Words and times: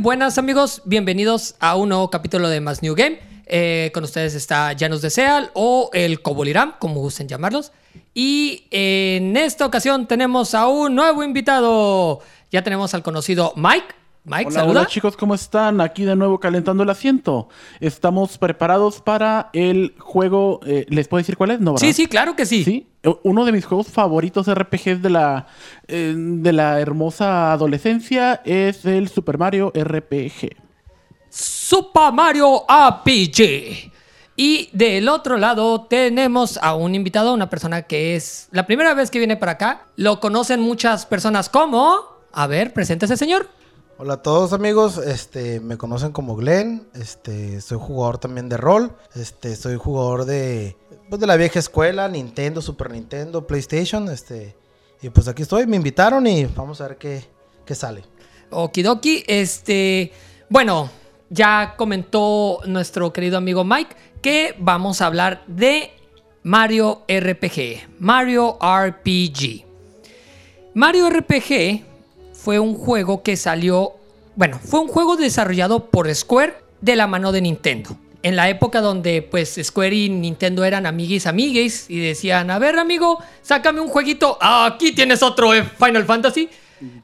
buenas 0.00 0.38
amigos, 0.38 0.82
bienvenidos 0.84 1.56
a 1.58 1.74
un 1.74 1.88
nuevo 1.88 2.08
capítulo 2.08 2.48
de 2.48 2.60
Más 2.60 2.82
New 2.82 2.94
Game. 2.94 3.18
Eh, 3.46 3.90
con 3.92 4.04
ustedes 4.04 4.34
está 4.34 4.72
Janus 4.78 5.02
de 5.02 5.10
Seal 5.10 5.50
o 5.54 5.90
el 5.92 6.22
Coboliram, 6.22 6.74
como 6.78 7.00
gusten 7.00 7.26
llamarlos. 7.26 7.72
Y 8.14 8.66
en 8.70 9.36
esta 9.36 9.66
ocasión 9.66 10.06
tenemos 10.06 10.54
a 10.54 10.68
un 10.68 10.94
nuevo 10.94 11.24
invitado. 11.24 12.20
Ya 12.52 12.62
tenemos 12.62 12.94
al 12.94 13.02
conocido 13.02 13.52
Mike. 13.56 13.86
Mike, 14.28 14.50
Hola, 14.50 14.64
hola 14.64 14.86
chicos, 14.86 15.16
¿cómo 15.16 15.34
están? 15.34 15.80
Aquí 15.80 16.04
de 16.04 16.14
nuevo 16.14 16.38
calentando 16.38 16.82
el 16.82 16.90
asiento. 16.90 17.48
Estamos 17.80 18.36
preparados 18.36 19.00
para 19.00 19.48
el 19.54 19.94
juego. 19.98 20.60
eh, 20.66 20.84
¿Les 20.90 21.08
puedo 21.08 21.18
decir 21.20 21.36
cuál 21.36 21.52
es? 21.52 21.60
No, 21.60 21.72
¿verdad? 21.72 21.86
Sí, 21.86 21.92
sí, 21.94 22.06
claro 22.06 22.36
que 22.36 22.44
sí. 22.44 22.62
Sí, 22.62 22.86
eh, 23.02 23.14
uno 23.22 23.44
de 23.46 23.52
mis 23.52 23.64
juegos 23.64 23.88
favoritos 23.88 24.52
RPGs 24.52 25.00
de 25.02 25.10
la, 25.10 25.46
eh, 25.86 26.14
de 26.14 26.52
la 26.52 26.78
hermosa 26.78 27.52
adolescencia 27.52 28.42
es 28.44 28.84
el 28.84 29.08
Super 29.08 29.38
Mario 29.38 29.72
RPG. 29.74 30.50
Super 31.30 32.12
Mario 32.12 32.64
RPG. 32.68 33.92
Y 34.36 34.68
del 34.72 35.08
otro 35.08 35.36
lado 35.36 35.86
tenemos 35.86 36.58
a 36.62 36.74
un 36.74 36.94
invitado, 36.94 37.34
una 37.34 37.50
persona 37.50 37.82
que 37.82 38.14
es 38.14 38.48
la 38.52 38.66
primera 38.66 38.94
vez 38.94 39.10
que 39.10 39.18
viene 39.18 39.36
para 39.36 39.52
acá. 39.52 39.86
Lo 39.96 40.20
conocen 40.20 40.60
muchas 40.60 41.06
personas 41.06 41.48
como... 41.48 42.18
A 42.30 42.46
ver, 42.46 42.72
preséntese, 42.72 43.16
señor. 43.16 43.48
Hola 44.00 44.14
a 44.14 44.22
todos 44.22 44.52
amigos, 44.52 44.96
este, 44.96 45.58
me 45.58 45.76
conocen 45.76 46.12
como 46.12 46.36
Glenn, 46.36 46.86
este, 46.94 47.60
soy 47.60 47.78
jugador 47.80 48.18
también 48.18 48.48
de 48.48 48.56
rol, 48.56 48.92
este, 49.16 49.56
soy 49.56 49.74
jugador 49.74 50.24
de, 50.24 50.76
pues, 51.10 51.20
de 51.20 51.26
la 51.26 51.34
vieja 51.34 51.58
escuela, 51.58 52.08
Nintendo, 52.08 52.62
Super 52.62 52.92
Nintendo, 52.92 53.44
PlayStation, 53.44 54.08
este, 54.08 54.54
y 55.02 55.08
pues 55.08 55.26
aquí 55.26 55.42
estoy, 55.42 55.66
me 55.66 55.74
invitaron 55.74 56.28
y 56.28 56.46
vamos 56.46 56.80
a 56.80 56.86
ver 56.86 56.96
qué, 56.96 57.24
qué 57.66 57.74
sale. 57.74 58.04
Okidoki, 58.50 59.24
este... 59.26 60.12
Bueno, 60.48 60.88
ya 61.28 61.74
comentó 61.76 62.60
nuestro 62.66 63.12
querido 63.12 63.36
amigo 63.36 63.64
Mike 63.64 63.96
que 64.22 64.54
vamos 64.60 65.00
a 65.00 65.06
hablar 65.06 65.42
de 65.48 65.90
Mario 66.44 67.02
RPG. 67.08 67.98
Mario 67.98 68.58
RPG. 68.62 69.66
Mario 70.72 71.10
RPG 71.10 71.87
fue 72.48 72.58
un 72.60 72.76
juego 72.76 73.22
que 73.22 73.36
salió, 73.36 73.92
bueno, 74.34 74.58
fue 74.58 74.80
un 74.80 74.88
juego 74.88 75.16
desarrollado 75.16 75.90
por 75.90 76.14
Square 76.14 76.54
de 76.80 76.96
la 76.96 77.06
mano 77.06 77.30
de 77.30 77.42
Nintendo. 77.42 77.94
En 78.22 78.36
la 78.36 78.48
época 78.48 78.80
donde 78.80 79.20
pues 79.20 79.60
Square 79.62 79.94
y 79.94 80.08
Nintendo 80.08 80.64
eran 80.64 80.86
amiguis 80.86 81.26
amigues 81.26 81.90
y 81.90 81.98
decían, 81.98 82.50
a 82.50 82.58
ver 82.58 82.78
amigo, 82.78 83.22
sácame 83.42 83.82
un 83.82 83.88
jueguito, 83.88 84.38
aquí 84.40 84.92
tienes 84.92 85.22
otro 85.22 85.52
eh, 85.52 85.62
Final 85.62 86.06
Fantasy, 86.06 86.48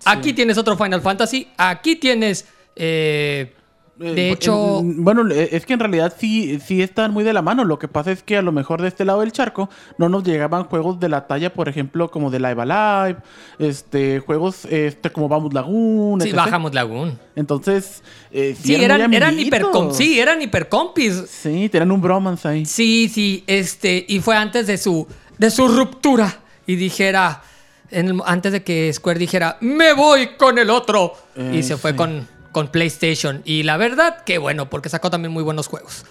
aquí 0.07 0.33
tienes 0.33 0.57
otro 0.57 0.79
Final 0.79 1.03
Fantasy, 1.03 1.47
aquí 1.59 1.97
tienes... 1.97 2.47
eh, 2.75 3.53
Eh, 3.53 3.53
de 3.97 4.31
bu- 4.31 4.35
hecho, 4.35 4.79
en- 4.81 5.05
bueno, 5.05 5.29
eh, 5.31 5.51
es 5.53 5.65
que 5.67 5.75
en 5.75 5.79
realidad 5.81 6.15
sí, 6.19 6.59
sí 6.59 6.83
están 6.83 7.13
muy 7.13 7.23
de 7.25 7.33
la 7.33 7.43
mano. 7.43 7.65
Lo 7.65 7.79
que 7.79 7.87
pasa 7.89 8.11
es 8.11 8.23
que 8.23 8.37
a 8.37 8.43
lo 8.43 8.51
mejor 8.53 8.83
de 8.83 8.89
este 8.89 9.05
lado 9.05 9.21
del 9.21 9.31
charco 9.33 9.71
no 9.99 10.09
nos 10.09 10.25
llegaban 10.25 10.65
juegos 10.65 10.99
de 10.99 11.09
la 11.09 11.27
talla, 11.27 11.53
por 11.53 11.69
ejemplo, 11.69 12.11
como 12.11 12.31
de 12.31 12.41
Live 12.41 12.61
Alive, 12.63 13.21
este, 13.59 14.21
juegos 14.21 14.65
este, 14.67 15.11
como 15.11 15.29
Vamos 15.29 15.53
Lagoon, 15.55 16.21
sí, 16.21 16.29
etc. 16.29 16.37
bajamos 16.37 16.75
Lagoon. 16.75 17.19
Entonces, 17.37 18.03
eh, 18.33 18.57
sí, 18.61 18.75
Sí, 18.77 18.85
eran, 18.85 19.13
eran, 19.15 19.37
hipercom- 19.39 19.93
sí, 19.93 20.19
eran 20.19 20.43
hipercompis. 20.43 21.25
Sí, 21.29 21.69
tenían 21.69 21.93
un 21.93 22.01
bromance 22.01 22.49
ahí. 22.49 22.67
Sí, 22.67 23.09
sí, 23.09 23.45
este, 23.47 24.05
y 24.09 24.19
fue 24.21 24.37
antes 24.37 24.67
de 24.67 24.77
su, 24.79 25.07
de 25.39 25.51
su 25.51 25.69
ruptura. 25.69 26.41
Y 26.67 26.77
dijera, 26.77 27.43
en 27.91 28.09
el- 28.09 28.21
antes 28.25 28.51
de 28.53 28.63
que 28.65 28.93
Square 28.93 29.19
dijera, 29.19 29.59
me 29.61 29.93
voy 29.93 30.31
con 30.39 30.59
el 30.59 30.71
otro. 30.71 31.13
y 31.37 31.59
Eh, 31.59 31.63
se 31.63 31.77
fue 31.77 31.91
sí. 31.91 31.97
con, 31.97 32.27
con 32.55 32.69
PlayStation. 32.69 33.43
Y 33.45 33.65
la 33.65 33.77
verdad, 33.77 34.25
que 34.25 34.39
bueno, 34.39 34.71
porque 34.71 34.89
sacó 34.89 35.11
también 35.11 35.33
muy 35.33 35.43
buenos 35.43 35.67
juegos. 35.67 36.07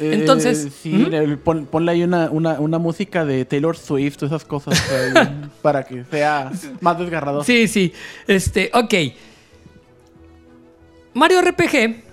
Eh, 0.00 0.12
Entonces, 0.14 0.68
sí, 0.80 1.06
ponle 1.44 1.90
ahí 1.92 2.04
una, 2.04 2.30
una, 2.30 2.60
una 2.60 2.78
música 2.78 3.24
de 3.26 3.44
Taylor 3.44 3.76
Swift, 3.76 4.22
esas 4.22 4.44
cosas, 4.44 4.80
ahí, 4.90 5.50
para 5.60 5.82
que 5.84 6.04
sea 6.04 6.52
más 6.80 6.98
desgarrador. 6.98 7.44
Sí, 7.44 7.68
sí. 7.68 7.92
Este, 8.26 8.70
ok. 8.72 8.94
Mario 11.14 11.42
RPG 11.42 12.04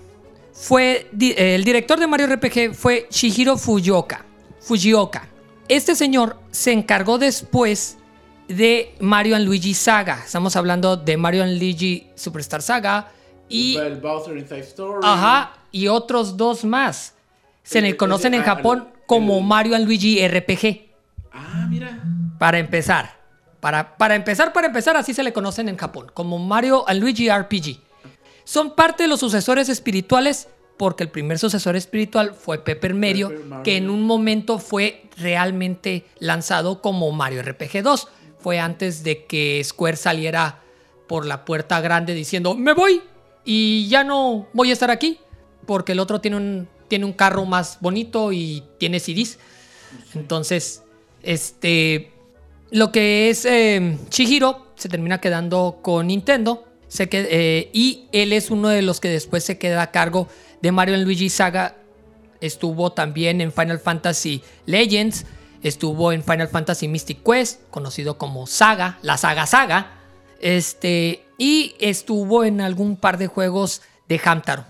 fue. 0.52 1.08
eh, 1.22 1.56
el 1.56 1.64
director 1.64 2.00
de 2.00 2.08
Mario 2.08 2.28
RPG 2.28 2.74
fue 2.74 3.08
Shihiro 3.12 3.56
Fujioka. 3.56 4.26
Fujioka. 4.60 5.28
Este 5.68 5.96
señor 5.96 6.38
se 6.52 6.72
encargó 6.72 7.20
después 7.20 7.98
de 8.48 8.96
Mario 9.00 9.36
and 9.36 9.46
Luigi 9.46 9.76
Saga. 9.76 10.24
Estamos 10.26 10.56
hablando 10.56 10.98
de 10.98 11.18
Mario 11.18 11.44
and 11.44 11.60
Luigi 11.60 12.08
Superstar 12.16 12.64
Saga 12.64 13.12
y. 13.50 13.78
El 13.78 14.00
Bowser 14.00 14.38
Inside 14.38 14.60
Story. 14.62 15.02
Ajá. 15.04 15.54
Y 15.72 15.88
otros 15.88 16.38
dos 16.38 16.64
más. 16.64 17.14
Se 17.64 17.82
le 17.82 17.98
conocen 17.98 18.34
en 18.34 18.42
ah, 18.42 18.46
Japón 18.46 18.88
como 19.08 19.42
Mario 19.42 19.76
and 19.76 19.86
Luigi 19.86 20.26
RPG. 20.28 20.86
Ah, 21.32 21.66
mira. 21.70 22.00
Para 22.38 22.60
empezar. 22.60 23.20
Para, 23.60 23.98
para 23.98 24.16
empezar, 24.16 24.54
para 24.54 24.68
empezar, 24.68 24.96
así 24.96 25.14
se 25.14 25.24
le 25.24 25.34
conocen 25.34 25.68
en 25.70 25.78
Japón, 25.78 26.12
como 26.14 26.38
Mario 26.38 26.88
and 26.88 27.02
Luigi 27.02 27.30
RPG. 27.30 27.80
Son 28.44 28.76
parte 28.76 29.04
de 29.04 29.10
los 29.10 29.20
sucesores 29.20 29.70
espirituales 29.70 30.48
porque 30.78 31.04
el 31.04 31.10
primer 31.10 31.40
sucesor 31.40 31.76
espiritual 31.76 32.36
fue 32.36 32.64
Pepper 32.64 32.94
Mario. 32.94 33.32
que 33.64 33.78
en 33.78 33.90
un 33.90 34.04
momento 34.04 34.60
fue 34.60 35.10
realmente 35.18 36.06
lanzado 36.20 36.82
como 36.82 37.12
Mario 37.12 37.42
RPG 37.42 37.82
2. 37.82 38.08
Fue 38.40 38.60
antes 38.60 39.04
de 39.04 39.26
que 39.26 39.64
Square 39.64 39.98
saliera 39.98 40.60
por 41.08 41.26
la 41.26 41.46
puerta 41.46 41.82
grande 41.82 42.14
diciendo, 42.14 42.56
me 42.56 42.74
voy 42.74 43.02
y 43.46 43.88
ya 43.88 44.04
no 44.04 44.48
voy 44.54 44.72
a 44.72 44.74
estar 44.74 44.92
aquí 44.92 45.20
porque 45.66 45.92
el 45.94 46.00
otro 46.00 46.20
tiene 46.20 46.38
un, 46.38 46.68
tiene 46.88 47.06
un 47.06 47.14
carro 47.14 47.46
más 47.46 47.78
bonito 47.82 48.32
y 48.34 48.64
tiene 48.80 49.00
CDs. 49.00 49.40
Entonces, 50.14 50.84
este, 51.24 52.12
lo 52.72 52.92
que 52.92 53.30
es 53.30 53.46
eh, 53.46 53.98
Chihiro 54.10 54.68
se 54.76 54.90
termina 54.90 55.20
quedando 55.22 55.80
con 55.82 56.08
Nintendo. 56.08 56.66
Se 56.88 57.10
que- 57.10 57.28
eh, 57.30 57.70
y 57.74 58.06
él 58.12 58.34
es 58.34 58.52
uno 58.52 58.70
de 58.70 58.82
los 58.82 59.00
que 59.00 59.10
después 59.10 59.44
se 59.44 59.58
queda 59.58 59.82
a 59.82 59.92
cargo 59.92 60.28
de 60.62 60.72
Mario 60.72 60.98
Luigi 60.98 61.30
Saga. 61.30 61.78
Estuvo 62.42 62.92
también 62.92 63.42
en 63.42 63.52
Final 63.52 63.80
Fantasy 63.80 64.42
Legends. 64.66 65.26
Estuvo 65.64 66.12
en 66.12 66.24
Final 66.24 66.48
Fantasy 66.48 66.88
Mystic 66.88 67.24
Quest, 67.24 67.62
conocido 67.72 68.18
como 68.20 68.46
Saga, 68.46 69.00
la 69.02 69.18
saga 69.18 69.48
Saga. 69.48 70.00
Este, 70.40 71.25
y 71.38 71.76
estuvo 71.80 72.44
en 72.44 72.62
algún 72.62 72.98
par 72.98 73.18
de 73.18 73.28
juegos 73.28 73.82
de 74.08 74.20
Hamtaro. 74.24 74.66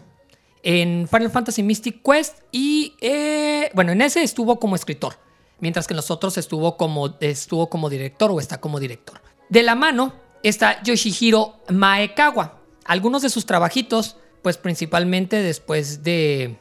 En 0.63 1.07
Final 1.07 1.29
Fantasy 1.29 1.61
Mystic 1.63 2.01
Quest 2.01 2.39
y, 2.51 2.95
eh, 3.01 3.69
bueno, 3.73 3.91
en 3.91 4.01
ese 4.01 4.23
estuvo 4.23 4.59
como 4.59 4.75
escritor. 4.75 5.17
Mientras 5.59 5.87
que 5.87 5.93
en 5.93 5.97
los 5.97 6.11
otros 6.11 6.37
estuvo 6.37 6.75
como, 6.75 7.15
estuvo 7.19 7.69
como 7.69 7.89
director 7.89 8.31
o 8.31 8.39
está 8.39 8.59
como 8.59 8.79
director. 8.79 9.21
De 9.49 9.63
la 9.63 9.75
mano 9.75 10.13
está 10.43 10.81
Yoshihiro 10.83 11.55
Maekawa. 11.69 12.59
Algunos 12.83 13.21
de 13.21 13.29
sus 13.29 13.45
trabajitos, 13.45 14.17
pues 14.41 14.57
principalmente 14.57 15.41
después 15.41 16.03
de, 16.03 16.55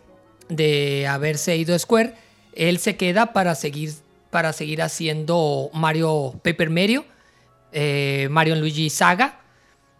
de 0.48 1.06
haberse 1.06 1.56
ido 1.56 1.74
a 1.74 1.78
Square, 1.78 2.14
él 2.54 2.78
se 2.78 2.96
queda 2.96 3.32
para 3.32 3.54
seguir, 3.54 3.92
para 4.30 4.52
seguir 4.52 4.82
haciendo 4.82 5.70
Mario 5.72 6.40
Paper 6.42 6.70
Mario, 6.70 7.04
eh, 7.72 8.28
Mario 8.30 8.56
Luigi 8.56 8.90
Saga. 8.90 9.40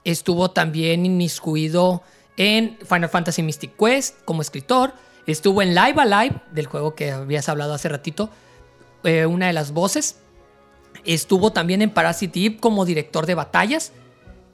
Estuvo 0.05 0.51
también 0.51 1.07
inmiscuido 1.07 2.03
en 2.37 2.77
Final 2.87 3.09
Fantasy 3.09 3.43
Mystic 3.43 3.77
Quest 3.77 4.23
como 4.25 4.43
escritor. 4.43 4.93
Estuvo 5.27 5.63
en 5.63 5.75
Live 5.75 5.95
Alive, 6.01 6.37
del 6.53 6.67
juego 6.67 6.95
que 6.95 7.11
habías 7.11 7.49
hablado 7.49 7.73
hace 7.75 7.89
ratito, 7.89 8.29
eh, 9.05 9.25
una 9.27 9.47
de 9.47 9.53
las 9.55 9.73
voces. 9.73 10.17
Estuvo 11.05 11.53
también 11.53 11.81
en 11.83 11.91
Parasite 11.91 12.45
Eve 12.45 12.57
como 12.59 12.85
director 12.85 13.25
de 13.27 13.35
batallas. 13.35 13.93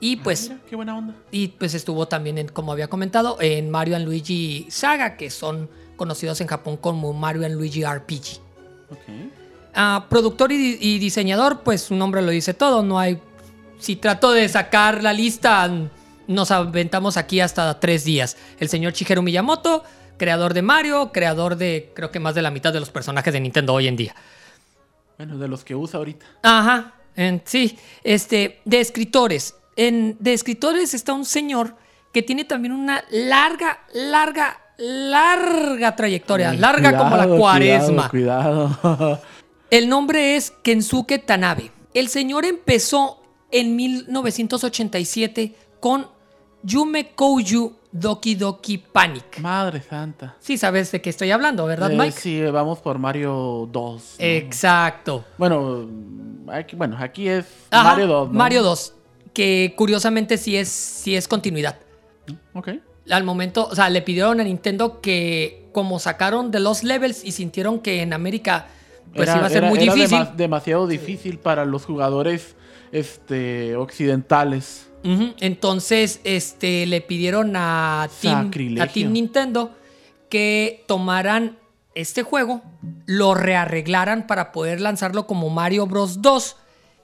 Y 0.02 0.16
pues 0.16 0.48
Ah, 0.50 0.54
Mira, 0.54 0.66
qué 0.70 0.76
buena 0.76 0.96
onda. 0.96 1.14
y 1.30 1.48
pues 1.48 1.74
estuvo 1.74 2.08
también, 2.08 2.38
en, 2.38 2.48
como 2.48 2.72
había 2.72 2.88
comentado, 2.88 3.36
en 3.40 3.68
Mario 3.70 3.96
and 3.96 4.06
Luigi 4.06 4.66
Saga, 4.70 5.16
que 5.18 5.28
son 5.28 5.68
conocidos 5.96 6.40
en 6.40 6.46
Japón 6.46 6.78
como 6.78 7.12
Mario 7.12 7.44
and 7.44 7.56
Luigi 7.56 7.84
RPG. 7.84 8.40
Ah, 9.74 10.06
productor 10.08 10.52
y, 10.52 10.78
y 10.80 10.98
diseñador, 10.98 11.60
pues 11.60 11.82
su 11.82 11.94
nombre 11.94 12.22
lo 12.22 12.30
dice 12.30 12.54
todo. 12.54 12.82
No 12.82 12.98
hay. 12.98 13.20
Si 13.80 13.96
trato 13.96 14.32
de 14.32 14.48
sacar 14.48 15.02
la 15.02 15.12
lista, 15.12 15.68
nos 16.26 16.50
aventamos 16.50 17.16
aquí 17.16 17.40
hasta 17.40 17.80
tres 17.80 18.04
días. 18.04 18.36
El 18.58 18.68
señor 18.68 18.92
Shigeru 18.92 19.22
Miyamoto, 19.22 19.82
creador 20.16 20.54
de 20.54 20.62
Mario, 20.62 21.10
creador 21.12 21.56
de 21.56 21.90
creo 21.94 22.10
que 22.10 22.20
más 22.20 22.34
de 22.34 22.42
la 22.42 22.50
mitad 22.50 22.72
de 22.72 22.80
los 22.80 22.90
personajes 22.90 23.32
de 23.32 23.40
Nintendo 23.40 23.72
hoy 23.74 23.88
en 23.88 23.96
día. 23.96 24.14
Bueno, 25.16 25.38
de 25.38 25.48
los 25.48 25.64
que 25.64 25.74
usa 25.74 25.98
ahorita. 25.98 26.24
Ajá, 26.42 26.94
en- 27.16 27.42
sí. 27.44 27.78
Este, 28.04 28.60
de 28.64 28.80
escritores. 28.80 29.54
En, 29.76 30.16
de 30.20 30.32
escritores 30.34 30.94
está 30.94 31.12
un 31.12 31.24
señor 31.24 31.74
que 32.12 32.22
tiene 32.22 32.44
también 32.44 32.72
una 32.72 33.04
larga, 33.10 33.80
larga, 33.94 34.58
larga 34.78 35.94
trayectoria. 35.96 36.52
larga 36.52 36.96
como 36.96 37.16
la 37.16 37.26
cuaresma. 37.26 38.08
Cuidado, 38.10 38.76
cuidado. 38.82 39.22
El 39.70 39.88
nombre 39.88 40.36
es 40.36 40.50
Kensuke 40.62 41.18
Tanabe. 41.24 41.70
El 41.94 42.08
señor 42.08 42.44
empezó 42.44 43.19
en 43.52 43.76
1987 43.76 45.54
con 45.80 46.06
Yume 46.62 47.10
Kouju 47.14 47.72
Doki 47.92 48.34
Doki 48.36 48.78
Panic. 48.78 49.40
Madre 49.40 49.80
santa. 49.82 50.36
Sí 50.40 50.56
sabes 50.58 50.92
de 50.92 51.00
qué 51.00 51.10
estoy 51.10 51.30
hablando, 51.30 51.66
¿verdad, 51.66 51.90
Eh, 51.90 51.96
Mike? 51.96 52.12
Sí, 52.20 52.40
vamos 52.42 52.78
por 52.78 52.98
Mario 52.98 53.68
2. 53.72 54.16
¿no? 54.18 54.24
Exacto. 54.24 55.24
Bueno, 55.38 55.88
aquí, 56.52 56.76
bueno, 56.76 56.96
aquí 57.00 57.28
es 57.28 57.46
Ajá, 57.70 57.90
Mario 57.90 58.06
2. 58.06 58.28
¿no? 58.28 58.34
Mario 58.34 58.62
2, 58.62 58.94
que 59.32 59.74
curiosamente 59.76 60.38
sí 60.38 60.56
es, 60.56 60.68
sí 60.68 61.16
es 61.16 61.26
continuidad. 61.26 61.78
Ok. 62.54 62.68
Al 63.10 63.24
momento, 63.24 63.66
o 63.68 63.74
sea, 63.74 63.88
le 63.90 64.02
pidieron 64.02 64.38
a 64.40 64.44
Nintendo 64.44 65.00
que 65.00 65.68
como 65.72 65.98
sacaron 65.98 66.50
de 66.52 66.60
los 66.60 66.84
levels 66.84 67.24
y 67.24 67.32
sintieron 67.32 67.80
que 67.80 68.02
en 68.02 68.12
América 68.12 68.68
pues 69.16 69.28
Era- 69.28 69.38
iba 69.38 69.46
a 69.46 69.50
ser 69.50 69.58
era- 69.64 69.68
muy 69.68 69.78
era 69.82 69.94
difícil. 69.94 70.18
dema- 70.18 70.34
demasiado 70.36 70.86
difícil 70.86 71.38
para 71.40 71.64
los 71.64 71.84
jugadores 71.86 72.54
este, 72.92 73.76
occidentales. 73.76 74.86
Entonces, 75.02 76.20
este, 76.24 76.86
le 76.86 77.00
pidieron 77.00 77.54
a 77.56 78.08
Team, 78.20 78.46
Sacrilegio. 78.46 78.84
a 78.84 78.86
Team 78.86 79.12
Nintendo 79.12 79.74
que 80.28 80.84
tomaran 80.86 81.58
este 81.94 82.22
juego, 82.22 82.62
lo 83.06 83.34
rearreglaran 83.34 84.26
para 84.26 84.52
poder 84.52 84.80
lanzarlo 84.80 85.26
como 85.26 85.50
Mario 85.50 85.86
Bros. 85.86 86.22
2 86.22 86.56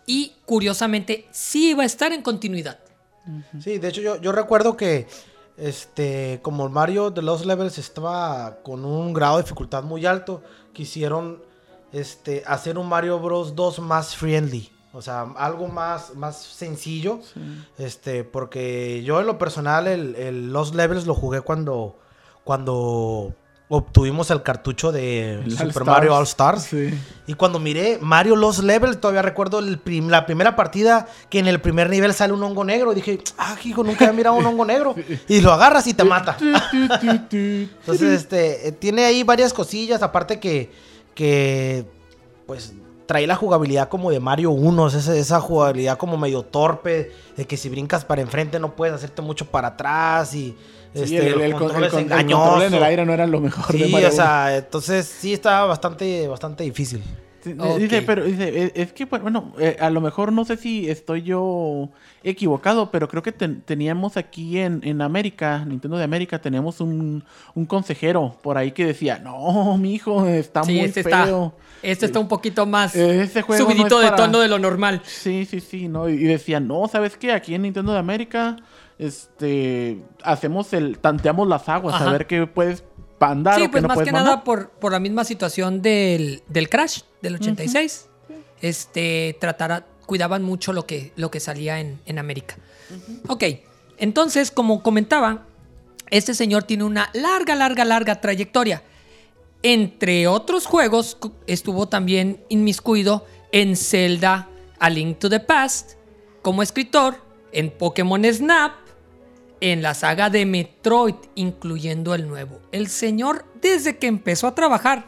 y 0.06 0.32
curiosamente 0.44 1.26
sí 1.32 1.70
iba 1.70 1.82
a 1.82 1.86
estar 1.86 2.12
en 2.12 2.22
continuidad. 2.22 2.78
Sí, 3.60 3.78
de 3.78 3.88
hecho 3.88 4.00
yo, 4.00 4.20
yo 4.20 4.30
recuerdo 4.30 4.76
que 4.76 5.08
este 5.56 6.38
como 6.42 6.64
el 6.66 6.70
Mario 6.70 7.10
de 7.10 7.22
los 7.22 7.44
Levels 7.44 7.78
estaba 7.78 8.58
con 8.62 8.84
un 8.84 9.12
grado 9.12 9.38
de 9.38 9.42
dificultad 9.42 9.82
muy 9.82 10.06
alto, 10.06 10.42
quisieron 10.72 11.42
este 11.92 12.44
hacer 12.46 12.78
un 12.78 12.88
Mario 12.88 13.18
Bros 13.18 13.56
2 13.56 13.80
más 13.80 14.14
friendly, 14.14 14.70
o 14.96 15.02
sea, 15.02 15.26
algo 15.36 15.68
más 15.68 16.14
más 16.14 16.36
sencillo, 16.42 17.20
este 17.78 18.24
porque 18.24 19.02
yo 19.04 19.20
en 19.20 19.26
lo 19.26 19.36
personal 19.38 19.86
el, 19.86 20.14
el 20.16 20.52
Lost 20.52 20.74
Levels 20.74 21.06
lo 21.06 21.14
jugué 21.14 21.42
cuando 21.42 21.98
cuando 22.44 23.34
obtuvimos 23.68 24.30
el 24.30 24.44
cartucho 24.44 24.92
de 24.92 25.40
El 25.40 25.58
Super. 25.58 25.84
Mario 25.84 26.14
All 26.14 26.22
Stars. 26.22 26.62
Sí. 26.62 26.94
Y 27.26 27.34
cuando 27.34 27.58
miré 27.58 27.98
Mario 28.00 28.36
Lost 28.36 28.60
Level, 28.62 28.98
todavía 28.98 29.22
recuerdo 29.22 29.58
el 29.58 29.78
prim- 29.80 30.08
la 30.08 30.24
primera 30.24 30.54
partida 30.54 31.08
que 31.28 31.40
en 31.40 31.48
el 31.48 31.60
primer 31.60 31.90
nivel 31.90 32.14
sale 32.14 32.32
un 32.32 32.40
hongo 32.44 32.62
negro. 32.64 32.92
Y 32.92 32.94
dije, 32.94 33.18
ah, 33.38 33.56
hijo, 33.64 33.82
nunca 33.82 34.04
había 34.04 34.16
mirado 34.16 34.36
un 34.36 34.46
hongo 34.46 34.64
negro. 34.64 34.94
Y 35.28 35.40
lo 35.40 35.52
agarras 35.52 35.84
y 35.88 35.94
te 35.94 36.04
mata. 36.04 36.36
Entonces, 37.32 38.02
este, 38.20 38.68
eh, 38.68 38.72
tiene 38.72 39.04
ahí 39.04 39.24
varias 39.24 39.52
cosillas. 39.52 40.00
Aparte 40.02 40.38
que, 40.38 40.70
que 41.16 41.84
pues, 42.46 42.72
trae 43.06 43.26
la 43.26 43.36
jugabilidad 43.36 43.88
como 43.88 44.10
de 44.10 44.20
Mario 44.20 44.50
1. 44.50 44.86
Esa, 44.88 45.16
esa 45.16 45.40
jugabilidad 45.40 45.96
como 45.98 46.16
medio 46.16 46.42
torpe. 46.42 47.12
De 47.36 47.46
que 47.46 47.56
si 47.56 47.68
brincas 47.68 48.04
para 48.04 48.22
enfrente 48.22 48.58
no 48.58 48.74
puedes 48.76 48.94
hacerte 48.94 49.22
mucho 49.22 49.46
para 49.46 49.68
atrás. 49.68 50.34
Y 50.34 50.56
Sí, 50.94 51.02
este, 51.14 51.26
el, 51.28 51.34
el 51.34 51.40
el 51.42 51.52
con- 51.52 51.62
control 51.64 51.84
el 51.84 51.90
el 51.90 52.62
en 52.68 52.74
el 52.74 52.82
aire 52.82 53.04
no 53.04 53.12
era 53.12 53.26
lo 53.26 53.38
mejor 53.40 53.66
de 53.76 53.86
Mario 53.88 54.08
o 54.08 54.12
sea, 54.12 54.56
entonces 54.56 55.04
sí 55.06 55.34
estaba 55.34 55.66
bastante, 55.66 56.26
bastante 56.26 56.64
difícil. 56.64 57.02
Dice, 57.54 58.02
pero 58.02 58.24
dice, 58.24 58.64
es, 58.64 58.72
es 58.74 58.92
que, 58.92 59.04
bueno, 59.04 59.52
eh, 59.58 59.76
a 59.80 59.90
lo 59.90 60.00
mejor 60.00 60.32
no 60.32 60.44
sé 60.44 60.56
si 60.56 60.88
estoy 60.90 61.22
yo 61.22 61.88
equivocado, 62.24 62.90
pero 62.90 63.08
creo 63.08 63.22
que 63.22 63.32
ten- 63.32 63.62
teníamos 63.62 64.16
aquí 64.16 64.58
en, 64.58 64.80
en 64.82 65.00
América, 65.00 65.64
Nintendo 65.64 65.96
de 65.96 66.04
América, 66.04 66.40
teníamos 66.40 66.80
un, 66.80 67.24
un 67.54 67.66
consejero 67.66 68.36
por 68.42 68.58
ahí 68.58 68.72
que 68.72 68.86
decía, 68.86 69.18
no, 69.18 69.76
mi 69.78 69.94
hijo 69.94 70.26
está 70.26 70.64
Sí, 70.64 70.72
muy 70.72 70.80
este 70.80 71.02
feo. 71.04 71.52
está, 71.56 71.86
este 71.88 72.06
está 72.06 72.18
un 72.18 72.28
poquito 72.28 72.66
más 72.66 72.94
Eh, 72.96 73.28
no 73.48 73.56
subidito 73.56 74.00
es 74.02 74.10
de 74.10 74.16
tono 74.16 74.40
de 74.40 74.48
lo 74.48 74.58
normal. 74.58 75.00
Sí, 75.04 75.44
sí, 75.44 75.60
sí, 75.60 75.88
¿no? 75.88 76.08
Y 76.08 76.14
y 76.14 76.24
decía, 76.24 76.58
no, 76.60 76.88
¿sabes 76.88 77.16
qué? 77.16 77.32
Aquí 77.32 77.54
en 77.54 77.62
Nintendo 77.62 77.92
de 77.92 77.98
América, 77.98 78.56
este, 78.98 79.98
hacemos 80.22 80.72
el, 80.72 80.98
tanteamos 80.98 81.46
las 81.46 81.68
aguas, 81.68 81.94
Ajá. 81.94 82.08
a 82.08 82.12
ver 82.12 82.26
qué 82.26 82.46
puedes 82.46 82.82
Sí, 83.18 83.68
pues 83.68 83.82
no 83.82 83.88
más 83.88 83.94
puedes 83.96 84.08
que 84.08 84.12
mandar. 84.12 84.34
nada 84.34 84.44
por, 84.44 84.70
por 84.70 84.92
la 84.92 85.00
misma 85.00 85.24
situación 85.24 85.80
del, 85.82 86.42
del 86.48 86.68
Crash 86.68 87.00
del 87.22 87.36
86. 87.36 88.08
Este, 88.60 89.36
tratara, 89.40 89.86
cuidaban 90.06 90.42
mucho 90.42 90.72
lo 90.72 90.86
que, 90.86 91.12
lo 91.16 91.30
que 91.30 91.40
salía 91.40 91.80
en, 91.80 92.00
en 92.06 92.18
América. 92.18 92.56
Ok, 93.28 93.44
entonces, 93.98 94.50
como 94.50 94.82
comentaba, 94.82 95.46
este 96.10 96.34
señor 96.34 96.64
tiene 96.64 96.84
una 96.84 97.10
larga, 97.14 97.54
larga, 97.54 97.84
larga 97.84 98.20
trayectoria. 98.20 98.82
Entre 99.62 100.28
otros 100.28 100.66
juegos, 100.66 101.18
estuvo 101.46 101.88
también 101.88 102.44
inmiscuido 102.48 103.26
en 103.50 103.76
Zelda 103.76 104.48
A 104.78 104.90
Link 104.90 105.18
to 105.18 105.30
the 105.30 105.40
Past, 105.40 105.92
como 106.42 106.62
escritor, 106.62 107.16
en 107.52 107.70
Pokémon 107.70 108.22
Snap, 108.24 108.85
en 109.60 109.82
la 109.82 109.94
saga 109.94 110.30
de 110.30 110.46
Metroid, 110.46 111.14
incluyendo 111.34 112.14
el 112.14 112.28
nuevo. 112.28 112.60
El 112.72 112.88
señor, 112.88 113.44
desde 113.60 113.98
que 113.98 114.06
empezó 114.06 114.46
a 114.46 114.54
trabajar 114.54 115.06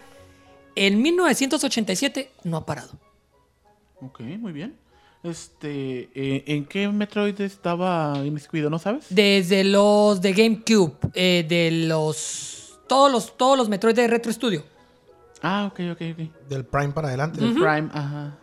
en 0.74 1.02
1987, 1.02 2.30
no 2.44 2.58
ha 2.58 2.66
parado. 2.66 2.92
Ok, 4.00 4.20
muy 4.20 4.52
bien. 4.52 4.76
Este, 5.22 6.08
eh, 6.14 6.44
¿en 6.46 6.64
qué 6.64 6.88
Metroid 6.88 7.40
estaba 7.40 8.14
inmiscuido, 8.24 8.70
no 8.70 8.78
sabes? 8.78 9.06
Desde 9.10 9.64
los 9.64 10.20
de 10.20 10.32
GameCube, 10.32 10.94
eh, 11.14 11.44
de 11.48 11.86
los 11.86 12.78
todos 12.86 13.10
los 13.10 13.36
todos 13.36 13.58
los 13.58 13.68
Metroid 13.68 13.94
de 13.96 14.06
Retro 14.06 14.32
Studio, 14.32 14.64
Ah, 15.42 15.70
ok, 15.70 15.80
ok, 15.92 16.02
ok. 16.12 16.48
Del 16.48 16.64
Prime 16.64 16.92
para 16.92 17.08
adelante. 17.08 17.40
El 17.42 17.54
Prime, 17.54 17.88
ajá. 17.92 18.38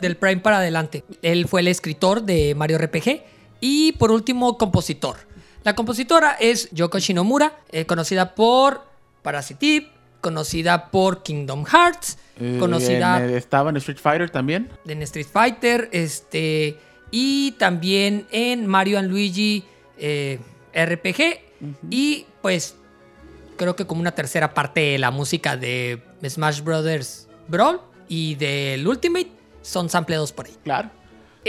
Del 0.00 0.16
Prime 0.16 0.38
para 0.38 0.58
adelante. 0.58 1.04
Él 1.22 1.46
fue 1.46 1.60
el 1.60 1.68
escritor 1.68 2.22
de 2.22 2.54
Mario 2.54 2.78
RPG 2.78 3.22
y 3.60 3.92
por 3.92 4.10
último 4.10 4.56
compositor. 4.56 5.16
La 5.68 5.74
compositora 5.74 6.32
es 6.40 6.70
Yoko 6.70 6.98
Shinomura, 6.98 7.58
eh, 7.70 7.84
conocida 7.84 8.34
por 8.34 8.86
Parasite 9.20 9.76
Eve, 9.76 9.88
conocida 10.22 10.90
por 10.90 11.22
Kingdom 11.22 11.66
Hearts, 11.66 12.16
Eh, 12.40 12.56
conocida 12.58 13.22
en, 13.22 13.34
estaba 13.36 13.68
en 13.68 13.76
Street 13.76 13.98
Fighter 14.00 14.30
también. 14.30 14.70
en 14.86 15.02
Street 15.02 15.26
Fighter, 15.30 15.90
este, 15.92 16.78
y 17.10 17.50
también 17.58 18.26
en 18.30 18.66
Mario 18.66 18.98
and 18.98 19.10
Luigi 19.10 19.62
eh, 19.98 20.38
RPG. 20.72 21.38
Y 21.90 22.24
pues 22.40 22.74
creo 23.58 23.76
que 23.76 23.86
como 23.86 24.00
una 24.00 24.12
tercera 24.12 24.54
parte 24.54 24.80
de 24.80 24.98
la 24.98 25.10
música 25.10 25.58
de 25.58 26.02
Smash 26.26 26.62
Brothers 26.62 27.28
Brawl 27.46 27.82
y 28.08 28.36
del 28.36 28.88
Ultimate 28.88 29.28
son 29.60 29.90
sampleados 29.90 30.32
por 30.32 30.46
ahí. 30.46 30.56
Claro. 30.64 30.88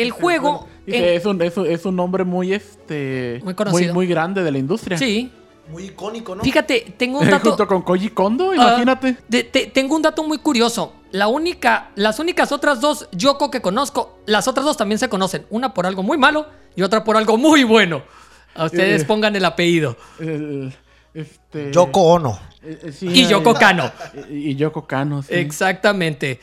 El 0.01 0.11
juego... 0.11 0.67
Dice, 0.85 0.97
en- 1.11 1.17
es, 1.17 1.25
un, 1.25 1.41
es, 1.41 1.57
un, 1.57 1.65
es 1.67 1.85
un 1.85 1.95
nombre 1.95 2.23
muy, 2.23 2.53
este, 2.53 3.39
Muy 3.43 3.53
conocido. 3.53 3.93
muy, 3.93 3.93
muy 3.93 4.07
grande 4.07 4.43
de 4.43 4.51
la 4.51 4.57
industria. 4.57 4.97
sí. 4.97 5.31
Muy 5.71 5.83
icónico, 5.83 6.35
¿no? 6.35 6.41
Fíjate, 6.43 6.95
tengo 6.97 7.19
un 7.19 7.29
dato... 7.29 7.49
Junto 7.49 7.67
con 7.67 7.83
Koji 7.83 8.09
Kondo, 8.09 8.49
Ah, 8.53 8.55
imagínate. 8.55 9.17
de- 9.27 9.43
te- 9.43 9.67
tengo 9.67 9.95
un 9.95 10.01
dato 10.01 10.23
muy 10.23 10.39
curioso. 10.39 10.93
La 11.11 11.27
única, 11.27 11.91
las 11.93 12.17
únicas 12.17 12.51
otras 12.51 12.81
dos 12.81 13.07
Yoko 13.11 13.51
que 13.51 13.61
conozco, 13.61 14.17
las 14.25 14.47
otras 14.47 14.65
dos 14.65 14.77
también 14.77 14.97
se 14.97 15.09
conocen. 15.09 15.45
Una 15.51 15.75
por 15.75 15.85
algo 15.85 16.01
muy 16.01 16.17
malo 16.17 16.47
y 16.75 16.81
otra 16.81 17.03
por 17.03 17.17
algo 17.17 17.37
muy 17.37 17.63
bueno. 17.65 18.01
A 18.55 18.65
ustedes 18.65 19.03
Eh. 19.03 19.05
pongan 19.05 19.35
el 19.35 19.45
apellido. 19.45 19.95
El, 20.19 20.73
este, 21.13 21.71
Yoko 21.71 22.01
Ono. 22.01 22.39
eh, 22.63 22.79
eh, 22.85 22.91
sí, 22.91 23.07
Y 23.07 23.25
eh, 23.25 23.27
Yoko 23.27 23.53
Kano. 23.53 23.91
Y, 24.31 24.49
y 24.49 24.55
Yoko 24.55 24.87
Kano, 24.87 25.21
sí. 25.21 25.35
Exactamente. 25.35 26.39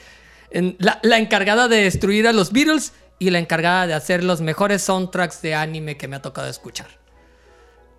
En- 0.53 0.77
La, 0.79 1.01
la 1.03 1.19
encargada 1.19 1.67
de 1.67 1.79
destruir 1.83 2.29
a 2.29 2.33
los 2.33 2.53
Beatles 2.53 2.93
y 3.19 3.31
la 3.31 3.39
encargada 3.39 3.87
de 3.87 3.95
hacer 3.95 4.23
los 4.25 4.41
mejores 4.41 4.83
soundtracks 4.83 5.41
de 5.43 5.55
anime 5.55 5.97
que 5.97 6.09
me 6.09 6.17
ha 6.17 6.23
tocado 6.23 6.49
escuchar. 6.49 6.89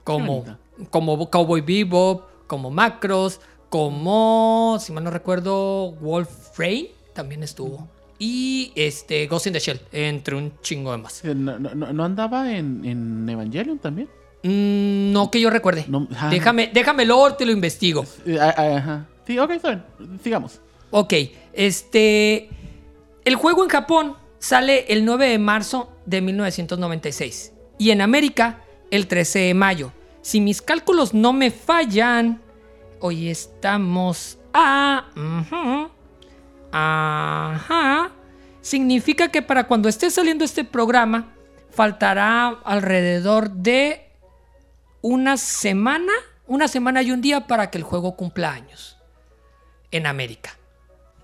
Como, 0.04 0.46
como 0.90 1.30
Cowboy 1.30 1.62
Bebop, 1.62 2.24
como 2.48 2.70
Macros, 2.72 3.42
como, 3.70 4.78
si 4.80 4.94
mal 4.94 5.04
no 5.04 5.12
recuerdo, 5.12 5.92
Wolf 5.94 6.58
Rain 6.58 6.88
también 7.14 7.44
estuvo. 7.44 7.88
Y 8.20 8.72
este 8.76 9.28
Ghost 9.28 9.48
in 9.48 9.54
the 9.54 9.60
Shell, 9.60 9.82
entre 9.92 10.36
un 10.36 10.54
chingo 10.62 10.92
de 10.92 10.98
más. 10.98 11.24
Eh, 11.26 11.36
No, 11.36 11.60
no- 11.60 11.76
no- 11.76 11.92
¿no 11.94 12.04
andaba 12.06 12.52
en, 12.56 12.84
en 12.86 13.28
Evangelion 13.30 13.78
también? 13.80 14.08
Mm, 14.44 15.12
no 15.12 15.30
que 15.30 15.42
yo 15.42 15.50
recuerde. 15.50 15.86
No, 15.88 16.08
ah. 16.16 16.30
déjame, 16.30 16.72
déjame 16.74 17.06
luego 17.06 17.34
te 17.36 17.46
lo 17.46 17.52
investigo. 17.52 18.06
Eh, 18.26 18.38
ah, 18.40 18.54
ah, 18.58 18.78
ajá. 18.78 19.06
Sí, 19.28 19.38
ok, 19.38 19.52
está 19.52 19.70
bien. 19.70 20.20
Sigamos. 20.24 20.62
Ok, 20.90 21.14
este. 21.54 22.50
El 23.26 23.36
juego 23.36 23.64
en 23.64 23.70
Japón 23.70 24.16
sale 24.40 24.86
el 24.90 25.06
9 25.06 25.30
de 25.30 25.40
marzo 25.40 25.92
de 26.06 26.22
1996 26.22 27.54
y 27.78 27.92
en 27.92 28.02
América 28.02 28.62
el 28.92 29.08
13 29.08 29.40
de 29.40 29.54
mayo. 29.54 29.94
Si 30.22 30.42
mis 30.42 30.62
cálculos 30.62 31.14
no 31.14 31.34
me 31.34 31.52
fallan, 31.52 32.42
hoy 33.00 33.30
estamos 33.30 34.38
a. 34.54 35.06
Ajá. 36.72 38.12
Significa 38.62 39.30
que 39.30 39.42
para 39.42 39.68
cuando 39.68 39.88
esté 39.88 40.12
saliendo 40.12 40.44
este 40.44 40.66
programa, 40.66 41.34
faltará 41.70 42.50
alrededor 42.66 43.50
de 43.52 44.10
una 45.02 45.38
semana, 45.38 46.12
una 46.48 46.68
semana 46.68 47.02
y 47.02 47.12
un 47.12 47.22
día 47.22 47.48
para 47.48 47.72
que 47.72 47.78
el 47.78 47.84
juego 47.84 48.18
cumpla 48.18 48.52
años 48.52 48.98
en 49.92 50.06
América. 50.06 50.57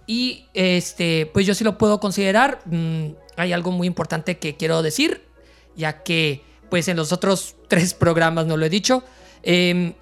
Y 0.05 0.47
este, 0.53 1.29
pues 1.33 1.45
yo 1.45 1.55
sí 1.55 1.63
lo 1.63 1.77
puedo 1.77 1.99
considerar. 1.99 2.59
Mm, 2.65 3.11
hay 3.37 3.53
algo 3.53 3.71
muy 3.71 3.87
importante 3.87 4.37
que 4.37 4.55
quiero 4.55 4.81
decir, 4.81 5.21
ya 5.75 6.03
que 6.03 6.41
pues 6.69 6.87
en 6.87 6.97
los 6.97 7.11
otros 7.11 7.55
tres 7.67 7.93
programas 7.93 8.45
no 8.45 8.57
lo 8.57 8.65
he 8.65 8.69
dicho. 8.69 9.03
Eh, 9.43 9.93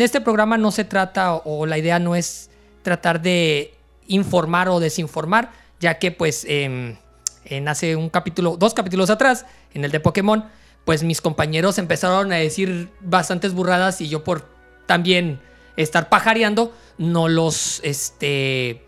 este 0.00 0.20
programa 0.20 0.58
no 0.58 0.72
se 0.72 0.84
trata 0.84 1.34
o 1.34 1.66
la 1.66 1.78
idea 1.78 1.98
no 1.98 2.16
es 2.16 2.50
tratar 2.82 3.22
de 3.22 3.74
informar 4.08 4.68
o 4.68 4.80
desinformar, 4.80 5.52
ya 5.78 5.98
que 5.98 6.10
pues 6.10 6.44
em, 6.48 6.96
en 7.44 7.68
hace 7.68 7.94
un 7.94 8.10
capítulo, 8.10 8.56
dos 8.56 8.74
capítulos 8.74 9.10
atrás, 9.10 9.46
en 9.72 9.84
el 9.84 9.92
de 9.92 10.00
Pokémon, 10.00 10.44
pues 10.84 11.04
mis 11.04 11.20
compañeros 11.20 11.78
empezaron 11.78 12.32
a 12.32 12.36
decir 12.36 12.90
bastantes 13.00 13.52
burradas 13.52 14.00
y 14.00 14.08
yo 14.08 14.24
por 14.24 14.48
también 14.86 15.40
estar 15.76 16.08
pajareando, 16.08 16.74
no 16.98 17.28
los, 17.28 17.80
este, 17.84 18.84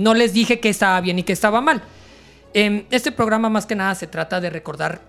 no 0.00 0.14
les 0.14 0.32
dije 0.32 0.60
que 0.60 0.70
estaba 0.70 1.00
bien 1.00 1.18
y 1.18 1.22
que 1.22 1.32
estaba 1.32 1.60
mal. 1.60 1.82
En 2.54 2.86
este 2.90 3.12
programa 3.12 3.50
más 3.50 3.66
que 3.66 3.74
nada 3.74 3.94
se 3.94 4.06
trata 4.06 4.40
de 4.40 4.50
recordar 4.50 5.02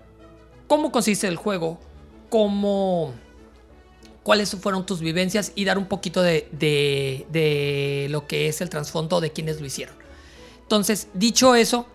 cómo 0.68 0.92
consiste 0.92 1.26
el 1.26 1.36
juego, 1.36 1.80
cómo 2.28 3.14
cuáles 4.22 4.54
fueron 4.54 4.86
tus 4.86 5.00
vivencias 5.00 5.52
y 5.54 5.64
dar 5.64 5.78
un 5.78 5.86
poquito 5.86 6.22
de, 6.22 6.46
de, 6.52 8.06
lo 8.10 8.26
que 8.26 8.48
es 8.48 8.60
el 8.60 8.68
trasfondo 8.68 9.20
de 9.20 9.32
quienes 9.32 9.60
lo 9.60 9.66
hicieron. 9.66 9.96
Entonces, 10.60 11.08
dicho 11.14 11.54
eso, 11.54 11.86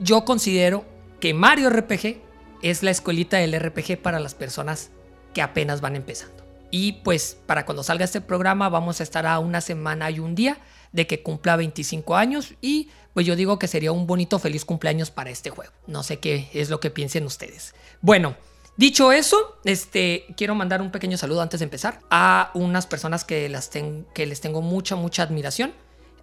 yo 0.00 0.24
considero 0.24 0.84
que 1.20 1.34
Mario 1.34 1.70
RPG 1.70 2.20
es 2.62 2.82
la 2.82 2.90
escuelita 2.90 3.36
del 3.36 3.58
RPG 3.58 4.02
para 4.02 4.18
las 4.18 4.34
personas 4.34 4.90
que 5.34 5.42
apenas 5.42 5.80
van 5.80 5.94
empezando. 5.94 6.44
Y 6.70 6.94
pues 7.04 7.36
para 7.46 7.64
cuando 7.64 7.82
salga 7.82 8.04
este 8.04 8.20
programa 8.20 8.68
vamos 8.68 9.00
a 9.00 9.02
estar 9.02 9.26
a 9.26 9.38
una 9.38 9.60
semana 9.60 10.10
y 10.10 10.18
un 10.18 10.34
día 10.34 10.58
de 10.96 11.06
que 11.06 11.22
cumpla 11.22 11.54
25 11.56 12.16
años 12.16 12.54
y 12.60 12.88
pues 13.14 13.24
yo 13.24 13.36
digo 13.36 13.58
que 13.58 13.68
sería 13.68 13.92
un 13.92 14.06
bonito 14.06 14.38
feliz 14.38 14.64
cumpleaños 14.64 15.10
para 15.10 15.30
este 15.30 15.50
juego. 15.50 15.72
No 15.86 16.02
sé 16.02 16.18
qué 16.18 16.50
es 16.52 16.70
lo 16.70 16.80
que 16.80 16.90
piensen 16.90 17.24
ustedes. 17.24 17.74
Bueno, 18.00 18.36
Dicho 18.78 19.10
eso, 19.10 19.56
este, 19.64 20.26
quiero 20.36 20.54
mandar 20.54 20.82
un 20.82 20.90
pequeño 20.90 21.16
saludo 21.16 21.40
antes 21.40 21.60
de 21.60 21.64
empezar 21.64 21.98
a 22.10 22.50
unas 22.52 22.86
personas 22.86 23.24
que, 23.24 23.48
las 23.48 23.70
que 23.70 24.26
les 24.26 24.42
tengo 24.42 24.60
mucha, 24.60 24.96
mucha 24.96 25.22
admiración. 25.22 25.72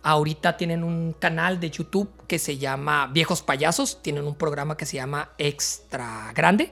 Ahorita 0.03 0.55
tienen 0.55 0.83
un 0.83 1.13
canal 1.13 1.59
de 1.59 1.71
YouTube 1.71 2.11
que 2.27 2.37
se 2.37 2.59
llama 2.59 3.07
Viejos 3.07 3.41
Payasos. 3.41 4.03
Tienen 4.03 4.27
un 4.27 4.35
programa 4.35 4.77
que 4.77 4.85
se 4.85 4.97
llama 4.97 5.31
Extra 5.39 6.31
Grande. 6.35 6.71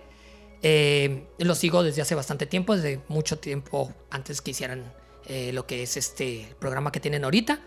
Eh, 0.62 1.26
lo 1.40 1.56
sigo 1.56 1.82
desde 1.82 2.04
hace 2.04 2.14
bastante 2.14 2.46
tiempo, 2.46 2.76
desde 2.76 3.02
mucho 3.08 3.40
tiempo 3.40 3.92
antes 4.12 4.40
que 4.42 4.52
hicieran 4.52 4.94
eh, 5.26 5.52
lo 5.52 5.66
que 5.66 5.82
es 5.82 5.98
este 5.98 6.56
programa 6.60 6.92
que 6.92 7.00
tienen 7.00 7.24
ahorita. 7.24 7.60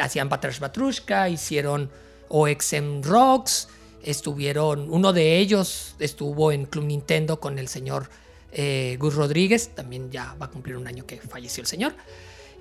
Hacían 0.00 0.28
Batrash 0.28 0.58
Batrushka, 0.60 1.28
hicieron 1.28 1.90
OXM 2.28 3.02
Rocks 3.02 3.68
estuvieron, 4.04 4.90
uno 4.90 5.12
de 5.12 5.38
ellos 5.38 5.96
estuvo 5.98 6.52
en 6.52 6.66
Club 6.66 6.84
Nintendo 6.84 7.40
con 7.40 7.58
el 7.58 7.68
señor 7.68 8.08
eh, 8.52 8.96
Gus 9.00 9.14
Rodríguez, 9.14 9.70
también 9.74 10.10
ya 10.10 10.36
va 10.40 10.46
a 10.46 10.50
cumplir 10.50 10.76
un 10.76 10.86
año 10.86 11.06
que 11.06 11.16
falleció 11.18 11.62
el 11.62 11.66
señor. 11.66 11.94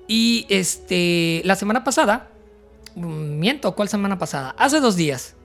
Y 0.08 0.46
este, 0.50 1.42
la 1.46 1.56
semana 1.56 1.84
pasada, 1.84 2.30
mm, 2.96 3.40
miento, 3.40 3.76
¿cuál 3.76 3.90
semana 3.90 4.18
pasada? 4.18 4.56
Hace 4.58 4.80
dos 4.80 4.96
días 4.96 5.36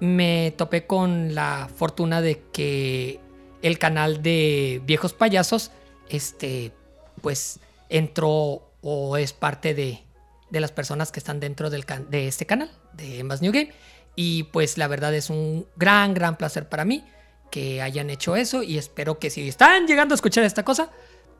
me 0.00 0.52
topé 0.56 0.86
con 0.86 1.34
la 1.34 1.68
fortuna 1.74 2.20
de 2.20 2.42
que 2.52 3.20
el 3.62 3.78
canal 3.78 4.22
de 4.22 4.82
Viejos 4.84 5.12
Payasos, 5.12 5.70
este, 6.08 6.72
pues 7.20 7.60
entró 7.88 8.62
o 8.82 9.16
es 9.16 9.32
parte 9.32 9.74
de, 9.74 10.02
de 10.50 10.60
las 10.60 10.72
personas 10.72 11.12
que 11.12 11.20
están 11.20 11.40
dentro 11.40 11.70
del 11.70 11.84
de 12.08 12.28
este 12.28 12.46
canal, 12.46 12.70
de 12.92 13.20
Emma's 13.20 13.42
New 13.42 13.52
Game. 13.52 13.72
Y 14.16 14.44
pues 14.44 14.78
la 14.78 14.88
verdad 14.88 15.14
es 15.14 15.30
un 15.30 15.66
gran, 15.76 16.14
gran 16.14 16.36
placer 16.36 16.68
para 16.68 16.84
mí 16.84 17.04
que 17.50 17.82
hayan 17.82 18.10
hecho 18.10 18.36
eso 18.36 18.62
y 18.62 18.78
espero 18.78 19.18
que 19.18 19.30
si 19.30 19.48
están 19.48 19.86
llegando 19.86 20.14
a 20.14 20.16
escuchar 20.16 20.44
esta 20.44 20.64
cosa, 20.64 20.90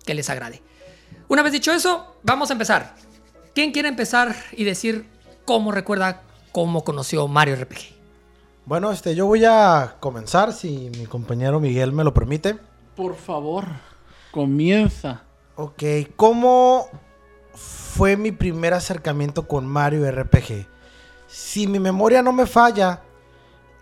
que 0.04 0.14
les 0.14 0.28
agrade. 0.30 0.62
Una 1.28 1.42
vez 1.42 1.52
dicho 1.52 1.72
eso, 1.72 2.16
vamos 2.22 2.50
a 2.50 2.54
empezar. 2.54 2.94
¿Quién 3.54 3.72
quiere 3.72 3.88
empezar 3.88 4.34
y 4.52 4.64
decir 4.64 5.06
cómo 5.44 5.72
recuerda 5.72 6.22
cómo 6.52 6.84
conoció 6.84 7.26
Mario 7.28 7.56
RPG? 7.56 8.00
Bueno, 8.66 8.92
este, 8.92 9.14
yo 9.14 9.26
voy 9.26 9.44
a 9.44 9.96
comenzar 10.00 10.52
si 10.52 10.90
mi 10.96 11.06
compañero 11.06 11.60
Miguel 11.60 11.92
me 11.92 12.04
lo 12.04 12.14
permite. 12.14 12.56
Por 12.94 13.16
favor, 13.16 13.66
comienza. 14.30 15.22
Ok, 15.56 15.82
¿cómo 16.16 16.88
fue 17.96 18.16
mi 18.16 18.32
primer 18.32 18.74
acercamiento 18.74 19.46
con 19.46 19.66
Mario 19.66 20.10
RPG? 20.10 20.66
si 21.30 21.66
mi 21.66 21.78
memoria 21.78 22.22
no 22.22 22.32
me 22.32 22.46
falla, 22.46 23.02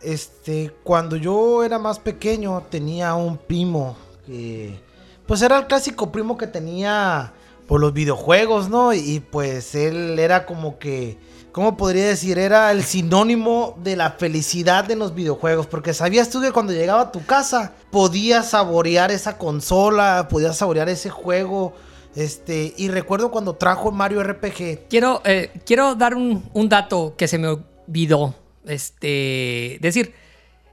este, 0.02 0.74
cuando 0.84 1.16
yo 1.16 1.64
era 1.64 1.78
más 1.78 1.98
pequeño 1.98 2.62
tenía 2.70 3.14
un 3.14 3.38
primo 3.38 3.96
que, 4.26 4.78
pues 5.26 5.42
era 5.42 5.58
el 5.58 5.66
clásico 5.66 6.12
primo 6.12 6.36
que 6.36 6.46
tenía 6.46 7.32
por 7.66 7.80
los 7.80 7.92
videojuegos, 7.92 8.68
¿no? 8.68 8.92
Y 8.92 9.20
pues 9.20 9.74
él 9.74 10.18
era 10.18 10.44
como 10.46 10.78
que, 10.78 11.18
¿cómo 11.52 11.76
podría 11.76 12.06
decir? 12.06 12.38
Era 12.38 12.70
el 12.70 12.84
sinónimo 12.84 13.78
de 13.82 13.96
la 13.96 14.12
felicidad 14.12 14.90
en 14.90 14.98
los 14.98 15.14
videojuegos, 15.14 15.66
porque 15.66 15.94
sabías 15.94 16.28
tú 16.30 16.40
que 16.40 16.52
cuando 16.52 16.72
llegaba 16.72 17.02
a 17.02 17.12
tu 17.12 17.24
casa 17.24 17.72
podías 17.90 18.50
saborear 18.50 19.10
esa 19.10 19.38
consola, 19.38 20.28
podías 20.30 20.58
saborear 20.58 20.88
ese 20.90 21.08
juego 21.08 21.74
este, 22.18 22.74
y 22.76 22.88
recuerdo 22.88 23.30
cuando 23.30 23.54
trajo 23.54 23.92
Mario 23.92 24.24
RPG. 24.24 24.88
Quiero, 24.90 25.22
eh, 25.24 25.52
quiero 25.64 25.94
dar 25.94 26.16
un, 26.16 26.68
dato 26.68 27.14
que 27.16 27.28
se 27.28 27.38
me 27.38 27.46
olvidó. 27.46 28.34
Este, 28.66 29.78
decir, 29.80 30.14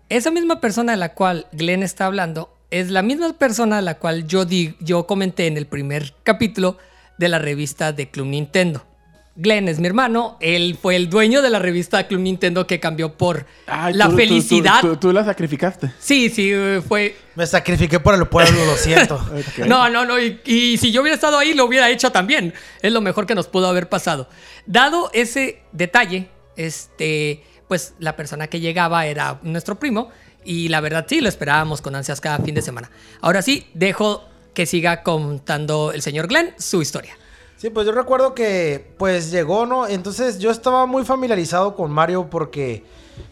esa 0.09 0.31
misma 0.31 0.59
persona 0.59 0.93
de 0.93 0.97
la 0.97 1.13
cual 1.13 1.45
Glenn 1.51 1.83
está 1.83 2.07
hablando 2.07 2.51
es 2.71 2.89
la 2.89 3.03
misma 3.03 3.31
persona 3.33 3.77
a 3.77 3.81
la 3.81 3.99
cual 3.99 4.25
yo, 4.25 4.45
di, 4.45 4.75
yo 4.79 5.05
comenté 5.05 5.45
en 5.45 5.57
el 5.57 5.67
primer 5.67 6.15
capítulo 6.23 6.79
de 7.19 7.29
la 7.29 7.37
revista 7.37 7.93
de 7.93 8.09
Club 8.09 8.25
Nintendo. 8.25 8.83
Glenn 9.37 9.67
es 9.67 9.79
mi 9.79 9.87
hermano, 9.87 10.37
él 10.39 10.77
fue 10.81 10.95
el 10.95 11.09
dueño 11.09 11.41
de 11.41 11.49
la 11.49 11.59
revista 11.59 12.07
Club 12.07 12.21
Nintendo 12.21 12.65
que 12.65 12.79
cambió 12.79 13.17
por 13.17 13.45
la 13.67 14.09
felicidad. 14.09 14.81
Tú, 14.99 15.11
la 15.11 15.25
sacrificaste. 15.25 15.91
Sí, 15.99 16.29
sí, 16.29 16.53
fue. 16.87 17.17
Me 17.35 17.45
sacrifiqué 17.45 17.99
por 17.99 18.15
el 18.15 18.25
pueblo, 18.27 18.65
lo 18.65 18.75
siento. 18.77 19.19
No, 19.67 19.89
no, 19.89 20.05
no, 20.05 20.19
y, 20.19 20.77
si 20.77 20.91
yo 20.91 21.01
hubiera 21.01 21.15
estado 21.15 21.37
ahí, 21.37 21.53
lo 21.53 21.65
hubiera 21.65 21.89
hecho 21.89 22.11
también. 22.11 22.53
Es 22.81 22.93
lo 22.93 23.01
mejor 23.01 23.25
que 23.25 23.35
nos 23.35 23.47
pudo 23.47 23.67
haber 23.67 23.89
pasado. 23.89 24.29
Dado 24.65 25.09
ese 25.13 25.61
detalle, 25.73 26.29
este, 26.55 27.43
pues 27.67 27.93
la 27.99 28.15
persona 28.15 28.47
que 28.47 28.61
llegaba 28.61 29.05
era 29.05 29.39
nuestro 29.43 29.77
primo, 29.77 30.09
y 30.45 30.69
la 30.69 30.79
verdad 30.79 31.05
sí, 31.09 31.19
lo 31.19 31.27
esperábamos 31.27 31.81
con 31.81 31.95
ansias 31.95 32.21
cada 32.21 32.39
fin 32.39 32.55
de 32.55 32.61
semana. 32.61 32.89
Ahora 33.19 33.41
sí, 33.41 33.67
dejo 33.73 34.23
que 34.53 34.65
siga 34.65 35.03
contando 35.03 35.91
el 35.91 36.01
señor 36.01 36.27
Glenn 36.27 36.53
su 36.57 36.81
historia. 36.81 37.17
Sí, 37.57 37.69
pues 37.69 37.85
yo 37.85 37.93
recuerdo 37.93 38.35
que 38.35 38.93
pues 38.97 39.31
llegó, 39.31 39.65
¿no? 39.65 39.88
Entonces 39.88 40.39
yo 40.39 40.51
estaba 40.51 40.85
muy 40.85 41.05
familiarizado 41.05 41.75
con 41.75 41.89
Mario 41.91 42.29
porque 42.29 42.83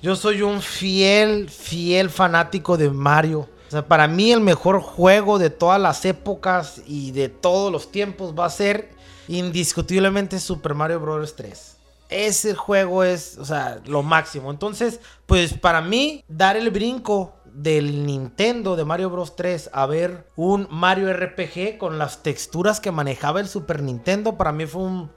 yo 0.01 0.15
soy 0.15 0.41
un 0.41 0.61
fiel, 0.61 1.49
fiel 1.49 2.09
fanático 2.09 2.77
de 2.77 2.89
Mario. 2.89 3.49
O 3.67 3.71
sea, 3.71 3.85
para 3.85 4.07
mí 4.07 4.31
el 4.31 4.39
mejor 4.39 4.79
juego 4.81 5.39
de 5.39 5.49
todas 5.49 5.81
las 5.81 6.05
épocas 6.05 6.81
y 6.85 7.11
de 7.11 7.27
todos 7.27 7.71
los 7.71 7.91
tiempos 7.91 8.33
va 8.37 8.45
a 8.45 8.49
ser 8.49 8.91
indiscutiblemente 9.27 10.39
Super 10.39 10.73
Mario 10.73 10.99
Bros. 10.99 11.35
3. 11.35 11.77
Ese 12.09 12.53
juego 12.53 13.03
es, 13.03 13.37
o 13.39 13.45
sea, 13.45 13.81
lo 13.85 14.03
máximo. 14.03 14.51
Entonces, 14.51 14.99
pues 15.25 15.53
para 15.53 15.81
mí, 15.81 16.23
dar 16.27 16.55
el 16.55 16.69
brinco 16.69 17.33
del 17.53 18.05
Nintendo 18.05 18.75
de 18.75 18.85
Mario 18.85 19.09
Bros 19.09 19.35
3 19.35 19.69
a 19.73 19.85
ver 19.85 20.27
un 20.35 20.67
Mario 20.71 21.13
RPG 21.13 21.77
con 21.77 21.97
las 21.99 22.23
texturas 22.23 22.79
que 22.79 22.91
manejaba 22.91 23.39
el 23.39 23.47
Super 23.47 23.81
Nintendo, 23.81 24.37
para 24.37 24.51
mí 24.51 24.65
fue 24.65 24.81
un, 24.81 25.11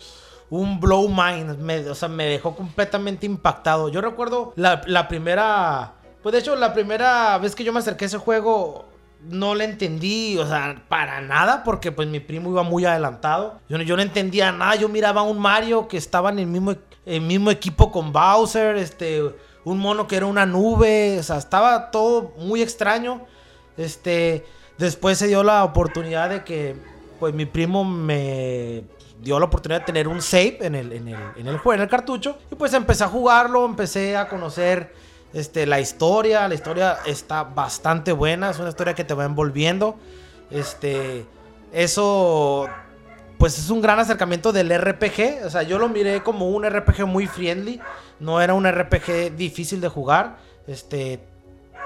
un 0.51 0.81
blow 0.81 1.09
mind. 1.09 1.59
Me, 1.59 1.89
o 1.89 1.95
sea, 1.95 2.09
me 2.09 2.27
dejó 2.27 2.55
completamente 2.55 3.27
impactado. 3.27 3.89
Yo 3.89 4.01
recuerdo 4.01 4.53
la, 4.57 4.83
la, 4.87 5.09
primera. 5.09 5.95
Pues 6.23 6.33
de 6.33 6.41
hecho, 6.41 6.57
la 6.57 6.75
primera 6.75 7.39
vez 7.39 7.55
que 7.55 7.65
yo 7.65 7.73
me 7.73 7.79
acerqué 7.79 8.05
a 8.05 8.09
ese 8.09 8.19
juego. 8.19 8.87
No 9.19 9.55
le 9.55 9.65
entendí, 9.65 10.37
o 10.39 10.47
sea, 10.47 10.85
para 10.89 11.23
nada, 11.23 11.65
porque 11.65 11.91
pues 11.91 12.07
mi 12.07 12.21
primo 12.21 12.51
iba 12.51 12.63
muy 12.63 12.85
adelantado. 12.85 13.59
Yo, 13.67 13.79
yo 13.79 13.97
no 13.97 14.03
entendía 14.03 14.53
nada, 14.53 14.77
yo 14.77 14.91
miraba 14.91 15.23
a 15.23 15.25
un 15.25 15.39
Mario 15.39 15.89
que 15.89 15.97
estaba 15.97 16.31
en 16.31 16.39
el 16.39 16.47
mismo, 16.47 16.77
el 17.07 17.23
mismo 17.23 17.51
equipo 17.51 17.91
con 17.91 18.13
Bowser, 18.13 18.77
este, 18.77 19.23
un 19.67 19.79
mono 19.81 20.07
que 20.07 20.15
era 20.15 20.27
una 20.27 20.47
nube, 20.47 21.19
o 21.19 21.23
sea, 21.25 21.39
estaba 21.39 21.91
todo 21.91 22.33
muy 22.39 22.63
extraño. 22.63 23.27
Este, 23.77 24.47
después 24.79 25.19
se 25.19 25.27
dio 25.27 25.43
la 25.43 25.65
oportunidad 25.65 26.31
de 26.31 26.45
que, 26.45 26.77
pues 27.19 27.35
mi 27.35 27.47
primo 27.47 27.85
me 27.85 28.85
dio 29.21 29.41
la 29.41 29.47
oportunidad 29.47 29.81
de 29.81 29.87
tener 29.87 30.07
un 30.07 30.23
save 30.23 30.59
en 30.61 30.77
el, 30.77 30.93
en 30.93 31.09
el, 31.09 31.19
en 31.37 31.49
el 31.49 31.59
juego, 31.59 31.75
en 31.75 31.81
el 31.81 31.89
cartucho, 31.89 32.39
y 32.53 32.55
pues 32.55 32.73
empecé 32.75 33.03
a 33.03 33.09
jugarlo, 33.09 33.67
empecé 33.67 34.17
a 34.17 34.29
conocer 34.29 34.95
este, 35.35 35.67
la 35.67 35.81
historia, 35.81 36.47
la 36.47 36.55
historia 36.55 36.99
está 37.05 37.43
bastante 37.43 38.13
buena, 38.13 38.51
es 38.51 38.61
una 38.61 38.69
historia 38.69 38.95
que 38.95 39.03
te 39.03 39.15
va 39.15 39.25
envolviendo. 39.25 39.97
Este, 40.49 41.27
eso 41.73 42.69
pues 43.39 43.59
es 43.59 43.71
un 43.71 43.81
gran 43.81 43.99
acercamiento 43.99 44.53
del 44.53 44.77
RPG. 44.77 45.45
O 45.45 45.51
sea, 45.51 45.63
yo 45.63 45.79
lo 45.79 45.89
miré 45.89 46.23
como 46.23 46.49
un 46.51 46.69
RPG 46.69 47.07
muy 47.07 47.27
friendly. 47.27 47.81
No 48.21 48.41
era 48.41 48.55
un 48.55 48.71
RPG 48.71 49.37
difícil 49.37 49.81
de 49.81 49.89
jugar. 49.89 50.39
Este, 50.67 51.21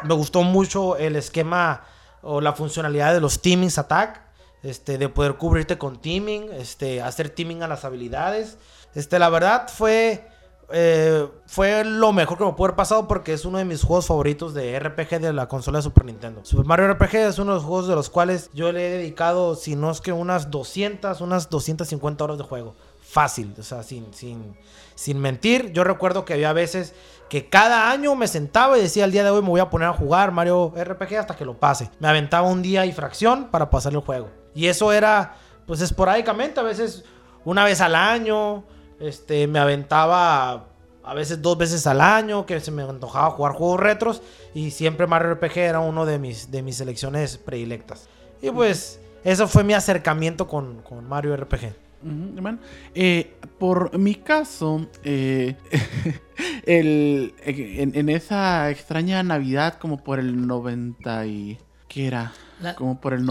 me 0.02 0.14
gustó 0.14 0.42
mucho 0.42 0.96
el 0.96 1.16
esquema 1.16 1.84
o 2.22 2.40
la 2.40 2.52
funcionalidad 2.52 3.14
de 3.14 3.20
los 3.20 3.40
teamings 3.40 3.78
attack, 3.78 4.22
este, 4.62 4.98
de 4.98 5.08
poder 5.08 5.34
cubrirte 5.34 5.78
con 5.78 6.00
teaming, 6.00 6.50
este, 6.52 7.02
hacer 7.02 7.30
teaming 7.30 7.62
a 7.62 7.68
las 7.68 7.84
habilidades. 7.84 8.58
Este, 8.94 9.18
la 9.18 9.28
verdad 9.30 9.68
fue, 9.68 10.28
eh, 10.72 11.28
fue 11.46 11.84
lo 11.84 12.12
mejor 12.12 12.38
que 12.38 12.44
me 12.44 12.52
pudo 12.52 12.66
haber 12.66 12.76
pasado 12.76 13.08
porque 13.08 13.32
es 13.32 13.44
uno 13.44 13.58
de 13.58 13.64
mis 13.64 13.82
juegos 13.82 14.06
favoritos 14.06 14.54
de 14.54 14.78
RPG 14.78 15.20
de 15.20 15.32
la 15.32 15.48
consola 15.48 15.78
de 15.78 15.82
Super 15.82 16.04
Nintendo. 16.04 16.40
Super 16.44 16.66
Mario 16.66 16.92
RPG 16.92 17.16
es 17.16 17.38
uno 17.38 17.52
de 17.52 17.56
los 17.56 17.64
juegos 17.64 17.88
de 17.88 17.94
los 17.94 18.10
cuales 18.10 18.50
yo 18.54 18.70
le 18.72 18.86
he 18.86 18.98
dedicado, 18.98 19.56
si 19.56 19.76
no 19.76 19.90
es 19.90 20.00
que 20.00 20.12
unas 20.12 20.50
200, 20.50 21.20
unas 21.20 21.50
250 21.50 22.24
horas 22.24 22.38
de 22.38 22.44
juego. 22.44 22.74
Fácil, 23.02 23.54
o 23.58 23.62
sea, 23.62 23.82
sin, 23.82 24.14
sin, 24.14 24.56
sin 24.94 25.18
mentir. 25.18 25.72
Yo 25.72 25.82
recuerdo 25.82 26.24
que 26.24 26.34
había 26.34 26.52
veces 26.52 26.94
que 27.28 27.48
cada 27.48 27.90
año 27.90 28.14
me 28.14 28.28
sentaba 28.28 28.78
y 28.78 28.82
decía 28.82 29.04
el 29.04 29.12
día 29.12 29.24
de 29.24 29.30
hoy 29.30 29.42
me 29.42 29.48
voy 29.48 29.60
a 29.60 29.70
poner 29.70 29.88
a 29.88 29.92
jugar 29.92 30.30
Mario 30.32 30.72
RPG 30.76 31.16
hasta 31.16 31.36
que 31.36 31.44
lo 31.44 31.58
pase. 31.58 31.90
Me 31.98 32.08
aventaba 32.08 32.46
un 32.46 32.62
día 32.62 32.86
y 32.86 32.92
fracción 32.92 33.48
para 33.50 33.70
pasar 33.70 33.92
el 33.92 34.00
juego. 34.00 34.28
Y 34.54 34.66
eso 34.66 34.92
era 34.92 35.34
pues 35.66 35.80
esporádicamente, 35.80 36.58
a 36.60 36.64
veces 36.64 37.04
una 37.44 37.64
vez 37.64 37.80
al 37.80 37.94
año, 37.94 38.64
este, 39.00 39.46
me 39.46 39.58
aventaba 39.58 40.66
a 41.02 41.14
veces 41.14 41.40
dos 41.42 41.56
veces 41.58 41.86
al 41.86 42.00
año, 42.00 42.46
que 42.46 42.60
se 42.60 42.70
me 42.70 42.82
antojaba 42.82 43.30
jugar 43.30 43.52
juegos 43.54 43.80
retros 43.80 44.22
y 44.54 44.70
siempre 44.70 45.06
Mario 45.06 45.34
RPG 45.34 45.58
era 45.58 45.80
uno 45.80 46.06
de 46.06 46.18
mis, 46.18 46.50
de 46.50 46.62
mis 46.62 46.76
selecciones 46.76 47.36
predilectas. 47.38 48.08
Y 48.42 48.50
pues 48.50 49.00
eso 49.24 49.48
fue 49.48 49.64
mi 49.64 49.72
acercamiento 49.74 50.46
con, 50.46 50.82
con 50.82 51.08
Mario 51.08 51.36
RPG. 51.36 51.72
Hermano. 52.02 52.58
Eh, 52.94 53.34
por 53.58 53.98
mi 53.98 54.14
caso, 54.14 54.86
eh, 55.04 55.56
el, 56.64 57.34
en, 57.44 57.94
en 57.94 58.08
esa 58.08 58.70
extraña 58.70 59.22
Navidad, 59.22 59.74
como 59.78 60.02
por 60.02 60.18
el 60.18 60.46
90 60.46 61.26
y... 61.26 61.58
¿Qué 61.88 62.06
era? 62.06 62.32
La- 62.62 62.74
Como 62.76 63.00
por 63.00 63.14
el 63.14 63.24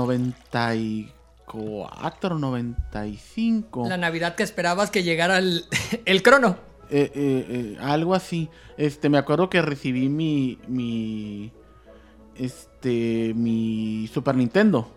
94, 1.53 2.37
95. 2.39 3.87
La 3.87 3.97
Navidad 3.97 4.35
que 4.35 4.43
esperabas 4.43 4.91
que 4.91 5.03
llegara 5.03 5.39
el, 5.39 5.65
el 6.05 6.21
crono. 6.21 6.57
Eh, 6.91 7.11
eh, 7.13 7.45
eh, 7.49 7.77
algo 7.81 8.15
así. 8.15 8.49
Este, 8.77 9.09
me 9.09 9.17
acuerdo 9.17 9.49
que 9.49 9.61
recibí 9.61 10.09
mi, 10.09 10.57
mi, 10.67 11.51
este, 12.35 13.33
mi 13.35 14.09
Super 14.13 14.35
Nintendo. 14.35 14.89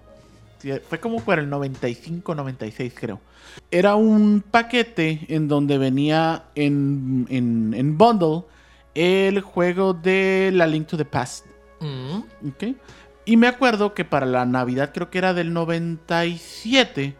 Fue 0.88 1.00
como 1.00 1.20
por 1.24 1.40
el 1.40 1.50
95, 1.50 2.36
96 2.36 2.94
creo. 2.94 3.20
Era 3.70 3.96
un 3.96 4.44
paquete 4.48 5.26
en 5.28 5.48
donde 5.48 5.76
venía 5.76 6.44
en, 6.54 7.26
en, 7.30 7.74
en 7.74 7.98
bundle 7.98 8.44
el 8.94 9.40
juego 9.40 9.92
de 9.92 10.50
La 10.52 10.68
Link 10.68 10.86
to 10.86 10.96
the 10.96 11.04
Past. 11.04 11.46
Mm. 11.82 12.48
¿ok? 12.48 12.76
Y 13.24 13.36
me 13.36 13.46
acuerdo 13.46 13.94
que 13.94 14.04
para 14.04 14.26
la 14.26 14.44
Navidad 14.46 14.90
creo 14.92 15.10
que 15.10 15.18
era 15.18 15.34
del 15.34 15.52
97. 15.52 17.16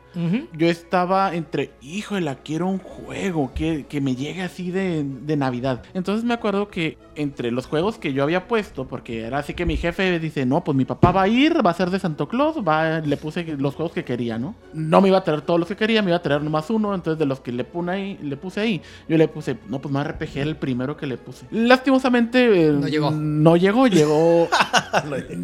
Yo 0.57 0.67
estaba 0.69 1.35
entre, 1.35 1.71
híjole, 1.81 2.37
quiero 2.45 2.67
un 2.69 2.79
juego 2.79 3.53
que, 3.55 3.87
que 3.89 4.01
me 4.01 4.15
llegue 4.15 4.43
así 4.43 4.71
de, 4.71 5.05
de 5.05 5.37
Navidad. 5.37 5.83
Entonces 5.95 6.25
me 6.25 6.35
acuerdo 6.35 6.69
que 6.69 6.99
entre 7.15 7.51
los 7.51 7.67
juegos 7.67 7.99
que 7.99 8.13
yo 8.15 8.23
había 8.23 8.49
puesto, 8.49 8.87
porque 8.87 9.21
era 9.23 9.39
así 9.39 9.53
que 9.55 9.67
mi 9.67 9.77
jefe 9.77 10.19
dice, 10.19 10.47
no, 10.47 10.65
pues 10.65 10.77
mi 10.77 10.85
papá 10.87 11.13
va 11.13 11.23
a 11.23 11.29
ir, 11.29 11.65
va 11.65 11.71
a 11.71 11.75
ser 11.75 11.91
de 11.91 11.99
Santo 11.99 12.27
Claus, 12.29 12.57
va, 12.67 13.01
le 13.01 13.17
puse 13.19 13.45
los 13.59 13.75
juegos 13.75 13.93
que 13.93 14.05
quería, 14.05 14.39
¿no? 14.39 14.55
No 14.73 15.01
me 15.01 15.09
iba 15.09 15.19
a 15.19 15.25
traer 15.25 15.43
todos 15.43 15.61
los 15.61 15.69
que 15.69 15.77
quería, 15.77 16.01
me 16.03 16.11
iba 16.11 16.17
a 16.17 16.23
traer 16.23 16.43
nomás 16.43 16.71
uno, 16.71 16.95
entonces 16.95 17.19
de 17.19 17.27
los 17.27 17.41
que 17.41 17.53
le, 17.53 17.65
puse 17.65 17.91
ahí, 17.91 18.19
le 18.23 18.37
puse 18.37 18.61
ahí, 18.61 18.81
yo 19.09 19.19
le 19.19 19.29
puse, 19.29 19.59
no, 19.69 19.79
pues 19.81 19.93
más 19.93 20.07
RPG 20.07 20.37
era 20.39 20.49
el 20.51 20.57
primero 20.57 20.97
que 20.97 21.07
le 21.07 21.17
puse. 21.19 21.47
Lastimosamente... 21.51 22.67
eh, 22.69 22.73
No 22.73 22.89
llegó. 22.89 23.11
No 23.11 23.57
llegó, 23.57 23.87
llegó... 23.87 24.49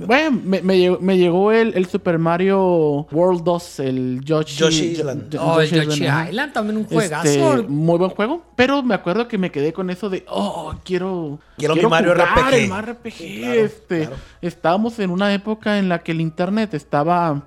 Bueno, 0.06 0.40
me, 0.44 0.60
me 0.62 0.78
llegó, 0.78 0.98
me 1.00 1.16
llegó 1.16 1.52
el, 1.52 1.74
el 1.74 1.86
Super 1.86 2.18
Mario 2.18 3.06
World 3.10 3.42
2, 3.44 3.80
el 3.80 4.20
Yoshi, 4.22 4.57
Yoshi 4.58 4.86
Yo- 4.94 5.00
Island. 5.00 5.36
Oh, 5.40 5.60
el 5.60 5.70
Yoshi. 5.70 6.04
Island 6.04 6.52
también 6.52 6.76
un 6.76 6.82
Este, 6.84 6.94
juegazo. 6.94 7.64
muy 7.68 7.98
buen 7.98 8.10
juego, 8.10 8.42
pero 8.56 8.82
me 8.82 8.94
acuerdo 8.94 9.26
que 9.28 9.38
me 9.38 9.50
quedé 9.50 9.72
con 9.72 9.90
eso 9.90 10.08
de, 10.10 10.24
oh, 10.28 10.74
quiero, 10.84 11.38
Quiero 11.56 11.74
mi 11.74 11.82
Mario 11.86 12.14
RPG. 12.14 12.54
el 12.54 12.68
Mario 12.68 12.92
RPG. 12.94 13.12
Sí, 13.12 13.38
claro, 13.40 13.54
este, 13.54 13.98
claro. 14.06 14.16
Estábamos 14.42 14.98
en 14.98 15.10
una 15.10 15.32
época 15.34 15.78
en 15.78 15.88
la 15.88 16.00
que 16.00 16.12
el 16.12 16.20
internet 16.20 16.74
estaba 16.74 17.42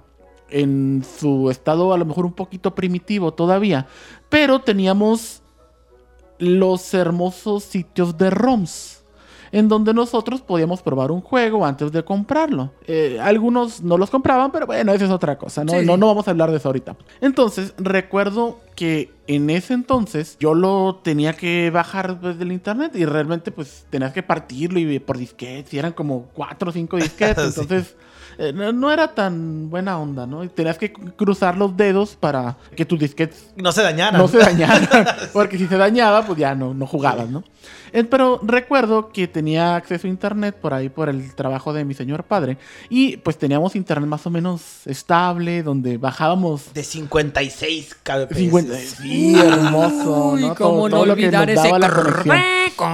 en 0.49 1.03
su 1.19 1.49
estado 1.49 1.93
a 1.93 1.97
lo 1.97 2.05
mejor 2.05 2.25
un 2.25 2.33
poquito 2.33 2.75
primitivo 2.75 3.33
todavía, 3.33 3.87
pero 4.29 4.59
teníamos 4.59 5.41
los 6.39 6.93
hermosos 6.93 7.63
sitios 7.63 8.17
de 8.17 8.29
ROMs. 8.31 9.00
En 9.51 9.67
donde 9.67 9.93
nosotros 9.93 10.41
podíamos 10.41 10.81
probar 10.81 11.11
un 11.11 11.21
juego 11.21 11.65
antes 11.65 11.91
de 11.91 12.03
comprarlo. 12.03 12.71
Eh, 12.87 13.19
algunos 13.21 13.81
no 13.81 13.97
los 13.97 14.09
compraban, 14.09 14.51
pero 14.51 14.65
bueno, 14.65 14.93
esa 14.93 15.05
es 15.05 15.11
otra 15.11 15.37
cosa. 15.37 15.63
¿no? 15.63 15.73
Sí, 15.73 15.85
no, 15.85 15.97
no 15.97 16.07
vamos 16.07 16.27
a 16.27 16.31
hablar 16.31 16.51
de 16.51 16.57
eso 16.57 16.69
ahorita. 16.69 16.95
Entonces, 17.19 17.73
recuerdo 17.77 18.59
que 18.75 19.11
en 19.27 19.49
ese 19.49 19.73
entonces 19.73 20.37
yo 20.39 20.53
lo 20.53 21.01
tenía 21.03 21.33
que 21.33 21.69
bajar 21.71 22.19
desde 22.19 22.43
el 22.43 22.51
internet 22.51 22.95
y 22.95 23.05
realmente 23.05 23.51
pues 23.51 23.85
tenías 23.89 24.13
que 24.13 24.23
partirlo 24.23 24.79
y 24.79 24.99
por 24.99 25.17
disquetes 25.17 25.73
y 25.73 25.79
eran 25.79 25.93
como 25.93 26.27
cuatro 26.33 26.69
o 26.69 26.71
cinco 26.73 26.97
disquetes. 26.97 27.53
Sí. 27.53 27.61
Entonces 27.61 27.95
eh, 28.37 28.51
no, 28.53 28.71
no 28.71 28.91
era 28.91 29.09
tan 29.13 29.69
buena 29.69 29.97
onda, 29.99 30.25
¿no? 30.25 30.47
Tenías 30.49 30.77
que 30.77 30.91
cruzar 30.93 31.57
los 31.57 31.75
dedos 31.77 32.15
para 32.15 32.57
que 32.75 32.85
tus 32.85 32.99
disquetes 32.99 33.51
No 33.55 33.71
se 33.71 33.81
dañaran. 33.81 34.19
no 34.21 34.27
se 34.27 34.37
dañaran. 34.37 34.87
Porque 35.33 35.57
si 35.57 35.67
se 35.67 35.77
dañaba, 35.77 36.25
pues 36.25 36.37
ya 36.39 36.55
no, 36.55 36.73
no 36.73 36.85
jugabas, 36.87 37.29
¿no? 37.29 37.43
Eh, 37.93 38.05
pero 38.05 38.39
recuerdo 38.41 39.09
que 39.09 39.27
tenía 39.27 39.75
acceso 39.75 40.07
a 40.07 40.09
internet 40.09 40.55
por 40.61 40.73
ahí 40.73 40.87
por 40.87 41.09
el 41.09 41.35
trabajo 41.35 41.73
de 41.73 41.83
mi 41.83 41.93
señor 41.93 42.23
padre. 42.23 42.57
Y 42.89 43.17
pues 43.17 43.37
teníamos 43.37 43.75
internet 43.75 44.07
más 44.09 44.25
o 44.25 44.29
menos 44.29 44.87
estable, 44.87 45.61
donde 45.61 45.97
bajábamos. 45.97 46.73
De 46.73 46.83
56 46.83 47.95
kbps. 48.01 48.37
50. 48.37 48.75
Sí, 48.77 49.35
hermoso. 49.39 50.29
Uy, 50.31 50.41
¿no? 50.41 50.55
cómo 50.55 50.69
Todo- 50.77 50.89
no 50.89 50.95
todo 50.95 51.05
lo 51.05 51.15
que 51.17 51.25
olvidar 51.25 51.47
nos 51.49 51.57
ese 51.57 51.67
daba 51.67 51.79
la 51.79 51.89
conexión. 51.89 52.37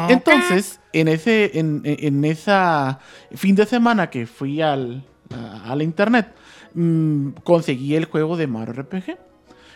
Entonces, 0.09 0.79
en 0.93 1.07
ese, 1.07 1.59
en, 1.59 1.81
en 1.85 2.25
esa 2.25 2.99
fin 3.35 3.55
de 3.55 3.65
semana 3.67 4.09
que 4.09 4.25
fui 4.25 4.61
al, 4.63 5.03
a, 5.33 5.71
a 5.71 5.75
la 5.75 5.83
internet, 5.83 6.33
mm, 6.73 7.29
conseguí 7.43 7.95
el 7.95 8.05
juego 8.05 8.37
de 8.37 8.47
Mario 8.47 8.73
RPG. 8.73 9.17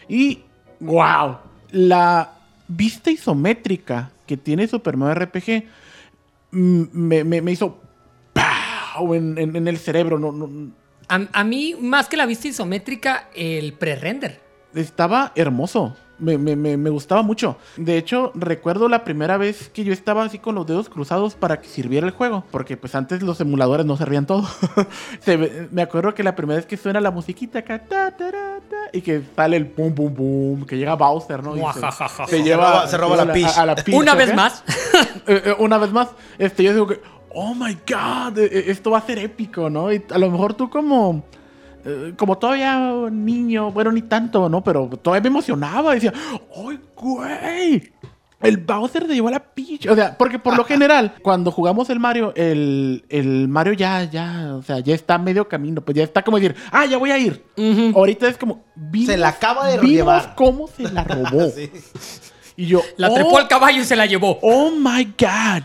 Y, 0.10 0.40
wow, 0.80 1.38
la 1.72 2.34
vista 2.68 3.12
isométrica 3.12 4.12
que 4.28 4.38
tiene 4.38 4.68
Super 4.68 4.98
Mario 4.98 5.26
RPG 5.26 5.64
mm, 6.52 6.82
me, 6.94 7.24
me- 7.24 7.42
me 7.42 7.52
hizo 7.52 7.80
¡pau! 8.34 9.14
en, 9.14 9.38
en- 9.38 9.56
en 9.56 9.68
el 9.68 9.78
cerebro. 9.78 10.18
No, 10.20 10.32
no- 10.32 10.72
A, 11.10 11.28
a 11.34 11.44
mí, 11.44 11.76
más 11.80 12.08
que 12.08 12.18
la 12.18 12.26
vista 12.26 12.48
isométrica, 12.48 13.30
el 13.36 13.74
pre-render. 13.74 14.40
estaba 14.74 15.32
hermoso. 15.36 15.96
Me, 16.22 16.38
me- 16.38 16.56
me- 16.56 16.78
me 16.78 16.90
gustaba 16.90 17.22
mucho. 17.24 17.58
De 17.78 17.98
hecho, 17.98 18.32
recuerdo 18.36 18.88
la 18.88 19.04
primera 19.04 19.38
vez 19.38 19.70
que 19.70 19.84
yo 19.84 19.92
estaba 19.92 20.24
así 20.24 20.40
con 20.40 20.56
los 20.56 20.66
dedos 20.68 20.88
cruzados 20.88 21.36
para 21.36 21.60
que 21.60 21.68
sirviera 21.68 22.06
el 22.08 22.14
juego. 22.14 22.44
Porque 22.52 22.78
pues 22.78 22.96
antes 22.96 23.22
los 23.24 23.42
emuladores 23.42 23.86
no 23.86 23.98
servían 23.98 24.26
todo. 24.26 24.48
Se 25.20 25.68
me 25.72 25.82
acuerdo 25.82 26.14
que 26.14 26.24
la 26.24 26.36
primera 26.36 26.58
vez 26.58 26.66
que 26.66 26.78
suena 26.78 27.02
la 27.02 27.12
musiquita 27.12 27.60
acá, 27.60 27.80
ta, 27.80 28.12
tará, 28.16 28.60
ta, 28.70 28.76
y 28.94 29.02
que 29.02 29.22
sale 29.36 29.58
el 29.58 29.68
pum 29.68 29.94
pum 29.94 30.14
pum, 30.14 30.66
que 30.66 30.78
llega 30.78 30.96
Bowser, 30.96 31.44
¿no? 31.44 31.56
Y 31.58 31.62
se- 32.28 32.44
lleva, 32.44 32.72
roba- 32.72 32.88
se 32.88 32.98
roba 32.98 33.16
la 33.18 33.24
a 33.24 33.66
la 33.66 33.76
Peach, 33.76 33.96
Una 33.98 34.16
vez 34.16 34.34
más. 34.36 34.64
Eh, 35.28 35.42
eh, 35.46 35.56
una 35.60 35.78
vez 35.78 35.92
más, 35.92 36.10
este, 36.40 36.64
yo 36.64 36.74
digo 36.74 36.88
que, 36.88 37.00
oh 37.34 37.54
my 37.54 37.78
god, 37.88 38.38
eh, 38.40 38.50
eh, 38.52 38.64
esto 38.68 38.92
va 38.92 38.98
a 38.98 39.02
ser 39.02 39.20
épico, 39.20 39.70
¿no? 39.70 39.92
Y 39.94 40.04
a 40.10 40.18
lo 40.18 40.30
mejor 40.32 40.54
tú 40.56 40.70
como, 40.70 41.24
eh, 41.86 42.14
como 42.18 42.38
todavía 42.38 42.92
niño, 43.12 43.72
bueno, 43.72 43.92
ni 43.92 44.02
tanto, 44.04 44.50
¿no? 44.50 44.64
Pero 44.64 44.88
todavía 45.02 45.22
me 45.24 45.28
emocionaba, 45.30 45.94
decía, 45.94 46.14
¡ay, 46.68 46.80
güey! 46.96 47.92
El 48.42 48.58
Bowser 48.58 49.06
se 49.06 49.14
llevó 49.14 49.28
a 49.28 49.32
la 49.32 49.40
Peach. 49.40 49.86
O 49.88 49.94
sea, 49.96 50.18
porque 50.18 50.40
por 50.40 50.58
lo 50.58 50.64
general, 50.66 51.14
cuando 51.22 51.52
jugamos 51.52 51.92
el 51.92 52.00
Mario, 52.00 52.34
el, 52.36 53.06
el 53.10 53.48
Mario 53.48 53.74
ya, 53.74 54.04
ya, 54.06 54.56
o 54.56 54.64
sea, 54.64 54.80
ya 54.80 54.96
está 54.96 55.20
medio 55.20 55.48
camino. 55.48 55.82
Pues 55.82 55.96
ya 55.96 56.04
está 56.04 56.24
como 56.24 56.38
decir, 56.40 56.56
ah, 56.72 56.86
ya 56.88 56.98
voy 56.98 57.12
a 57.12 57.20
ir. 57.20 57.44
Ahorita 57.94 58.28
es 58.28 58.38
como, 58.38 58.64
vimos, 58.76 59.08
Se 59.08 59.18
la 59.18 59.28
acaba 59.30 59.68
de 59.68 59.78
vimos 59.78 59.90
llevar. 59.92 60.34
cómo 60.36 60.68
se 60.68 60.84
la 60.92 61.04
robó. 61.04 61.50
Sí. 61.56 61.70
Y 62.58 62.66
yo, 62.66 62.82
La 62.98 63.10
"Oh, 63.10 63.14
trepó 63.14 63.38
al 63.38 63.48
caballo 63.48 63.82
y 63.82 63.86
se 63.86 63.96
la 63.96 64.06
llevó. 64.06 64.38
Oh 64.42 64.72
my 64.72 65.06
god. 65.18 65.64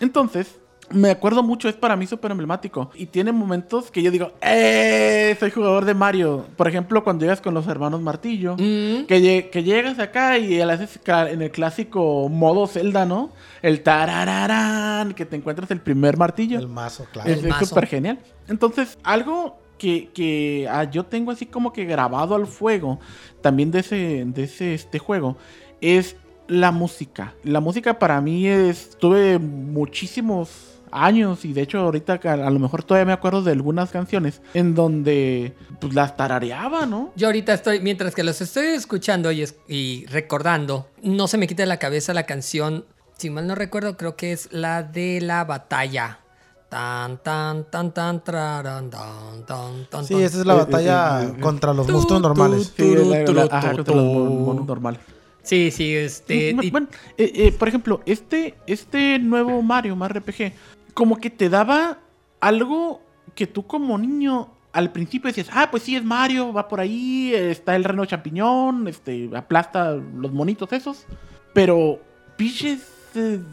Entonces, 0.00 0.56
me 0.90 1.10
acuerdo 1.10 1.42
mucho, 1.42 1.68
es 1.68 1.74
para 1.74 1.96
mí 1.96 2.06
súper 2.06 2.30
emblemático. 2.30 2.90
Y 2.94 3.06
tiene 3.06 3.32
momentos 3.32 3.90
que 3.90 4.02
yo 4.02 4.10
digo, 4.10 4.32
¡eh! 4.40 5.36
Soy 5.38 5.50
jugador 5.50 5.84
de 5.84 5.94
Mario. 5.94 6.46
Por 6.56 6.66
ejemplo, 6.68 7.04
cuando 7.04 7.24
llegas 7.24 7.40
con 7.40 7.54
los 7.54 7.66
hermanos 7.66 8.00
Martillo. 8.00 8.54
Mm. 8.54 9.06
Que, 9.06 9.20
lle- 9.20 9.50
que 9.50 9.62
llegas 9.62 9.98
acá 9.98 10.38
y 10.38 10.60
haces 10.60 10.98
en 11.06 11.42
el 11.42 11.50
clásico 11.50 12.28
modo 12.28 12.66
Zelda, 12.66 13.04
¿no? 13.04 13.30
El 13.62 13.82
tarararán, 13.82 15.12
que 15.14 15.26
te 15.26 15.36
encuentras 15.36 15.70
el 15.70 15.80
primer 15.80 16.16
martillo. 16.16 16.58
El 16.58 16.68
mazo, 16.68 17.06
claro. 17.12 17.30
Es 17.30 17.68
súper 17.68 17.86
genial. 17.86 18.18
Entonces, 18.48 18.98
algo 19.02 19.58
que, 19.78 20.08
que, 20.14 20.66
ah, 20.70 20.84
yo 20.84 21.04
tengo 21.04 21.30
así 21.30 21.46
como 21.46 21.72
que 21.72 21.84
grabado 21.84 22.34
al 22.34 22.46
fuego, 22.46 22.98
también 23.42 23.70
de 23.70 23.80
ese, 23.80 24.24
de 24.26 24.44
ese 24.44 24.74
este 24.74 24.98
juego, 24.98 25.36
es 25.80 26.16
la 26.48 26.72
música. 26.72 27.34
La 27.44 27.60
música 27.60 27.98
para 27.98 28.20
mí 28.20 28.46
es, 28.46 28.96
tuve 28.98 29.38
muchísimos 29.38 30.77
años 30.92 31.44
y 31.44 31.52
de 31.52 31.62
hecho 31.62 31.78
ahorita 31.80 32.20
a, 32.24 32.32
a 32.32 32.50
lo 32.50 32.58
mejor 32.58 32.82
todavía 32.82 33.04
me 33.06 33.12
acuerdo 33.12 33.42
de 33.42 33.52
algunas 33.52 33.90
canciones 33.90 34.40
en 34.54 34.74
donde 34.74 35.54
pues 35.80 35.94
las 35.94 36.16
tarareaba, 36.16 36.86
¿no? 36.86 37.12
Yo 37.16 37.28
ahorita 37.28 37.54
estoy, 37.54 37.80
mientras 37.80 38.14
que 38.14 38.24
los 38.24 38.40
estoy 38.40 38.66
escuchando 38.66 39.30
y, 39.32 39.42
es- 39.42 39.56
y 39.68 40.06
recordando, 40.06 40.88
no 41.02 41.28
se 41.28 41.38
me 41.38 41.46
quita 41.46 41.62
de 41.62 41.66
la 41.68 41.78
cabeza 41.78 42.14
la 42.14 42.24
canción, 42.24 42.84
si 43.16 43.30
mal 43.30 43.46
no 43.46 43.54
recuerdo, 43.54 43.96
creo 43.96 44.16
que 44.16 44.32
es 44.32 44.48
la 44.52 44.82
de 44.82 45.20
la 45.20 45.44
batalla. 45.44 46.20
Tan, 46.68 47.16
tan, 47.22 47.64
tan, 47.70 47.92
tan, 47.94 48.22
traran, 48.22 48.90
tan, 48.90 49.46
tan, 49.46 49.86
tan, 49.88 50.04
Sí, 50.04 50.12
esa 50.22 50.40
es 50.40 50.44
la 50.46 50.52
Eh, 50.52 50.56
batalla 50.58 51.22
eh, 51.24 51.32
eh, 51.34 51.40
contra 51.40 51.72
los 51.72 51.88
monstruos 51.88 52.20
normales. 52.20 52.72
Sí, 52.76 52.94
contra 52.94 53.32
los 53.32 53.50
mon- 53.50 53.84
turu. 53.84 53.94
monos 54.04 54.66
normales. 54.66 55.00
Sí, 55.42 55.70
sí, 55.70 55.94
este. 55.96 56.50
Y- 56.60 56.70
bueno, 56.70 56.88
eh, 57.16 57.32
eh, 57.34 57.52
por 57.58 57.68
ejemplo, 57.68 58.02
este, 58.04 58.54
este 58.66 59.18
nuevo 59.18 59.62
Mario, 59.62 59.96
Mario 59.96 60.20
RPG, 60.20 60.52
como 60.98 61.18
que 61.18 61.30
te 61.30 61.48
daba 61.48 62.00
algo 62.40 63.00
que 63.36 63.46
tú 63.46 63.68
como 63.68 63.96
niño 63.96 64.48
al 64.72 64.90
principio 64.90 65.28
decías, 65.28 65.48
ah, 65.52 65.68
pues 65.70 65.84
sí 65.84 65.94
es 65.94 66.02
Mario, 66.02 66.52
va 66.52 66.66
por 66.66 66.80
ahí, 66.80 67.32
está 67.32 67.76
el 67.76 67.84
reno 67.84 68.04
champiñón, 68.04 68.88
este, 68.88 69.30
aplasta 69.32 69.92
los 69.94 70.32
monitos 70.32 70.72
esos. 70.72 71.06
Pero, 71.54 72.00
Peach 72.36 72.64
eh, 72.64 72.78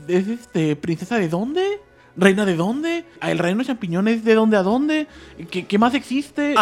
es 0.07 0.27
este, 0.27 0.75
princesa 0.75 1.19
de 1.19 1.29
dónde? 1.29 1.81
¿Reina 2.17 2.47
de 2.47 2.55
dónde? 2.55 3.05
Ah, 3.21 3.29
¿El 3.29 3.37
reino 3.37 3.63
champiñón 3.63 4.07
es 4.07 4.23
de 4.25 4.33
dónde 4.33 4.57
a 4.57 4.63
dónde? 4.63 5.07
¿Qué, 5.51 5.67
qué 5.67 5.77
más 5.77 5.93
existe? 5.93 6.55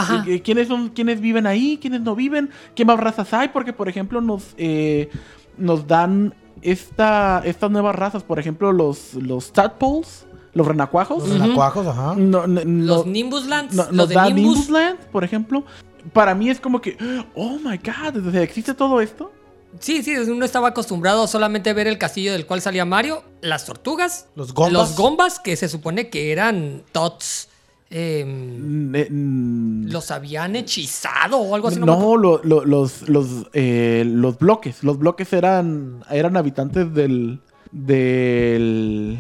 ¿Quiénes 0.44 0.68
son, 0.68 0.90
quiénes 0.90 1.22
viven 1.22 1.48
ahí? 1.48 1.80
¿Quiénes 1.82 2.02
no 2.02 2.14
viven? 2.14 2.50
¿Qué 2.76 2.84
más 2.84 3.00
razas 3.00 3.34
hay? 3.34 3.48
Porque, 3.48 3.72
por 3.72 3.88
ejemplo, 3.88 4.20
nos, 4.20 4.54
eh, 4.58 5.10
nos 5.58 5.88
dan 5.88 6.34
esta, 6.62 7.42
estas 7.46 7.72
nuevas 7.72 7.96
razas. 7.96 8.22
Por 8.24 8.38
ejemplo, 8.38 8.74
los, 8.74 9.14
los 9.14 9.54
tadpoles, 9.54 10.28
los 10.54 10.68
renacuajos. 10.68 11.28
Los 11.28 11.40
renacuajos, 11.40 11.88
ajá. 11.88 12.16
No, 12.16 12.46
no, 12.48 12.62
los 12.64 13.06
no- 13.06 13.12
Nimbuslands, 13.12 13.74
no- 13.76 13.88
los 13.92 14.10
de 14.10 14.16
da 14.16 14.26
Nimbus. 14.26 14.44
Nimbusland, 14.58 15.00
por 15.12 15.24
ejemplo. 15.24 15.64
Para 16.12 16.36
mí 16.36 16.50
es 16.50 16.60
como 16.60 16.82
que, 16.82 16.98
oh 17.36 17.58
my 17.64 17.78
god, 17.78 18.28
o 18.28 18.32
sea, 18.32 18.42
¿existe 18.42 18.74
todo 18.74 19.00
esto? 19.02 19.32
Sí, 19.80 20.04
sí, 20.04 20.16
uno 20.16 20.46
estaba 20.46 20.68
acostumbrado 20.68 21.26
solamente 21.28 21.70
a 21.72 21.74
ver 21.74 21.88
el 21.88 21.98
castillo 21.98 22.32
del 22.34 22.46
cual 22.46 22.62
salía 22.62 22.86
Mario, 22.86 23.24
las 23.42 23.66
tortugas, 23.66 24.28
Los 24.36 24.54
gombas. 24.54 24.74
los 24.74 24.96
gombas, 24.96 25.40
que 25.40 25.56
se 25.56 25.68
supone 25.70 26.10
que 26.10 26.32
eran 26.32 26.84
tots. 26.92 27.50
eh, 27.96 28.26
Mm, 28.26 29.86
los 29.92 30.10
habían 30.10 30.56
hechizado 30.56 31.38
o 31.38 31.54
algo 31.54 31.68
así. 31.68 31.80
no, 31.80 32.18
lo- 32.18 32.42
lo- 32.44 32.66
los, 32.66 33.08
los, 33.08 33.28
eh, 33.54 34.04
los 34.08 34.40
bloques. 34.40 34.84
Los 34.84 34.98
bloques 34.98 35.32
eran, 35.32 36.04
eran 36.10 36.36
habitantes 36.36 36.92
del, 36.94 37.40
del, 37.74 39.18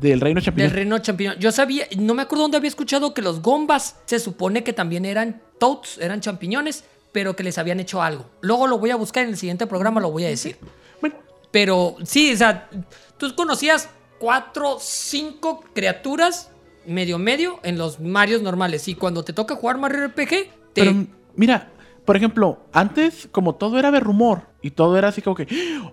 del 0.00 0.20
reino 0.20 0.36
Del 0.38 0.44
champiñón. 0.44 0.70
reino 0.70 0.98
champiñón. 1.00 1.36
Yo 1.38 1.50
sabía, 1.52 1.86
no 1.98 2.14
me 2.14 2.22
acuerdo 2.22 2.42
dónde 2.44 2.56
había 2.56 2.68
escuchado 2.68 3.12
que 3.12 3.22
los 3.22 3.42
gombas 3.42 3.96
se 4.06 4.20
supone 4.20 4.62
que 4.62 4.72
también 4.72 5.04
eran 5.04 5.42
toads, 5.58 5.98
eran 5.98 6.20
champiñones, 6.20 6.84
pero 7.10 7.34
que 7.36 7.42
les 7.42 7.58
habían 7.58 7.80
hecho 7.80 8.00
algo. 8.00 8.30
Luego 8.40 8.68
lo 8.68 8.78
voy 8.78 8.90
a 8.90 8.96
buscar 8.96 9.24
en 9.24 9.30
el 9.30 9.36
siguiente 9.36 9.66
programa, 9.66 10.00
lo 10.00 10.10
voy 10.10 10.24
a 10.24 10.28
decir. 10.28 10.56
Bueno, 11.00 11.16
Pero 11.50 11.96
sí, 12.04 12.32
o 12.32 12.36
sea, 12.36 12.70
tú 13.18 13.34
conocías 13.34 13.90
cuatro, 14.18 14.78
cinco 14.80 15.64
criaturas 15.74 16.50
medio 16.86 17.18
medio 17.18 17.58
en 17.64 17.78
los 17.78 18.00
Marios 18.00 18.42
normales. 18.42 18.86
Y 18.88 18.94
cuando 18.94 19.24
te 19.24 19.32
toca 19.32 19.56
jugar 19.56 19.78
Mario 19.78 20.06
RPG, 20.06 20.28
te... 20.28 20.48
Pero 20.74 21.06
mira, 21.34 21.68
por 22.04 22.16
ejemplo, 22.16 22.60
antes 22.72 23.28
como 23.32 23.56
todo 23.56 23.78
era 23.78 23.90
de 23.90 24.00
rumor 24.00 24.42
y 24.62 24.70
todo 24.70 24.96
era 24.96 25.08
así 25.08 25.20
como 25.20 25.36
que, 25.36 25.46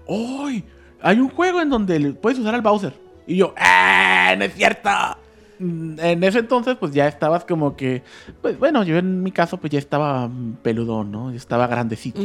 ¡ay! 0.08 0.64
Hay 1.02 1.20
un 1.20 1.30
juego 1.30 1.62
en 1.62 1.70
donde 1.70 2.00
puedes 2.14 2.40
usar 2.40 2.56
al 2.56 2.62
Bowser. 2.62 2.94
Y 3.28 3.38
yo, 3.38 3.54
¡ah! 3.58 4.34
¡No 4.38 4.46
es 4.46 4.54
cierto! 4.56 4.90
Mm, 5.60 6.00
En 6.00 6.24
ese 6.24 6.40
entonces, 6.40 6.78
pues 6.80 6.94
ya 6.94 7.08
estabas 7.08 7.44
como 7.46 7.76
que, 7.76 8.02
pues 8.42 8.58
bueno, 8.58 8.84
yo 8.84 8.98
en 8.98 9.22
mi 9.22 9.32
caso, 9.32 9.58
pues 9.58 9.72
ya 9.72 9.80
estaba 9.80 10.30
peludón, 10.62 11.12
¿no? 11.12 11.32
Yo 11.32 11.38
estaba 11.38 11.68
grandecito. 11.68 12.22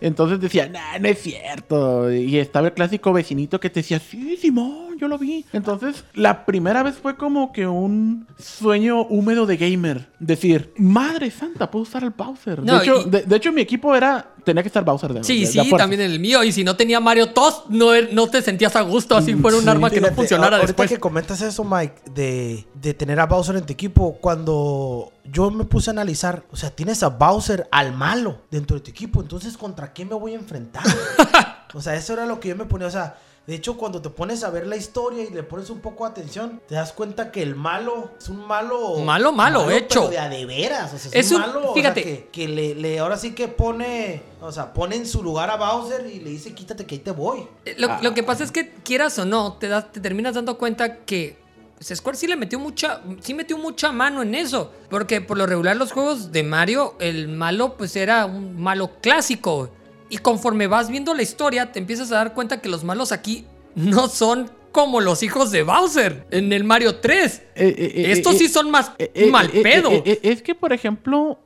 Entonces 0.00 0.40
decía, 0.40 0.68
nah, 0.68 0.98
no 1.00 1.08
es 1.08 1.18
cierto. 1.20 2.12
Y 2.12 2.38
estaba 2.38 2.68
el 2.68 2.74
clásico 2.74 3.12
vecinito 3.12 3.58
que 3.60 3.70
te 3.70 3.80
decía, 3.80 3.98
sí, 3.98 4.36
Simón, 4.36 4.85
yo 4.98 5.08
lo 5.08 5.18
vi. 5.18 5.44
Entonces, 5.52 6.04
la 6.14 6.44
primera 6.46 6.82
vez 6.82 6.96
fue 6.96 7.16
como 7.16 7.52
que 7.52 7.66
un 7.66 8.26
sueño 8.38 9.02
húmedo 9.02 9.46
de 9.46 9.56
gamer. 9.56 10.08
Decir, 10.18 10.72
madre 10.78 11.30
santa, 11.30 11.70
puedo 11.70 11.82
usar 11.84 12.04
al 12.04 12.10
Bowser. 12.10 12.62
No, 12.62 12.74
de, 12.78 12.84
hecho, 12.84 13.02
y- 13.06 13.10
de, 13.10 13.22
de 13.22 13.36
hecho, 13.36 13.52
mi 13.52 13.60
equipo 13.60 13.94
era, 13.94 14.30
tenía 14.44 14.62
que 14.62 14.68
estar 14.68 14.84
Bowser 14.84 15.12
de 15.12 15.24
Sí, 15.24 15.40
de- 15.40 15.46
sí, 15.46 15.70
también 15.76 16.00
en 16.02 16.10
el 16.12 16.20
mío. 16.20 16.42
Y 16.44 16.52
si 16.52 16.64
no 16.64 16.76
tenía 16.76 17.00
Mario 17.00 17.30
Tos, 17.32 17.64
no, 17.68 17.94
er- 17.94 18.10
no 18.12 18.28
te 18.28 18.42
sentías 18.42 18.74
a 18.76 18.82
gusto 18.82 19.16
así 19.16 19.34
fuera 19.34 19.56
un 19.56 19.64
sí, 19.64 19.68
arma 19.68 19.90
que 19.90 20.00
no 20.00 20.08
funcionara 20.12 20.56
ahorita 20.56 20.66
después. 20.68 20.88
que 20.90 20.98
comentas 20.98 21.40
eso, 21.42 21.64
Mike, 21.64 21.94
de, 22.14 22.66
de 22.74 22.94
tener 22.94 23.20
a 23.20 23.26
Bowser 23.26 23.56
en 23.56 23.66
tu 23.66 23.72
equipo, 23.72 24.16
cuando 24.20 25.12
yo 25.30 25.50
me 25.50 25.64
puse 25.64 25.90
a 25.90 25.92
analizar, 25.92 26.44
o 26.50 26.56
sea, 26.56 26.70
tienes 26.70 27.02
a 27.02 27.08
Bowser 27.08 27.68
al 27.72 27.92
malo 27.94 28.42
dentro 28.50 28.76
de 28.76 28.82
tu 28.82 28.90
equipo, 28.90 29.20
entonces 29.20 29.56
¿contra 29.56 29.92
qué 29.92 30.04
me 30.04 30.14
voy 30.14 30.32
a 30.32 30.36
enfrentar? 30.36 30.84
o 31.74 31.80
sea, 31.80 31.94
eso 31.96 32.12
era 32.12 32.26
lo 32.26 32.38
que 32.40 32.48
yo 32.50 32.56
me 32.56 32.64
ponía, 32.64 32.86
o 32.86 32.90
sea, 32.90 33.16
de 33.46 33.54
hecho, 33.54 33.76
cuando 33.76 34.02
te 34.02 34.10
pones 34.10 34.42
a 34.42 34.50
ver 34.50 34.66
la 34.66 34.76
historia 34.76 35.22
y 35.22 35.30
le 35.30 35.42
pones 35.44 35.70
un 35.70 35.78
poco 35.80 36.04
de 36.04 36.10
atención, 36.10 36.60
te 36.66 36.74
das 36.74 36.92
cuenta 36.92 37.30
que 37.30 37.42
el 37.42 37.54
malo 37.54 38.10
es 38.18 38.28
un 38.28 38.44
malo... 38.46 38.96
Malo, 39.04 39.30
malo, 39.32 39.70
hecho. 39.70 40.00
pero 40.00 40.10
de 40.10 40.18
a 40.18 40.28
de 40.28 40.44
veras, 40.46 40.92
o 40.92 40.98
sea, 40.98 41.10
es, 41.12 41.26
Es 41.26 41.32
un 41.32 41.40
malo, 41.42 41.60
o 41.60 41.62
sea, 41.62 41.74
fíjate. 41.74 42.02
que, 42.02 42.28
que 42.32 42.48
le, 42.48 42.74
le- 42.74 42.98
ahora 42.98 43.16
sí 43.16 43.34
que 43.34 43.46
pone, 43.46 44.20
o 44.40 44.50
sea, 44.50 44.72
pone 44.72 44.96
en 44.96 45.06
su 45.06 45.22
lugar 45.22 45.48
a 45.50 45.56
Bowser 45.56 46.06
y 46.12 46.18
le 46.20 46.30
dice, 46.30 46.54
quítate 46.54 46.84
que 46.86 46.96
ahí 46.96 47.00
te 47.00 47.12
voy. 47.12 47.46
Eh, 47.64 47.76
Lo, 47.78 47.88
lo 48.02 48.14
que 48.14 48.22
pasa 48.24 48.42
es 48.42 48.50
que 48.50 48.70
quieras 48.84 49.16
o 49.20 49.24
no, 49.24 49.52
te, 49.54 49.68
das, 49.68 49.92
te 49.92 50.00
terminas 50.00 50.34
dando 50.34 50.58
cuenta 50.58 51.04
que 51.04 51.44
Square 51.80 52.16
sí 52.16 52.26
le 52.26 52.36
metió 52.36 52.58
mucha, 52.58 53.02
sí 53.20 53.34
metió 53.34 53.58
mucha 53.58 53.92
mano 53.92 54.22
en 54.22 54.34
eso. 54.34 54.72
Porque 54.88 55.20
por 55.20 55.36
lo 55.36 55.46
regular 55.46 55.76
los 55.76 55.92
juegos 55.92 56.32
de 56.32 56.42
Mario, 56.42 56.94
el 57.00 57.28
malo 57.28 57.76
pues 57.76 57.94
era 57.96 58.24
un 58.24 58.58
malo 58.60 58.92
clásico. 59.02 59.68
Y 60.08 60.18
conforme 60.18 60.66
vas 60.66 60.88
viendo 60.88 61.14
la 61.14 61.22
historia, 61.22 61.72
te 61.72 61.78
empiezas 61.78 62.12
a 62.12 62.16
dar 62.16 62.34
cuenta 62.34 62.60
que 62.60 62.68
los 62.68 62.84
malos 62.84 63.12
aquí 63.12 63.46
no 63.74 64.08
son 64.08 64.50
como 64.76 65.00
los 65.00 65.22
hijos 65.22 65.50
de 65.52 65.62
Bowser 65.62 66.26
en 66.30 66.52
el 66.52 66.62
Mario 66.62 66.96
3. 66.96 67.34
Eh, 67.34 67.42
eh, 67.54 67.74
eh, 67.78 68.12
Estos 68.12 68.34
eh, 68.34 68.38
sí 68.40 68.48
son 68.48 68.70
más 68.70 68.92
mal 69.30 69.48
pedo. 69.48 69.90
es 70.04 70.42
que, 70.42 70.54
por 70.54 70.74
ejemplo, 70.74 71.38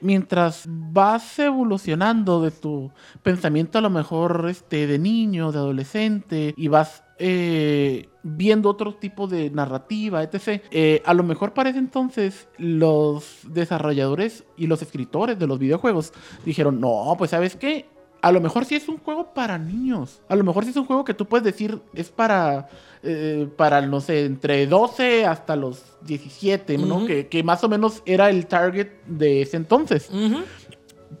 mientras 0.00 0.64
vas 0.66 1.38
evolucionando 1.40 2.40
de 2.42 2.52
tu 2.52 2.92
pensamiento 3.24 3.78
a 3.78 3.80
lo 3.80 3.90
mejor 3.90 4.46
este, 4.48 4.86
de 4.86 5.00
niño, 5.00 5.50
de 5.50 5.58
adolescente, 5.58 6.54
y 6.56 6.68
vas 6.68 7.02
eh, 7.22 8.08
viendo 8.22 8.70
otro 8.70 8.94
tipo 8.94 9.26
de 9.26 9.50
narrativa, 9.50 10.22
etc., 10.22 10.62
eh, 10.70 11.02
a 11.04 11.12
lo 11.12 11.22
mejor 11.22 11.52
para 11.52 11.68
ese 11.68 11.78
entonces 11.78 12.48
los 12.56 13.40
desarrolladores 13.44 14.44
y 14.56 14.66
los 14.66 14.80
escritores 14.80 15.38
de 15.38 15.46
los 15.46 15.58
videojuegos 15.58 16.12
dijeron, 16.44 16.80
no, 16.80 17.14
pues 17.18 17.30
sabes 17.30 17.56
qué, 17.56 17.86
a 18.22 18.32
lo 18.32 18.40
mejor 18.40 18.64
sí 18.64 18.74
es 18.74 18.88
un 18.88 18.98
juego 18.98 19.32
para 19.34 19.58
niños. 19.58 20.22
A 20.28 20.36
lo 20.36 20.44
mejor 20.44 20.64
sí 20.64 20.70
es 20.70 20.76
un 20.76 20.86
juego 20.86 21.04
que 21.04 21.14
tú 21.14 21.26
puedes 21.26 21.44
decir 21.44 21.80
es 21.94 22.08
para, 22.10 22.68
eh, 23.02 23.48
para 23.56 23.80
no 23.82 24.00
sé, 24.00 24.24
entre 24.24 24.66
12 24.66 25.26
hasta 25.26 25.56
los 25.56 25.82
17, 26.06 26.78
¿no? 26.78 27.06
Que, 27.06 27.28
que 27.28 27.42
más 27.42 27.62
o 27.64 27.68
menos 27.68 28.02
era 28.06 28.30
el 28.30 28.46
target 28.46 28.88
de 29.06 29.42
ese 29.42 29.56
entonces. 29.56 30.10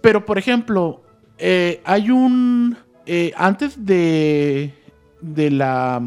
Pero, 0.00 0.24
por 0.24 0.38
ejemplo, 0.38 1.02
eh, 1.38 1.80
hay 1.84 2.10
un... 2.10 2.76
eh, 3.06 3.32
antes 3.36 3.84
de, 3.84 4.74
de 5.20 5.50
la... 5.50 6.00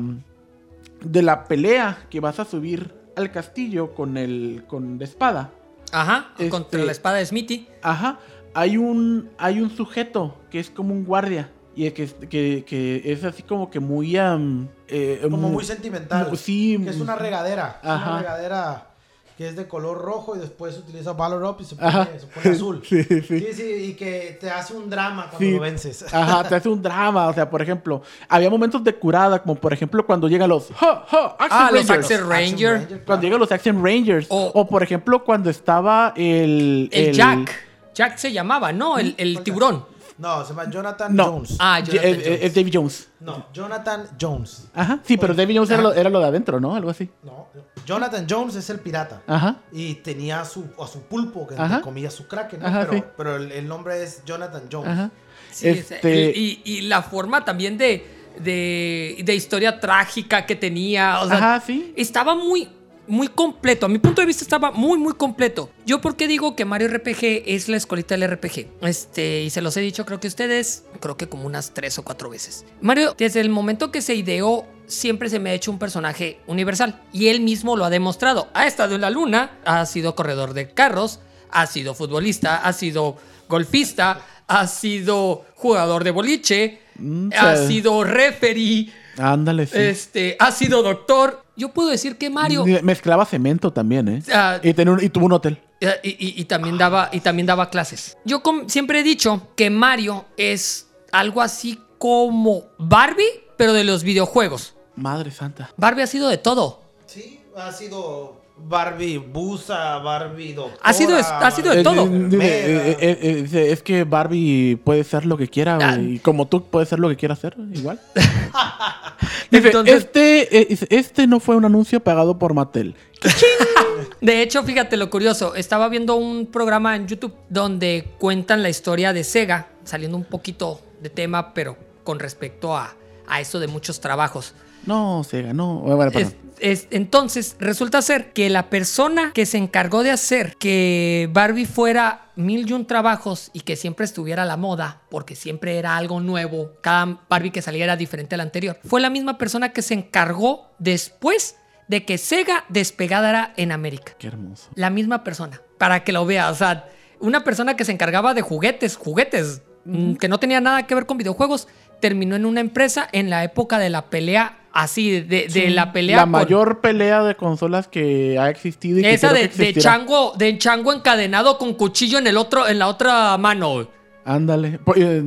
De 1.04 1.22
la 1.22 1.44
pelea 1.46 2.06
que 2.10 2.20
vas 2.22 2.40
a 2.40 2.46
subir 2.46 2.94
al 3.18 3.30
castillo 3.32 3.94
con 3.94 4.18
el 4.18 4.64
con 4.68 4.98
la 4.98 5.04
espada. 5.04 5.52
Ajá, 5.92 6.32
Este- 6.38 6.50
contra 6.50 6.84
la 6.84 6.92
espada 6.94 7.18
de 7.18 7.26
Smithy. 7.26 7.68
Ajá. 7.82 8.20
Hay 8.54 8.78
un, 8.78 9.30
hay 9.38 9.60
un 9.60 9.70
sujeto 9.70 10.38
que 10.50 10.60
es 10.60 10.70
como 10.70 10.94
un 10.94 11.04
guardia. 11.06 11.52
Y 11.76 11.90
que, 11.92 12.06
que, 12.08 12.64
que 12.66 13.02
es 13.12 13.24
así 13.24 13.42
como 13.44 13.70
que 13.70 13.80
muy... 13.80 14.16
eh, 14.16 15.20
Como 15.24 15.38
mu- 15.38 15.50
muy 15.50 15.66
sentimental. 15.66 16.36
sí. 16.38 16.80
Que 16.84 16.92
es 16.92 17.02
una 17.02 17.16
regadera. 17.16 17.80
Ajá. 17.84 18.12
una 18.12 18.20
regadera 18.20 18.88
que 19.38 19.48
es 19.48 19.56
de 19.56 19.68
color 19.68 19.98
rojo 20.00 20.36
y 20.36 20.40
después 20.40 20.78
utiliza 20.78 21.14
Valor 21.14 21.44
Up 21.44 21.58
y 21.60 21.64
se 21.66 21.76
pone, 21.76 22.20
se 22.20 22.28
pone 22.28 22.56
azul. 22.56 22.82
Sí, 22.88 23.04
sí. 23.04 23.22
Sí, 23.22 23.48
sí, 23.54 23.64
y 23.90 23.94
que 23.96 24.38
te 24.40 24.50
hace 24.52 24.74
un 24.76 24.90
drama 24.90 25.24
cuando 25.30 25.40
Sí. 25.40 25.52
lo 25.54 25.60
vences. 25.60 26.04
Ajá, 26.14 26.48
te 26.48 26.56
hace 26.56 26.70
un 26.70 26.82
drama. 26.82 27.28
O 27.28 27.34
sea, 27.34 27.50
por 27.50 27.62
ejemplo, 27.62 28.02
había 28.30 28.50
momentos 28.50 28.84
de 28.84 28.94
curada, 28.94 29.42
como 29.42 29.56
por 29.56 29.74
ejemplo 29.74 30.06
cuando 30.06 30.28
llegan 30.28 30.50
los... 30.50 30.70
¡Ja, 30.76 31.04
ja! 31.08 31.36
Action 31.40 31.50
Ah, 31.52 31.70
los 31.72 31.88
Rangers. 31.88 32.12
Action 32.12 32.30
Ranger. 32.30 32.88
claro. 32.88 33.04
Cuando 33.06 33.24
llegan 33.24 33.40
los 33.40 33.52
Action 33.52 33.84
Rangers. 33.84 34.28
O- 34.30 34.52
O, 34.54 34.68
por 34.68 34.84
ejemplo, 34.84 35.24
cuando 35.24 35.50
estaba 35.50 36.14
el... 36.16 36.90
El, 36.92 37.14
Jack. 37.16 37.52
Jack 37.96 38.18
se 38.18 38.32
llamaba, 38.32 38.72
¿no? 38.72 38.98
El, 38.98 39.16
el 39.18 39.34
¿Cuál 39.34 39.44
tiburón. 39.44 39.86
No, 40.18 40.44
se 40.44 40.50
llama 40.54 40.70
Jonathan 40.70 41.16
No. 41.16 41.26
Jones. 41.26 41.56
Ah, 41.60 41.80
Jonathan 41.80 42.10
es, 42.10 42.18
es- 42.18 42.24
Jones. 42.26 42.40
es 42.44 42.56
David 42.56 42.72
Jones. 42.74 43.10
No, 43.20 43.46
Jonathan 43.54 44.08
Jones. 44.20 44.68
Ajá. 44.74 45.00
Sí, 45.04 45.18
pero 45.18 45.34
David 45.34 45.56
Jones 45.58 45.72
era 45.72 45.82
lo, 45.82 45.94
era 45.94 46.10
lo 46.10 46.20
de 46.20 46.26
adentro, 46.28 46.60
¿no? 46.60 46.76
Algo 46.76 46.90
así. 46.90 47.10
No, 47.24 47.48
Jonathan 47.86 48.26
Jones 48.30 48.56
es 48.56 48.70
el 48.70 48.80
pirata. 48.80 49.22
Ajá. 49.28 49.58
Y 49.72 49.96
tenía 49.96 50.42
a 50.42 50.46
su, 50.46 50.66
a 50.82 50.88
su 50.88 51.02
pulpo, 51.02 51.48
que 51.48 51.56
Ajá. 51.56 51.66
entre 51.66 51.82
comillas 51.82 52.14
su 52.14 52.28
kraken, 52.28 52.60
¿no? 52.62 52.68
Ajá, 52.68 52.80
pero 52.82 52.94
sí. 52.94 53.04
pero 53.18 53.36
el, 53.38 53.52
el 53.52 53.68
nombre 53.68 54.04
es 54.04 54.24
Jonathan 54.26 54.64
Jones. 54.72 54.90
Ajá. 54.90 55.12
Sí, 55.52 55.68
Este- 55.70 56.32
y, 56.36 56.62
y 56.66 56.82
la 56.82 57.02
forma 57.02 57.44
también 57.46 57.78
de, 57.78 58.06
de, 58.40 59.22
de 59.24 59.36
historia 59.36 59.80
trágica 59.80 60.46
que 60.46 60.56
tenía. 60.56 61.20
O 61.22 61.28
sea, 61.28 61.38
Ajá, 61.38 61.60
sí. 61.66 61.94
estaba 61.96 62.36
muy, 62.36 62.68
muy 63.08 63.28
completo. 63.28 63.86
A 63.86 63.90
mi 63.90 64.00
punto 64.00 64.22
de 64.22 64.28
vista 64.28 64.44
estaba 64.44 64.72
muy, 64.72 64.98
muy 65.00 65.14
completo. 65.14 65.70
Yo 65.86 66.02
por 66.02 66.16
qué 66.16 66.28
digo 66.28 66.56
que 66.56 66.66
Mario 66.66 66.88
RPG 66.90 67.44
es 67.46 67.68
la 67.70 67.78
escolita 67.78 68.16
del 68.18 68.30
RPG. 68.30 68.68
Este, 68.82 69.42
y 69.44 69.50
se 69.50 69.62
los 69.62 69.76
he 69.78 69.82
dicho 69.82 70.06
creo 70.06 70.20
que 70.20 70.28
ustedes, 70.28 70.84
creo 71.00 71.18
que 71.18 71.28
como 71.28 71.46
unas 71.46 71.74
tres 71.74 71.98
o 72.00 72.04
cuatro 72.04 72.30
veces. 72.30 72.66
Mario, 72.82 73.16
desde 73.18 73.42
el 73.42 73.50
momento 73.50 73.92
que 73.92 74.02
se 74.02 74.16
ideó, 74.16 74.66
siempre 74.88 75.30
se 75.30 75.40
me 75.40 75.50
ha 75.50 75.54
hecho 75.54 75.72
un 75.72 75.80
personaje 75.80 76.40
universal. 76.48 77.02
Y 77.12 77.28
él 77.28 77.42
mismo 77.42 77.76
lo 77.76 77.86
ha 77.86 77.90
demostrado. 77.90 78.48
Ha 78.54 78.68
estado 78.68 78.96
en 78.96 79.02
la 79.02 79.10
luna, 79.10 79.58
ha 79.66 79.86
sido 79.86 80.16
corredor 80.16 80.54
de 80.54 80.70
carros, 80.70 81.20
ha 81.52 81.66
sido 81.68 81.94
futbolista, 81.94 82.58
ha 82.58 82.74
sido 82.74 83.18
golfista, 83.50 84.22
ha 84.48 84.68
sido 84.68 85.46
jugador 85.56 86.04
de 86.04 86.12
boliche, 86.12 86.80
Mm, 86.96 87.32
ha 87.36 87.56
sido 87.58 88.04
referee, 88.04 88.92
Ándale, 89.18 89.66
sí. 89.66 89.74
este, 89.78 90.36
ha 90.40 90.52
sido 90.52 90.84
doctor. 90.84 91.43
Yo 91.56 91.70
puedo 91.70 91.90
decir 91.90 92.18
que 92.18 92.30
Mario 92.30 92.66
Mezclaba 92.84 93.26
cemento 93.26 93.72
también, 93.72 94.08
¿eh? 94.08 94.24
Ah. 94.34 94.60
y, 94.64 94.74
tenía 94.74 94.94
un- 94.94 95.04
y 95.04 95.10
tuvo 95.10 95.26
un 95.28 95.34
hotel. 95.34 95.62
eh, 95.82 96.00
y, 96.04 96.10
y- 96.10 96.42
y 96.42 96.46
también 96.46 96.78
daba 96.78 97.10
y 97.12 97.20
también 97.20 97.46
daba 97.46 97.70
clases. 97.70 98.18
Yo 98.26 98.42
com- 98.42 98.68
siempre 98.68 99.00
he 99.00 99.04
dicho 99.04 99.50
que 99.56 99.70
Mario 99.70 100.26
es 100.38 100.88
algo 101.12 101.42
así 101.42 101.80
como 101.98 102.64
Barbie, 102.80 103.44
pero 103.58 103.74
de 103.74 103.84
los 103.84 104.04
videojuegos. 104.04 104.76
Madre 104.96 105.32
santa. 105.32 105.72
Barbie 105.78 106.04
ha 106.04 106.08
sido 106.08 106.28
de 106.30 106.38
todo. 106.38 106.82
Sí, 107.06 107.40
ha 107.58 107.72
sido 107.72 108.42
Barbie 108.66 109.18
Busa, 109.18 109.98
Barbie 110.00 110.54
Doctora. 110.54 110.80
Ha 110.84 110.94
sido- 110.94 111.18
ha 111.18 111.52
sido 111.52 111.74
de 111.74 111.82
Eh, 111.82 111.84
todo. 111.84 112.06
eh, 112.08 112.98
eh, 113.00 113.48
eh, 113.54 113.72
es 113.72 113.82
que 113.84 114.04
Barbie 114.06 114.78
puede 114.84 115.04
ser 115.04 115.26
lo 115.26 115.38
que 115.38 115.48
quiera, 115.48 115.78
Ah. 115.82 115.98
y 116.00 116.20
como 116.20 116.48
tú 116.48 116.64
puedes 116.64 116.90
ser 116.90 117.00
lo 117.00 117.10
que 117.10 117.16
quieras 117.18 117.40
hacer, 117.40 117.56
igual. 117.74 118.00
Dice, 119.52 119.68
Entonces- 119.68 119.96
este, 120.06 120.96
este 120.96 121.28
no 121.28 121.40
fue 121.40 121.56
un 121.56 121.66
anuncio 121.66 122.00
pagado 122.00 122.40
por 122.40 122.54
Mattel. 122.54 122.96
De 124.22 124.42
hecho, 124.42 124.64
fíjate 124.64 124.98
lo 124.98 125.10
curioso. 125.10 125.56
Estaba 125.56 125.90
viendo 125.90 126.16
un 126.16 126.46
programa 126.48 126.96
en 126.96 127.08
YouTube 127.08 127.34
donde 127.50 128.08
cuentan 128.20 128.64
la 128.64 128.70
historia 128.70 129.12
de 129.14 129.24
Sega, 129.24 129.68
saliendo 129.84 130.18
un 130.18 130.24
poquito 130.24 130.82
de 131.02 131.10
tema, 131.10 131.54
pero 131.54 131.78
con 132.04 132.20
respecto 132.20 132.76
a, 132.76 132.96
a 133.28 133.42
eso 133.42 133.60
de 133.60 133.68
muchos 133.68 134.00
trabajos. 134.00 134.54
No, 134.86 135.24
Sega, 135.24 135.54
no. 135.54 135.80
Bueno, 135.80 135.96
bueno, 135.96 136.12
perdón. 136.12 136.34
Es- 136.60 136.84
es- 136.84 136.88
entonces, 136.92 137.56
resulta 137.60 138.02
ser 138.02 138.32
que 138.34 138.50
la 138.50 138.70
persona 138.70 139.32
que 139.34 139.46
se 139.46 139.58
encargó 139.58 140.04
de 140.04 140.12
hacer 140.12 140.56
que 140.58 141.30
Barbie 141.32 141.66
fuera 141.66 142.32
mil 142.36 142.70
y 142.70 142.74
un 142.74 142.86
trabajos 142.86 143.50
y 143.54 143.62
que 143.62 143.76
siempre 143.76 144.06
estuviera 144.06 144.44
a 144.44 144.46
la 144.46 144.58
moda, 144.58 145.02
porque 145.10 145.36
siempre 145.36 145.78
era 145.78 145.98
algo 145.98 146.20
nuevo, 146.20 146.72
cada 146.82 147.20
Barbie 147.30 147.52
que 147.52 147.62
salía 147.62 147.84
era 147.84 147.96
diferente 147.98 148.36
a 148.36 148.38
la 148.38 148.44
anterior, 148.44 148.78
fue 148.86 149.02
la 149.02 149.10
misma 149.10 149.38
persona 149.38 149.70
que 149.70 149.82
se 149.82 149.94
encargó 149.94 150.70
después 150.80 151.58
de 151.88 152.06
que 152.06 152.18
Sega 152.18 152.64
despegara 152.70 153.54
en 153.58 153.72
América. 153.72 154.14
Qué 154.18 154.28
hermoso. 154.28 154.70
La 154.76 154.90
misma 154.90 155.24
persona, 155.24 155.62
para 155.78 156.04
que 156.04 156.14
lo 156.14 156.26
vea. 156.26 156.50
O 156.50 156.56
sea, 156.56 156.90
una 157.20 157.44
persona 157.44 157.76
que 157.76 157.84
se 157.86 157.92
encargaba 157.92 158.34
de 158.34 158.42
juguetes, 158.42 158.96
juguetes, 158.96 159.62
mm, 159.86 160.14
que 160.16 160.30
no 160.30 160.40
tenía 160.40 160.62
nada 160.62 160.88
que 160.88 160.96
ver 160.96 161.06
con 161.06 161.18
videojuegos, 161.18 161.68
terminó 162.00 162.36
en 162.36 162.46
una 162.46 162.62
empresa 162.62 163.08
en 163.12 163.30
la 163.30 163.44
época 163.44 163.80
de 163.80 163.90
la 163.90 164.06
pelea, 164.10 164.60
así, 164.74 165.22
de, 165.22 165.48
de 165.48 165.70
la 165.70 165.94
pelea. 165.94 166.18
La 166.18 166.26
mayor 166.26 166.82
pelea 166.82 167.24
de 167.24 167.36
consolas 167.36 167.88
que 167.88 168.38
ha 168.40 168.50
existido 168.50 169.00
y 169.00 169.04
que 169.04 169.14
Esa 169.14 169.30
creo 169.30 169.42
de, 169.44 169.50
que 169.50 169.64
de 169.74 169.74
chango, 169.80 170.34
de 170.38 170.58
chango 170.58 170.92
encadenado 170.92 171.58
con 171.58 171.74
cuchillo 171.76 172.18
en 172.18 172.28
el 172.28 172.38
otro, 172.38 172.68
en 172.68 172.80
la 172.80 172.88
otra 172.88 173.38
mano. 173.38 173.88
Ándale. 174.26 174.80
Po- 174.80 174.94
eh, 174.96 175.22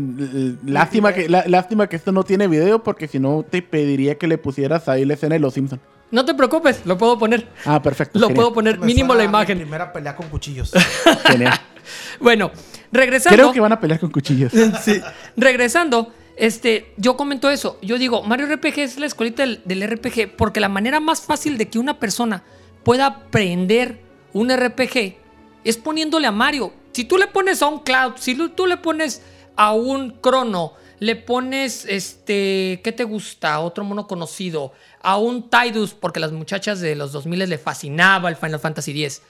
lástima, 0.64 1.12
que, 1.12 1.28
lá- 1.28 1.44
lástima 1.46 1.86
que 1.88 1.96
esto 1.96 2.12
no 2.12 2.22
tiene 2.22 2.48
video 2.48 2.82
porque 2.82 3.08
si 3.08 3.18
no 3.18 3.44
te 3.48 3.60
pediría 3.62 4.16
que 4.16 4.26
le 4.26 4.38
pusieras 4.38 4.88
ahí 4.88 5.04
la 5.04 5.14
escena 5.14 5.34
de 5.34 5.40
los 5.40 5.54
Simpsons. 5.54 5.82
No 6.10 6.24
te 6.24 6.34
preocupes, 6.34 6.82
lo 6.86 6.96
puedo 6.96 7.18
poner. 7.18 7.48
Ah, 7.64 7.82
perfecto. 7.82 8.18
Lo 8.18 8.28
genial, 8.28 8.36
puedo 8.36 8.52
poner 8.54 8.78
Me 8.78 8.86
mínimo 8.86 9.12
la 9.14 9.24
mi 9.24 9.28
imagen. 9.28 9.58
primera 9.58 9.92
pelea 9.92 10.14
con 10.16 10.28
cuchillos. 10.28 10.72
Genial. 11.26 11.52
Bueno, 12.18 12.50
regresando. 12.90 13.36
Creo 13.36 13.52
que 13.52 13.60
van 13.60 13.70
a 13.72 13.78
pelear 13.78 14.00
con 14.00 14.10
cuchillos. 14.10 14.52
Sí. 14.82 15.00
Regresando, 15.36 16.12
este, 16.36 16.92
yo 16.96 17.16
comento 17.16 17.50
eso. 17.50 17.78
Yo 17.82 17.98
digo, 17.98 18.22
Mario 18.22 18.46
RPG 18.46 18.78
es 18.80 18.98
la 18.98 19.06
escuelita 19.06 19.42
del, 19.42 19.62
del 19.64 19.86
RPG 19.88 20.36
porque 20.36 20.60
la 20.60 20.68
manera 20.68 21.00
más 21.00 21.20
fácil 21.22 21.58
de 21.58 21.68
que 21.68 21.78
una 21.78 21.98
persona 21.98 22.42
pueda 22.84 23.06
aprender 23.06 24.00
un 24.32 24.54
RPG 24.54 25.16
es 25.64 25.76
poniéndole 25.76 26.26
a 26.26 26.32
Mario. 26.32 26.72
Si 26.92 27.04
tú 27.04 27.16
le 27.16 27.26
pones 27.26 27.60
a 27.62 27.66
un 27.66 27.80
Cloud, 27.80 28.14
si 28.16 28.34
tú 28.34 28.66
le 28.66 28.76
pones 28.76 29.22
a 29.56 29.72
un 29.72 30.10
Crono, 30.10 30.74
le 30.98 31.16
pones, 31.16 31.84
este, 31.86 32.80
¿qué 32.82 32.92
te 32.92 33.04
gusta? 33.04 33.60
Otro 33.60 33.84
mono 33.84 34.06
conocido. 34.06 34.72
A 35.02 35.18
un 35.18 35.50
Tidus, 35.50 35.92
porque 35.94 36.20
las 36.20 36.32
muchachas 36.32 36.80
de 36.80 36.94
los 36.94 37.12
2000 37.12 37.48
le 37.48 37.58
fascinaba 37.58 38.28
el 38.28 38.36
Final 38.36 38.60
Fantasy 38.60 38.92
X. 39.04 39.22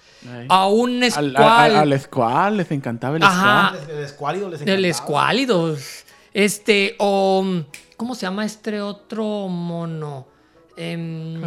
A 0.49 0.67
un 0.69 1.03
Al, 1.03 1.11
Squall. 1.13 1.37
al, 1.41 1.77
al 1.93 2.01
Squall 2.01 2.57
les 2.57 2.71
encantaba 2.71 3.17
el 3.17 3.23
Ajá. 3.23 3.75
Squall. 3.77 3.91
El 3.91 4.05
escuálido 4.05 4.49
les 4.49 4.61
El 4.63 4.69
encantaba. 4.69 4.87
Este, 6.37 6.95
o. 6.99 7.43
¿Cómo 7.97 8.15
se 8.15 8.23
llama 8.27 8.45
este 8.45 8.79
otro 8.83 9.49
mono? 9.49 10.27
Em, 10.77 11.41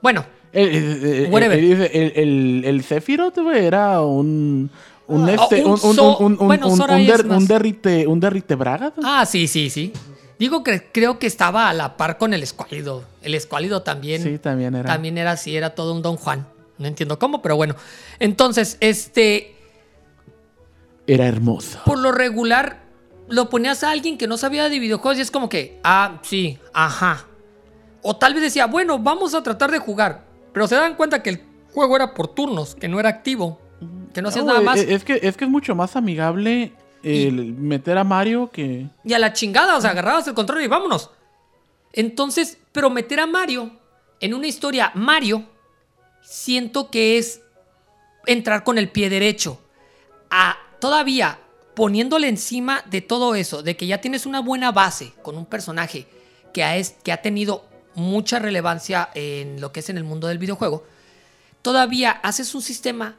bueno, 0.00 0.24
El, 0.54 0.68
el, 0.68 1.04
el, 1.26 1.30
Whatever. 1.30 1.58
el, 1.58 1.82
el, 1.82 2.12
el- 2.16 2.62
el 2.64 2.82
Sephiroth, 2.82 3.36
güey, 3.38 3.66
era 3.66 4.00
un. 4.00 4.70
Un, 5.06 5.28
Ah, 5.28 5.34
este, 5.34 5.62
un 5.62 5.72
un, 6.64 7.46
derrite, 7.46 8.06
un 8.06 8.20
derrite 8.20 8.54
braga. 8.54 8.94
ah, 9.04 9.26
sí, 9.26 9.46
sí, 9.48 9.68
sí. 9.68 9.92
Digo 10.38 10.64
que 10.64 10.88
creo 10.90 11.18
que 11.18 11.26
estaba 11.26 11.68
a 11.68 11.74
la 11.74 11.98
par 11.98 12.16
con 12.16 12.32
el 12.32 12.42
escuálido. 12.42 13.04
El 13.20 13.34
escuálido 13.34 13.82
también. 13.82 14.22
Sí, 14.22 14.38
también 14.38 14.74
era. 14.74 14.88
También 14.88 15.18
era 15.18 15.32
así, 15.32 15.54
era 15.54 15.74
todo 15.74 15.92
un 15.92 16.00
Don 16.00 16.16
Juan. 16.16 16.46
No 16.78 16.86
entiendo 16.88 17.18
cómo, 17.18 17.42
pero 17.42 17.54
bueno. 17.56 17.76
Entonces, 18.18 18.78
este. 18.80 19.54
Era 21.06 21.26
hermoso. 21.26 21.80
por 21.84 21.98
lo 21.98 22.10
regular 22.12 22.83
lo 23.34 23.50
ponías 23.50 23.82
a 23.82 23.90
alguien 23.90 24.16
que 24.16 24.26
no 24.26 24.36
sabía 24.36 24.68
de 24.68 24.78
videojuegos 24.78 25.18
y 25.18 25.22
es 25.22 25.30
como 25.30 25.48
que, 25.48 25.80
ah, 25.82 26.20
sí, 26.22 26.58
ajá. 26.72 27.26
O 28.02 28.16
tal 28.16 28.32
vez 28.34 28.42
decía, 28.42 28.66
bueno, 28.66 28.98
vamos 28.98 29.34
a 29.34 29.42
tratar 29.42 29.70
de 29.70 29.78
jugar. 29.78 30.24
Pero 30.52 30.68
se 30.68 30.76
dan 30.76 30.94
cuenta 30.94 31.22
que 31.22 31.30
el 31.30 31.42
juego 31.72 31.96
era 31.96 32.14
por 32.14 32.28
turnos, 32.28 32.74
que 32.76 32.86
no 32.86 33.00
era 33.00 33.08
activo, 33.08 33.60
que 34.12 34.22
no 34.22 34.28
hacías 34.28 34.44
No, 34.44 34.52
nada 34.52 34.64
más. 34.64 34.78
Es 34.78 35.04
que, 35.04 35.18
es 35.22 35.36
que 35.36 35.44
es 35.44 35.50
mucho 35.50 35.74
más 35.74 35.96
amigable 35.96 36.72
el 37.02 37.54
meter 37.54 37.98
a 37.98 38.04
Mario 38.04 38.50
que. 38.52 38.88
Y 39.04 39.12
a 39.12 39.18
la 39.18 39.32
chingada, 39.32 39.76
o 39.76 39.80
sea, 39.80 39.90
agarrabas 39.90 40.28
el 40.28 40.34
control 40.34 40.62
y 40.62 40.68
vámonos. 40.68 41.10
Entonces, 41.92 42.58
pero 42.72 42.88
meter 42.88 43.20
a 43.20 43.26
Mario 43.26 43.72
en 44.20 44.32
una 44.32 44.46
historia 44.46 44.92
Mario, 44.94 45.44
siento 46.22 46.90
que 46.90 47.18
es 47.18 47.42
entrar 48.26 48.62
con 48.62 48.78
el 48.78 48.90
pie 48.90 49.10
derecho. 49.10 49.60
A, 50.30 50.56
todavía 50.78 51.38
poniéndole 51.74 52.28
encima 52.28 52.82
de 52.90 53.00
todo 53.00 53.34
eso, 53.34 53.62
de 53.62 53.76
que 53.76 53.86
ya 53.86 54.00
tienes 54.00 54.26
una 54.26 54.40
buena 54.40 54.72
base 54.72 55.12
con 55.22 55.36
un 55.36 55.46
personaje 55.46 56.06
que 56.52 56.62
ha, 56.64 56.76
es- 56.76 56.96
que 57.02 57.12
ha 57.12 57.20
tenido 57.22 57.64
mucha 57.94 58.38
relevancia 58.38 59.08
en 59.14 59.60
lo 59.60 59.72
que 59.72 59.80
es 59.80 59.88
en 59.88 59.96
el 59.98 60.04
mundo 60.04 60.26
del 60.28 60.38
videojuego, 60.38 60.84
todavía 61.62 62.10
haces 62.10 62.54
un 62.54 62.62
sistema 62.62 63.16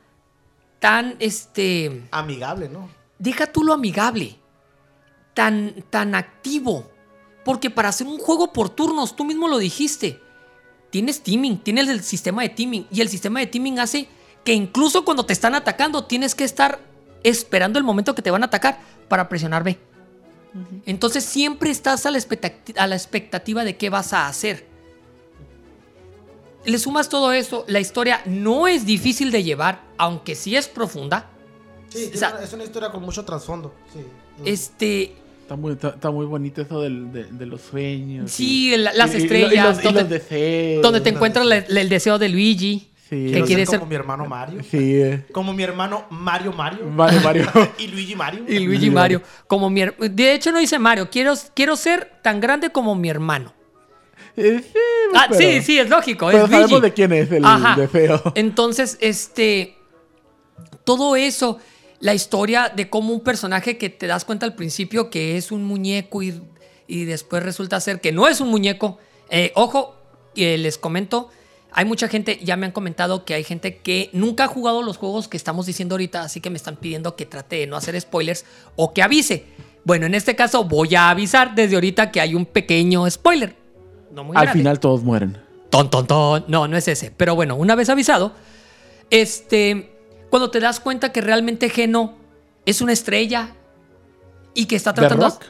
tan, 0.80 1.16
este, 1.20 2.04
Amigable, 2.12 2.70
¿no? 2.70 2.90
deja 3.18 3.48
tú 3.48 3.64
lo 3.64 3.74
amigable, 3.74 4.38
tan, 5.34 5.76
tan 5.90 6.16
activo. 6.16 6.92
Porque 7.44 7.70
para 7.70 7.90
hacer 7.90 8.08
un 8.08 8.18
juego 8.18 8.52
por 8.54 8.70
turnos, 8.70 9.16
tú 9.16 9.24
mismo 9.24 9.48
lo 9.48 9.58
dijiste, 9.60 10.20
tienes 10.90 11.22
teaming, 11.22 11.60
tienes 11.60 11.88
el 11.90 12.04
sistema 12.04 12.42
de 12.42 12.50
teaming. 12.50 12.88
Y 12.92 13.02
el 13.02 13.10
sistema 13.10 13.40
de 13.40 13.48
teaming 13.48 13.80
hace 13.80 14.08
que 14.44 14.54
incluso 14.54 15.06
cuando 15.06 15.26
te 15.26 15.34
están 15.34 15.54
atacando, 15.56 16.06
tienes 16.06 16.34
que 16.36 16.44
estar 16.44 16.80
esperando 17.30 17.78
el 17.80 17.86
momento 17.86 18.14
que 18.16 18.22
te 18.22 18.32
van 18.32 18.44
a 18.44 18.48
atacar 18.48 18.80
para 19.10 19.28
presionar 19.30 19.64
B. 19.64 19.78
Entonces 20.86 21.26
siempre 21.26 21.70
estás 21.70 22.06
a 22.06 22.12
la, 22.12 22.20
a 22.78 22.88
la 22.88 22.96
expectativa 22.96 23.64
de 23.66 23.76
qué 23.76 23.90
vas 23.90 24.14
a 24.14 24.28
hacer. 24.28 24.66
Le 26.66 26.80
sumas 26.80 27.10
todo 27.10 27.32
eso, 27.32 27.64
la 27.68 27.80
historia 27.80 28.22
no 28.26 28.68
es 28.68 28.86
difícil 28.86 29.32
de 29.32 29.44
llevar, 29.44 29.82
aunque 29.98 30.34
sí 30.34 30.56
es 30.56 30.68
profunda. 30.68 31.30
Sí, 31.90 31.98
tiene 32.00 32.16
O 32.16 32.18
sea, 32.18 32.30
una- 32.32 32.44
es 32.44 32.54
una 32.54 32.64
historia 32.64 32.90
con 32.90 33.04
mucho 33.04 33.24
trasfondo. 33.24 33.74
Sí. 33.94 34.00
Este, 34.46 35.16
Está 35.42 35.56
muy, 35.56 35.74
está, 35.74 35.90
está 35.90 36.10
muy 36.10 36.26
bonito 36.26 36.62
eso 36.64 36.82
del- 36.82 37.12
de, 37.12 37.26
de 37.26 37.46
los 37.46 37.62
sueños. 37.62 38.32
Sí, 38.32 38.74
y- 38.74 38.78
la- 38.78 38.94
las 38.94 39.12
y- 39.14 39.18
y- 39.18 39.20
y 39.20 39.24
estrellas, 39.24 39.68
los, 39.76 39.80
y 39.80 39.84
donde- 39.84 40.02
los 40.02 40.10
deseos. 40.10 40.82
donde 40.82 41.02
te 41.02 41.10
encuentras 41.10 41.46
el 41.70 41.90
deseo 41.90 42.18
de 42.18 42.30
Luigi. 42.30 42.90
Sí. 43.10 43.32
quiere 43.46 43.66
ser 43.66 43.68
ser 43.68 43.80
como 43.80 43.90
mi 43.90 43.96
hermano 43.96 44.26
Mario. 44.26 44.62
Sí, 44.64 44.96
eh. 45.02 45.26
Como 45.32 45.54
mi 45.54 45.62
hermano 45.64 46.06
Mario 46.10 46.52
Mario. 46.54 46.86
Mario, 46.88 47.22
Mario. 47.22 47.52
y 47.78 47.88
Luigi 47.88 48.16
Mario. 48.16 48.44
Y 48.48 48.60
Luigi 48.60 48.90
Mario. 48.90 49.22
Como 49.48 49.70
mi 49.70 49.82
her- 49.82 49.96
de 49.98 50.34
hecho, 50.34 50.52
no 50.52 50.58
dice 50.60 50.80
Mario. 50.80 51.10
Quiero, 51.12 51.34
quiero 51.54 51.76
ser 51.76 52.14
tan 52.24 52.40
grande 52.42 52.72
como 52.72 52.96
mi 52.96 53.10
hermano. 53.10 53.54
Eh, 54.36 54.60
sí, 54.64 54.80
Ah, 55.14 55.28
pero- 55.30 55.40
sí, 55.40 55.62
sí, 55.62 55.78
es 55.80 55.88
lógico. 55.90 56.28
Pero 56.28 56.46
es 56.46 56.50
sabemos 56.50 56.72
Luigi. 56.72 56.82
de 56.88 56.94
quién 56.94 57.14
es 57.14 57.32
el 57.32 57.46
Ajá. 57.46 57.80
deseo. 57.80 58.22
Entonces, 58.36 58.98
este. 59.02 59.78
Todo 60.84 61.16
eso, 61.16 61.60
la 62.00 62.14
historia 62.14 62.72
de 62.76 62.90
cómo 62.90 63.14
un 63.14 63.22
personaje 63.22 63.78
que 63.78 63.90
te 63.90 64.08
das 64.08 64.26
cuenta 64.26 64.46
al 64.46 64.56
principio 64.56 65.10
que 65.10 65.38
es 65.38 65.52
un 65.52 65.64
muñeco 65.64 66.22
y, 66.22 66.42
y 66.88 67.06
después 67.06 67.44
resulta 67.44 67.80
ser 67.80 68.02
que 68.02 68.12
no 68.12 68.28
es 68.28 68.40
un 68.42 68.50
muñeco. 68.50 68.98
Eh, 69.30 69.52
ojo, 69.56 69.96
eh, 70.36 70.58
les 70.58 70.78
comento, 70.78 71.30
hay 71.78 71.84
mucha 71.86 72.08
gente, 72.08 72.40
ya 72.42 72.56
me 72.56 72.66
han 72.66 72.72
comentado 72.72 73.26
que 73.26 73.34
hay 73.34 73.44
gente 73.44 73.78
que 73.80 74.10
nunca 74.14 74.46
ha 74.46 74.48
jugado 74.48 74.82
los 74.82 74.96
juegos 74.98 75.28
que 75.28 75.36
estamos 75.36 75.66
diciendo 75.66 75.96
ahorita, 75.96 76.22
así 76.24 76.40
que 76.40 76.50
me 76.50 76.56
están 76.56 76.78
pidiendo 76.78 77.16
que 77.18 77.26
trate 77.26 77.58
de 77.58 77.68
no 77.68 77.76
hacer 77.76 78.00
spoilers 78.00 78.46
o 78.78 78.94
que 78.94 79.04
avise. 79.04 79.46
Bueno, 79.84 80.06
en 80.06 80.16
este 80.16 80.36
caso 80.38 80.64
voy 80.64 80.96
a 80.96 81.10
avisar 81.10 81.54
desde 81.54 81.76
ahorita 81.76 82.12
que 82.12 82.22
hay 82.22 82.34
un 82.34 82.46
pequeño 82.46 83.08
spoiler. 83.12 83.56
No 84.12 84.24
muy 84.24 84.38
Al 84.38 84.44
grande. 84.44 84.60
final 84.60 84.80
todos 84.80 85.04
mueren. 85.04 85.38
Ton, 85.70 85.90
ton, 85.90 86.08
ton. 86.08 86.46
No, 86.48 86.68
no 86.68 86.78
es 86.78 86.88
ese. 86.88 87.12
Pero 87.12 87.36
bueno, 87.36 87.56
una 87.58 87.76
vez 87.76 87.90
avisado, 87.90 88.32
este, 89.10 89.92
cuando 90.30 90.50
te 90.52 90.60
das 90.60 90.80
cuenta 90.80 91.12
que 91.12 91.22
realmente 91.22 91.70
Geno 91.70 92.16
es 92.66 92.82
una 92.82 92.94
estrella 92.94 93.50
y 94.54 94.66
que 94.66 94.76
está 94.76 94.94
¿The 94.94 95.02
tratando... 95.02 95.26
Rock? 95.30 95.44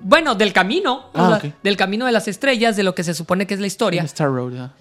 Bueno, 0.00 0.36
del 0.36 0.52
camino, 0.52 1.06
o 1.12 1.18
Ah, 1.20 1.40
sea, 1.40 1.52
del 1.64 1.76
camino 1.76 2.06
de 2.06 2.12
las 2.12 2.28
estrellas, 2.28 2.76
de 2.76 2.84
lo 2.84 2.94
que 2.94 3.02
se 3.02 3.12
supone 3.12 3.46
que 3.46 3.54
es 3.54 3.60
la 3.60 3.66
historia, 3.66 4.02
Star 4.04 4.28
Road. 4.30 4.54
ajá. 4.56 4.74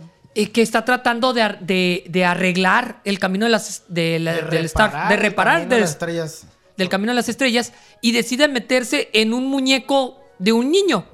Que 0.51 0.61
está 0.61 0.83
tratando 0.85 1.33
de, 1.33 1.41
ar- 1.41 1.59
de- 1.61 2.03
de 2.09 2.25
arreglar 2.25 2.99
el 3.05 3.19
camino 3.19 3.45
de 3.45 3.51
las, 3.51 3.83
de 3.87 4.19
la- 4.19 4.33
del 4.41 4.65
Star, 4.65 4.91
de 5.09 5.15
reparar 5.15 5.61
las 5.79 5.91
estrellas. 5.91 6.45
del 6.77 6.89
camino 6.89 7.11
de 7.11 7.15
las 7.15 7.29
estrellas 7.29 7.71
y 8.01 8.11
decide 8.11 8.47
meterse 8.49 9.09
en 9.13 9.33
un 9.33 9.45
muñeco 9.47 10.19
de 10.39 10.51
un 10.51 10.69
niño. 10.71 11.05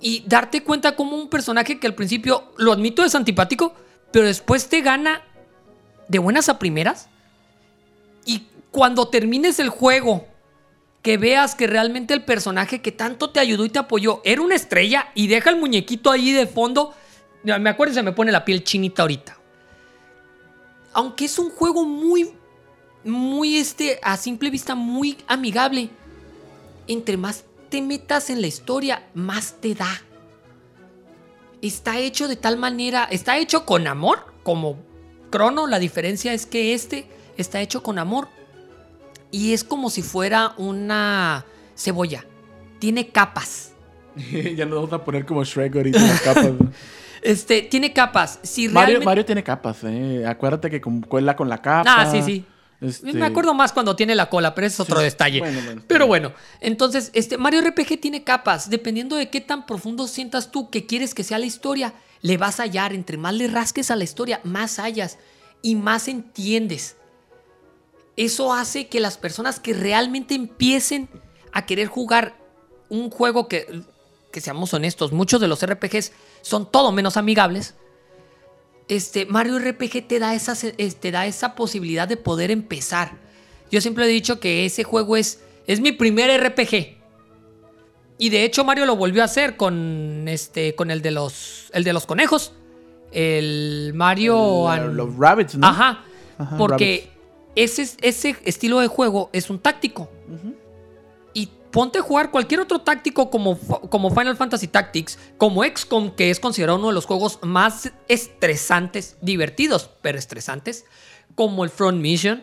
Y 0.00 0.24
darte 0.26 0.62
cuenta 0.62 0.96
como 0.96 1.16
un 1.16 1.28
personaje 1.28 1.78
que 1.78 1.86
al 1.86 1.94
principio, 1.94 2.52
lo 2.58 2.72
admito, 2.72 3.04
es 3.04 3.14
antipático, 3.14 3.74
pero 4.10 4.26
después 4.26 4.68
te 4.68 4.80
gana 4.82 5.22
de 6.08 6.18
buenas 6.18 6.48
a 6.48 6.58
primeras. 6.58 7.08
Y 8.24 8.46
cuando 8.72 9.08
termines 9.08 9.58
el 9.60 9.68
juego, 9.68 10.26
que 11.00 11.16
veas 11.16 11.54
que 11.54 11.68
realmente 11.68 12.12
el 12.12 12.24
personaje 12.24 12.82
que 12.82 12.90
tanto 12.92 13.30
te 13.30 13.38
ayudó 13.38 13.64
y 13.64 13.68
te 13.70 13.78
apoyó 13.78 14.20
era 14.24 14.42
una 14.42 14.56
estrella 14.56 15.08
y 15.14 15.28
deja 15.28 15.50
el 15.50 15.56
muñequito 15.56 16.10
ahí 16.10 16.32
de 16.32 16.48
fondo, 16.48 16.92
me 17.58 17.70
acuerdo 17.70 17.92
y 17.92 17.94
se 17.94 18.02
me 18.02 18.12
pone 18.12 18.32
la 18.32 18.44
piel 18.44 18.64
chinita 18.64 19.02
ahorita. 19.02 19.38
Aunque 20.92 21.26
es 21.26 21.38
un 21.38 21.50
juego 21.50 21.84
muy 21.84 22.30
muy 23.06 23.56
este, 23.56 23.98
a 24.02 24.16
simple 24.16 24.50
vista, 24.50 24.74
muy 24.74 25.18
amigable. 25.26 25.90
Entre 26.88 27.16
más 27.16 27.44
te 27.68 27.80
metas 27.80 28.30
en 28.30 28.40
la 28.40 28.46
historia, 28.46 29.08
más 29.14 29.54
te 29.60 29.74
da. 29.74 30.02
Está 31.62 31.98
hecho 31.98 32.28
de 32.28 32.36
tal 32.36 32.58
manera, 32.58 33.04
está 33.10 33.38
hecho 33.38 33.64
con 33.64 33.86
amor, 33.86 34.34
como 34.42 34.78
Crono, 35.30 35.66
la 35.66 35.78
diferencia 35.78 36.32
es 36.32 36.46
que 36.46 36.74
este 36.74 37.06
está 37.36 37.60
hecho 37.60 37.82
con 37.82 37.98
amor. 37.98 38.28
Y 39.30 39.52
es 39.52 39.64
como 39.64 39.90
si 39.90 40.02
fuera 40.02 40.54
una 40.56 41.44
cebolla. 41.76 42.24
Tiene 42.78 43.08
capas. 43.08 43.72
ya 44.56 44.64
nos 44.66 44.76
vamos 44.76 44.92
a 44.92 45.04
poner 45.04 45.26
como 45.26 45.44
Shrek 45.44 45.74
ahorita 45.76 46.00
las 46.00 46.20
capas. 46.20 46.46
Este, 47.22 47.62
tiene 47.62 47.92
capas. 47.92 48.38
Si 48.42 48.68
Mario, 48.68 48.86
realmente... 48.86 49.04
Mario 49.04 49.24
tiene 49.24 49.42
capas, 49.42 49.78
eh. 49.84 50.24
Acuérdate 50.26 50.70
que 50.70 50.80
con- 50.80 51.00
cuela 51.02 51.34
con 51.36 51.48
la 51.48 51.58
capa. 51.62 51.84
Ah, 52.02 52.10
sí, 52.10 52.22
sí. 52.22 52.44
Este- 52.80 53.14
Me 53.14 53.24
acuerdo 53.24 53.54
más 53.54 53.72
cuando 53.72 53.96
tiene 53.96 54.14
la 54.14 54.28
cola, 54.28 54.54
pero 54.54 54.66
ese 54.66 54.74
es 54.74 54.80
otro 54.80 54.98
Sí. 54.98 55.04
detalle. 55.04 55.38
Bueno, 55.40 55.82
pero 55.88 56.06
bueno, 56.06 56.32
entonces, 56.60 57.10
este 57.14 57.38
Mario 57.38 57.60
RPG 57.62 57.98
tiene 58.00 58.22
capas. 58.22 58.68
Dependiendo 58.68 59.16
de 59.16 59.30
qué 59.30 59.40
tan 59.40 59.64
profundo 59.66 60.06
sientas 60.06 60.50
tú 60.50 60.68
que 60.70 60.84
quieres 60.86 61.14
que 61.14 61.24
sea 61.24 61.38
la 61.38 61.46
historia, 61.46 61.94
le 62.20 62.36
vas 62.36 62.60
a 62.60 62.64
hallar. 62.64 62.92
Entre 62.92 63.16
más 63.16 63.34
le 63.34 63.48
rasques 63.48 63.90
a 63.90 63.96
la 63.96 64.04
historia, 64.04 64.40
más 64.44 64.78
hallas 64.78 65.18
y 65.62 65.74
más 65.74 66.06
entiendes. 66.08 66.96
Eso 68.16 68.52
hace 68.54 68.88
que 68.88 69.00
las 69.00 69.18
personas 69.18 69.60
que 69.60 69.74
realmente 69.74 70.34
empiecen 70.34 71.08
a 71.52 71.66
querer 71.66 71.86
jugar 71.88 72.34
un 72.88 73.10
juego 73.10 73.46
que, 73.48 73.82
que 74.32 74.40
seamos 74.40 74.72
honestos, 74.74 75.12
muchos 75.12 75.40
de 75.40 75.48
los 75.48 75.64
RPGs 75.64 76.12
son 76.46 76.70
todo 76.70 76.92
menos 76.92 77.16
amigables 77.16 77.74
este, 78.88 79.26
Mario 79.26 79.58
RPG 79.58 80.06
te 80.06 80.18
da, 80.20 80.34
esa, 80.34 80.54
te 80.54 81.10
da 81.10 81.26
esa 81.26 81.56
posibilidad 81.56 82.06
de 82.06 82.16
poder 82.16 82.52
empezar. 82.52 83.18
Yo 83.68 83.80
siempre 83.80 84.04
he 84.04 84.08
dicho 84.08 84.38
que 84.38 84.64
ese 84.64 84.84
juego 84.84 85.16
es, 85.16 85.40
es 85.66 85.80
mi 85.80 85.90
primer 85.90 86.30
RPG. 86.40 86.96
Y 88.18 88.28
de 88.30 88.44
hecho 88.44 88.64
Mario 88.64 88.86
lo 88.86 88.94
volvió 88.94 89.22
a 89.22 89.24
hacer 89.24 89.56
con, 89.56 90.26
este, 90.28 90.76
con 90.76 90.92
el, 90.92 91.02
de 91.02 91.10
los, 91.10 91.68
el 91.72 91.82
de 91.82 91.92
los 91.92 92.06
conejos. 92.06 92.52
El 93.10 93.90
Mario... 93.94 94.72
El- 94.72 94.80
and- 94.82 94.94
los 94.94 95.16
rabbits, 95.16 95.56
¿no? 95.56 95.66
Ajá. 95.66 96.04
Ajá, 96.38 96.56
porque 96.56 97.10
ese, 97.56 97.88
ese 98.02 98.36
estilo 98.44 98.78
de 98.78 98.86
juego 98.86 99.30
es 99.32 99.50
un 99.50 99.58
táctico. 99.58 100.08
Y 101.38 101.50
ponte 101.70 101.98
a 101.98 102.02
jugar 102.02 102.30
cualquier 102.30 102.60
otro 102.60 102.78
táctico 102.80 103.28
como, 103.30 103.58
como 103.58 104.08
Final 104.10 104.36
Fantasy 104.38 104.68
Tactics, 104.68 105.18
como 105.36 105.62
XCOM, 105.64 106.12
que 106.16 106.30
es 106.30 106.40
considerado 106.40 106.78
uno 106.78 106.88
de 106.88 106.94
los 106.94 107.04
juegos 107.04 107.38
más 107.42 107.92
estresantes, 108.08 109.16
divertidos, 109.20 109.90
pero 110.00 110.18
estresantes, 110.18 110.86
como 111.34 111.62
el 111.64 111.68
Front 111.68 112.00
Mission, 112.00 112.42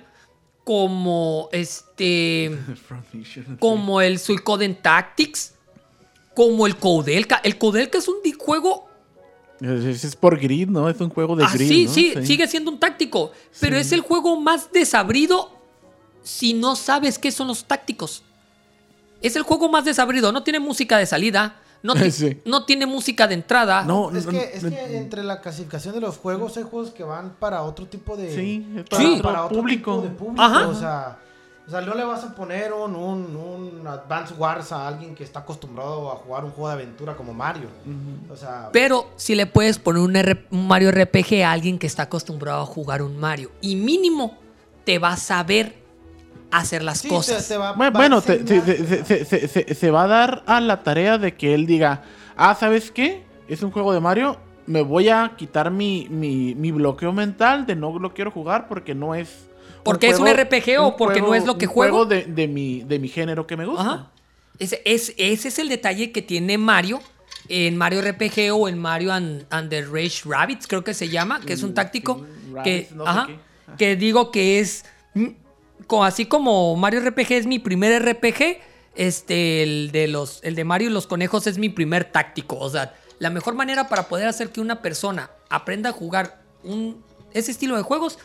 como 0.63 1.49
este, 1.51 2.55
como 3.59 3.99
el 4.01 4.19
Suicoden 4.19 4.75
Tactics, 4.79 5.55
como 6.35 6.67
el 6.67 6.75
Koudelka. 6.77 7.37
El 7.43 7.57
Koudelka 7.57 7.97
es 7.97 8.07
un 8.07 8.17
juego 8.37 8.87
Es, 9.59 10.15
por 10.15 10.39
grid, 10.39 10.67
¿no? 10.67 10.87
Es 10.89 10.99
un 11.01 11.09
juego 11.09 11.35
de 11.35 11.45
Ah, 11.45 11.51
grid. 11.53 11.67
sí, 11.67 11.85
¿no? 11.85 11.93
sí, 11.93 12.13
sigue 12.27 12.47
siendo 12.47 12.69
un 12.69 12.79
táctico. 12.79 13.31
Pero 13.59 13.75
Sí. 13.77 13.81
es 13.81 13.91
el 13.91 14.01
juego 14.01 14.39
más 14.39 14.71
desabrido 14.71 15.51
si 16.21 16.53
no 16.53 16.75
sabes 16.75 17.17
qué 17.17 17.31
son 17.31 17.47
los 17.47 17.65
tácticos. 17.65 18.23
Es 19.23 19.35
el 19.35 19.43
juego 19.43 19.69
más 19.69 19.85
desabrido. 19.85 20.31
No 20.31 20.43
tiene 20.43 20.59
música 20.59 20.97
de 20.97 21.05
salida. 21.05 21.55
No, 21.81 21.95
ti- 21.95 22.11
Sí. 22.11 22.41
no 22.45 22.65
tiene 22.65 22.85
música 22.85 23.27
de 23.27 23.33
entrada. 23.33 23.83
No, 23.83 24.09
Es 24.15 24.25
no, 24.25 24.31
que, 24.31 24.51
es 24.53 24.63
que 24.63 24.97
entre 24.97 25.23
la 25.23 25.41
clasificación 25.41 25.95
de 25.95 26.01
los 26.01 26.17
juegos 26.17 26.55
hay 26.57 26.63
juegos 26.63 26.91
que 26.91 27.03
van 27.03 27.31
para 27.39 27.61
otro 27.63 27.87
tipo 27.87 28.15
de... 28.15 28.33
Sí, 28.33 28.65
para, 28.89 29.01
Sí. 29.03 29.19
para 29.23 29.45
otro 29.45 29.57
Público. 29.57 29.95
tipo 30.01 30.03
de 30.07 30.13
público. 30.15 30.41
Ajá. 30.41 30.67
O 30.67 30.75
sea, 30.75 31.17
o 31.67 31.69
sea, 31.71 31.79
no 31.81 31.93
le 31.95 32.03
vas 32.03 32.23
a 32.25 32.35
poner 32.35 32.73
un, 32.73 32.93
un, 32.95 33.35
un 33.35 33.87
Advance 33.87 34.33
Wars 34.33 34.71
a 34.73 34.85
alguien 34.87 35.15
que 35.15 35.23
está 35.23 35.39
acostumbrado 35.39 36.11
a 36.11 36.15
jugar 36.17 36.43
un 36.45 36.51
juego 36.51 36.67
de 36.69 36.73
aventura 36.73 37.15
como 37.15 37.33
Mario. 37.33 37.69
O 38.29 38.35
sea, 38.35 38.69
Pero 38.73 39.09
si 39.15 39.33
le 39.35 39.45
puedes 39.45 39.77
poner 39.79 40.01
un, 40.03 40.15
R- 40.15 40.45
un 40.51 40.67
Mario 40.67 40.91
RPG 40.91 41.43
a 41.43 41.51
alguien 41.51 41.79
que 41.79 41.87
está 41.87 42.03
acostumbrado 42.03 42.61
a 42.61 42.65
jugar 42.65 43.01
un 43.01 43.17
Mario. 43.17 43.49
Y 43.61 43.75
mínimo 43.77 44.37
te 44.85 44.99
va 44.99 45.13
a 45.13 45.17
saber 45.17 45.82
hacer 46.59 46.83
las 46.83 46.99
sí, 46.99 47.07
cosas. 47.09 47.47
te- 47.47 47.53
te 47.53 47.57
va- 47.57 47.73
Bueno, 47.73 48.17
va 48.17 48.21
se, 48.21 48.45
se- 48.47 49.25
se- 49.25 49.47
se- 49.47 49.75
se 49.75 49.91
va 49.91 50.03
a 50.03 50.07
dar 50.07 50.43
a 50.45 50.59
la 50.61 50.83
tarea 50.83 51.17
de 51.17 51.35
que 51.35 51.53
él 51.53 51.65
diga, 51.65 52.03
ah, 52.37 52.55
¿sabes 52.59 52.91
qué? 52.91 53.23
Es 53.47 53.61
un 53.63 53.71
juego 53.71 53.93
de 53.93 53.99
Mario, 53.99 54.37
me 54.65 54.81
voy 54.81 55.09
a 55.09 55.33
quitar 55.37 55.71
mi, 55.71 56.07
mi, 56.09 56.55
mi 56.55 56.71
bloqueo 56.71 57.11
mental 57.11 57.65
de 57.65 57.75
no 57.75 57.97
lo 57.99 58.13
quiero 58.13 58.31
jugar 58.31 58.67
porque 58.67 58.95
no 58.95 59.13
es... 59.15 59.29
un 59.77 59.83
¿Porque 59.83 60.07
es 60.09 60.19
un 60.19 60.27
RPG 60.27 60.79
o 60.79 60.95
porque 60.95 61.21
no 61.21 61.35
es 61.35 61.45
lo 61.45 61.57
que 61.57 61.67
un 61.67 61.73
juego? 61.73 62.05
de, 62.05 62.23
de 62.23 62.47
mi, 62.47 62.81
de 62.83 62.99
mi 62.99 63.09
género 63.09 63.45
que 63.45 63.57
me 63.57 63.65
gusta. 63.65 63.81
Ajá. 63.81 64.11
Ese, 64.59 64.81
es, 64.85 65.13
ese 65.17 65.47
es 65.49 65.59
el 65.59 65.67
detalle 65.67 66.11
que 66.11 66.21
tiene 66.21 66.57
Mario 66.57 67.01
en 67.49 67.75
Mario 67.75 68.01
RPG 68.01 68.53
o 68.53 68.69
en 68.69 68.77
Mario 68.77 69.11
and, 69.11 69.45
and 69.49 69.69
the 69.69 69.81
Rage 69.81 70.21
Rabbits, 70.23 70.65
creo 70.67 70.83
que 70.83 70.93
se 70.93 71.09
llama, 71.09 71.41
que 71.41 71.53
es 71.53 71.63
un 71.63 71.71
Mm, 71.71 71.73
táctico. 71.73 72.25
que, 72.63 72.87
Rabbids, 72.87 72.91
no 72.93 73.03
sé 73.03 73.09
ajá, 73.09 73.27
que 73.77 73.95
digo 73.97 74.31
que 74.31 74.59
es. 74.61 74.85
Así 76.03 76.25
como 76.25 76.75
Mario 76.75 77.01
RPG 77.01 77.31
es 77.33 77.45
mi 77.45 77.59
primer 77.59 78.03
RPG, 78.03 78.59
este, 78.95 79.63
el 79.63 79.91
de, 79.91 80.07
los, 80.07 80.39
el 80.43 80.55
de 80.55 80.63
Mario 80.63 80.89
y 80.89 80.93
los 80.93 81.07
conejos 81.07 81.47
es 81.47 81.57
mi 81.57 81.69
primer 81.69 82.05
táctico. 82.05 82.57
O 82.57 82.69
sea, 82.69 82.95
la 83.19 83.29
mejor 83.29 83.55
manera 83.55 83.89
para 83.89 84.07
poder 84.07 84.27
hacer 84.27 84.49
que 84.49 84.61
una 84.61 84.81
persona 84.81 85.29
aprenda 85.49 85.89
a 85.89 85.93
jugar 85.93 86.41
un, 86.63 87.03
ese 87.33 87.51
estilo 87.51 87.75
de 87.75 87.83
juegos, 87.83 88.19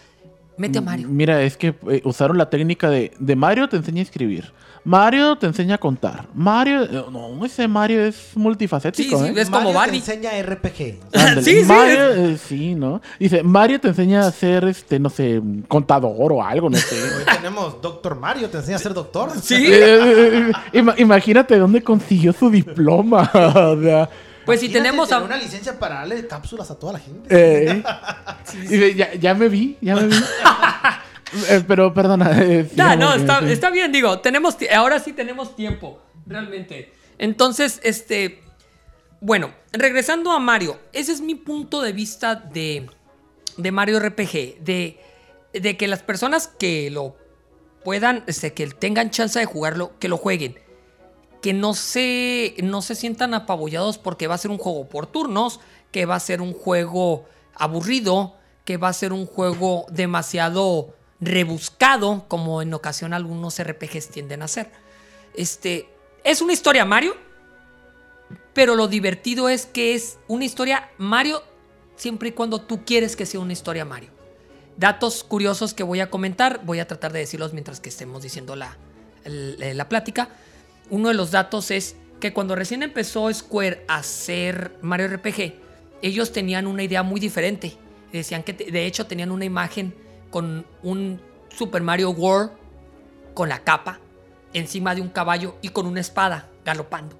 mete 0.56 0.78
a 0.78 0.80
Mario. 0.80 1.08
Mira, 1.08 1.42
es 1.42 1.56
que 1.56 1.74
eh, 1.88 2.02
usaron 2.04 2.38
la 2.38 2.50
técnica 2.50 2.90
de, 2.90 3.12
de 3.18 3.36
Mario 3.36 3.68
te 3.68 3.76
enseña 3.76 4.00
a 4.00 4.02
escribir. 4.02 4.52
Mario 4.84 5.36
te 5.36 5.46
enseña 5.46 5.74
a 5.74 5.78
contar. 5.78 6.26
Mario, 6.34 6.84
eh, 6.84 7.04
no, 7.10 7.44
ese 7.44 7.68
Mario 7.68 8.04
es 8.04 8.30
multifacético, 8.34 9.18
Sí, 9.18 9.24
sí, 9.26 9.30
¿eh? 9.36 9.40
es 9.42 9.50
como 9.50 9.72
Mario 9.72 9.92
te 10.02 10.12
enseña 10.12 10.30
RPG. 10.42 11.00
Ándale. 11.14 11.42
Sí, 11.42 11.60
sí, 11.60 11.64
Mario, 11.66 12.14
eh, 12.14 12.38
sí, 12.38 12.74
¿no? 12.74 13.00
Dice, 13.18 13.42
Mario 13.42 13.80
te 13.80 13.88
enseña 13.88 14.26
a 14.26 14.30
ser, 14.32 14.64
este, 14.64 14.98
no 14.98 15.10
sé, 15.10 15.40
contador 15.68 16.32
o 16.32 16.42
algo, 16.42 16.70
no 16.70 16.76
sé. 16.78 16.96
Hoy 17.18 17.24
tenemos 17.36 17.80
Doctor 17.82 18.16
Mario, 18.16 18.48
te 18.50 18.58
enseña 18.58 18.76
a 18.76 18.80
ser 18.80 18.94
doctor. 18.94 19.30
Sí. 19.42 19.66
Eh, 19.68 20.50
ima- 20.72 20.94
imagínate 20.98 21.58
dónde 21.58 21.82
consiguió 21.82 22.32
su 22.32 22.48
diploma. 22.50 23.30
o 23.34 23.82
sea, 23.82 24.08
Pues 24.46 24.60
si 24.60 24.68
tenemos 24.70 25.08
tener 25.08 25.22
a, 25.22 25.26
una 25.26 25.36
licencia 25.36 25.78
para 25.78 25.96
darle 25.96 26.26
cápsulas 26.26 26.70
a 26.70 26.78
toda 26.78 26.94
la 26.94 26.98
gente. 26.98 27.20
eh, 27.28 27.82
dice, 28.62 28.94
ya, 28.94 29.14
ya 29.14 29.34
me 29.34 29.48
vi, 29.48 29.76
ya 29.80 29.94
me 29.96 30.06
vi. 30.06 30.16
Eh, 31.48 31.62
pero 31.66 31.92
perdona. 31.92 32.30
eh, 32.42 32.68
No, 32.76 33.14
eh, 33.14 33.52
está, 33.52 33.70
bien, 33.70 33.92
digo, 33.92 34.20
tenemos 34.20 34.56
ahora 34.74 34.98
sí 34.98 35.12
tenemos 35.12 35.54
tiempo, 35.56 36.00
realmente. 36.26 36.92
Entonces, 37.18 37.80
este, 37.82 38.42
bueno, 39.20 39.52
regresando 39.72 40.32
a 40.32 40.38
Mario, 40.38 40.78
ese 40.92 41.12
es 41.12 41.20
mi 41.20 41.34
punto 41.34 41.82
de 41.82 41.92
vista 41.92 42.34
de, 42.36 42.88
de 43.56 43.72
Mario 43.72 43.98
RPG, 44.00 44.60
de, 44.60 44.98
de 45.52 45.76
que 45.76 45.88
las 45.88 46.02
personas 46.02 46.46
que 46.48 46.90
lo 46.90 47.16
puedan, 47.84 48.24
este, 48.26 48.52
que 48.54 48.66
tengan 48.68 49.10
chance 49.10 49.38
de 49.38 49.44
jugarlo, 49.46 49.92
que 49.98 50.08
lo 50.08 50.16
jueguen. 50.16 50.58
que 51.42 51.52
no 51.52 51.74
se, 51.74 52.54
no 52.62 52.82
se 52.82 52.94
sientan 52.96 53.32
apabullados 53.34 53.96
porque 53.98 54.26
va 54.26 54.34
a 54.34 54.38
ser 54.38 54.50
un 54.50 54.58
juego 54.58 54.88
por 54.88 55.06
turnos, 55.06 55.60
que 55.92 56.04
va 56.04 56.16
a 56.16 56.20
ser 56.20 56.40
un 56.42 56.52
juego 56.52 57.26
aburrido, 57.54 58.34
que 58.64 58.76
va 58.76 58.88
a 58.88 58.92
ser 58.92 59.12
un 59.12 59.24
juego 59.26 59.86
demasiado 59.90 60.94
rebuscado, 61.20 62.24
como 62.28 62.62
en 62.62 62.72
ocasión 62.74 63.12
algunos 63.12 63.60
RPGs 63.62 64.08
tienden 64.08 64.42
a 64.42 64.46
hacer. 64.46 64.70
Este, 65.34 65.88
es 66.24 66.40
una 66.42 66.52
historia 66.52 66.84
Mario, 66.84 67.16
pero 68.54 68.74
lo 68.74 68.88
divertido 68.88 69.48
es 69.48 69.66
que 69.66 69.94
es 69.94 70.18
una 70.26 70.44
historia 70.44 70.90
Mario 70.98 71.42
siempre 71.96 72.30
y 72.30 72.32
cuando 72.32 72.60
tú 72.60 72.84
quieres 72.84 73.16
que 73.16 73.26
sea 73.26 73.40
una 73.40 73.52
historia 73.52 73.84
Mario. 73.84 74.10
Datos 74.76 75.24
curiosos 75.24 75.74
que 75.74 75.82
voy 75.82 76.00
a 76.00 76.10
comentar, 76.10 76.60
voy 76.64 76.78
a 76.78 76.86
tratar 76.86 77.12
de 77.12 77.18
decirlos 77.20 77.52
mientras 77.52 77.80
que 77.80 77.88
estemos 77.88 78.22
diciendo 78.22 78.54
la, 78.54 78.76
el- 79.24 79.76
la 79.76 79.88
plática. 79.88 80.28
Uno 80.90 81.08
de 81.08 81.14
los 81.14 81.32
datos 81.32 81.70
es 81.70 81.96
que 82.20 82.32
cuando 82.32 82.54
recién 82.54 82.82
empezó 82.82 83.32
Square 83.32 83.84
a 83.88 83.96
hacer 83.96 84.76
Mario 84.82 85.08
RPG, 85.08 85.54
ellos 86.02 86.32
tenían 86.32 86.66
una 86.68 86.82
idea 86.84 87.02
muy 87.02 87.20
diferente. 87.20 87.76
Decían 88.12 88.42
que 88.44 88.52
de 88.52 88.86
hecho 88.86 89.06
tenían 89.06 89.30
una 89.32 89.44
imagen 89.44 89.94
con 90.30 90.66
un 90.82 91.20
Super 91.56 91.82
Mario 91.82 92.10
World 92.10 92.50
con 93.34 93.48
la 93.48 93.60
capa 93.60 94.00
encima 94.52 94.94
de 94.94 95.00
un 95.00 95.08
caballo 95.08 95.56
y 95.62 95.68
con 95.70 95.86
una 95.86 96.00
espada 96.00 96.48
galopando. 96.64 97.16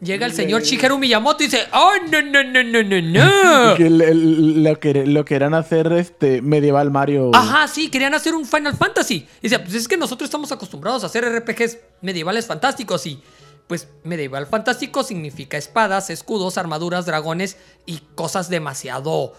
Llega 0.00 0.26
el 0.26 0.32
señor 0.32 0.62
Shigeru 0.62 0.98
Miyamoto 0.98 1.44
y 1.44 1.46
dice, 1.46 1.60
¡Oh, 1.72 1.92
no, 2.10 2.20
no, 2.22 2.42
no, 2.42 2.62
no, 2.64 2.82
no, 2.82 3.00
no! 3.00 3.74
Que 3.76 3.86
el- 3.86 4.00
el- 4.02 4.64
lo, 4.64 4.80
que, 4.80 5.06
lo 5.06 5.24
querían 5.24 5.54
hacer 5.54 5.92
este 5.92 6.42
medieval 6.42 6.90
Mario. 6.90 7.30
Ajá, 7.32 7.68
sí, 7.68 7.88
querían 7.88 8.12
hacer 8.12 8.34
un 8.34 8.44
Final 8.44 8.76
Fantasy. 8.76 9.28
Y 9.40 9.42
decía, 9.48 9.62
pues 9.62 9.74
es 9.76 9.86
que 9.86 9.96
nosotros 9.96 10.26
estamos 10.26 10.50
acostumbrados 10.50 11.04
a 11.04 11.06
hacer 11.06 11.24
RPGs 11.24 11.78
medievales 12.00 12.46
fantásticos 12.46 13.06
y 13.06 13.22
pues 13.68 13.86
medieval 14.02 14.46
fantástico 14.48 15.04
significa 15.04 15.56
espadas, 15.56 16.10
escudos, 16.10 16.58
armaduras, 16.58 17.06
dragones 17.06 17.56
y 17.86 17.98
cosas 18.16 18.48
demasiado 18.50 19.34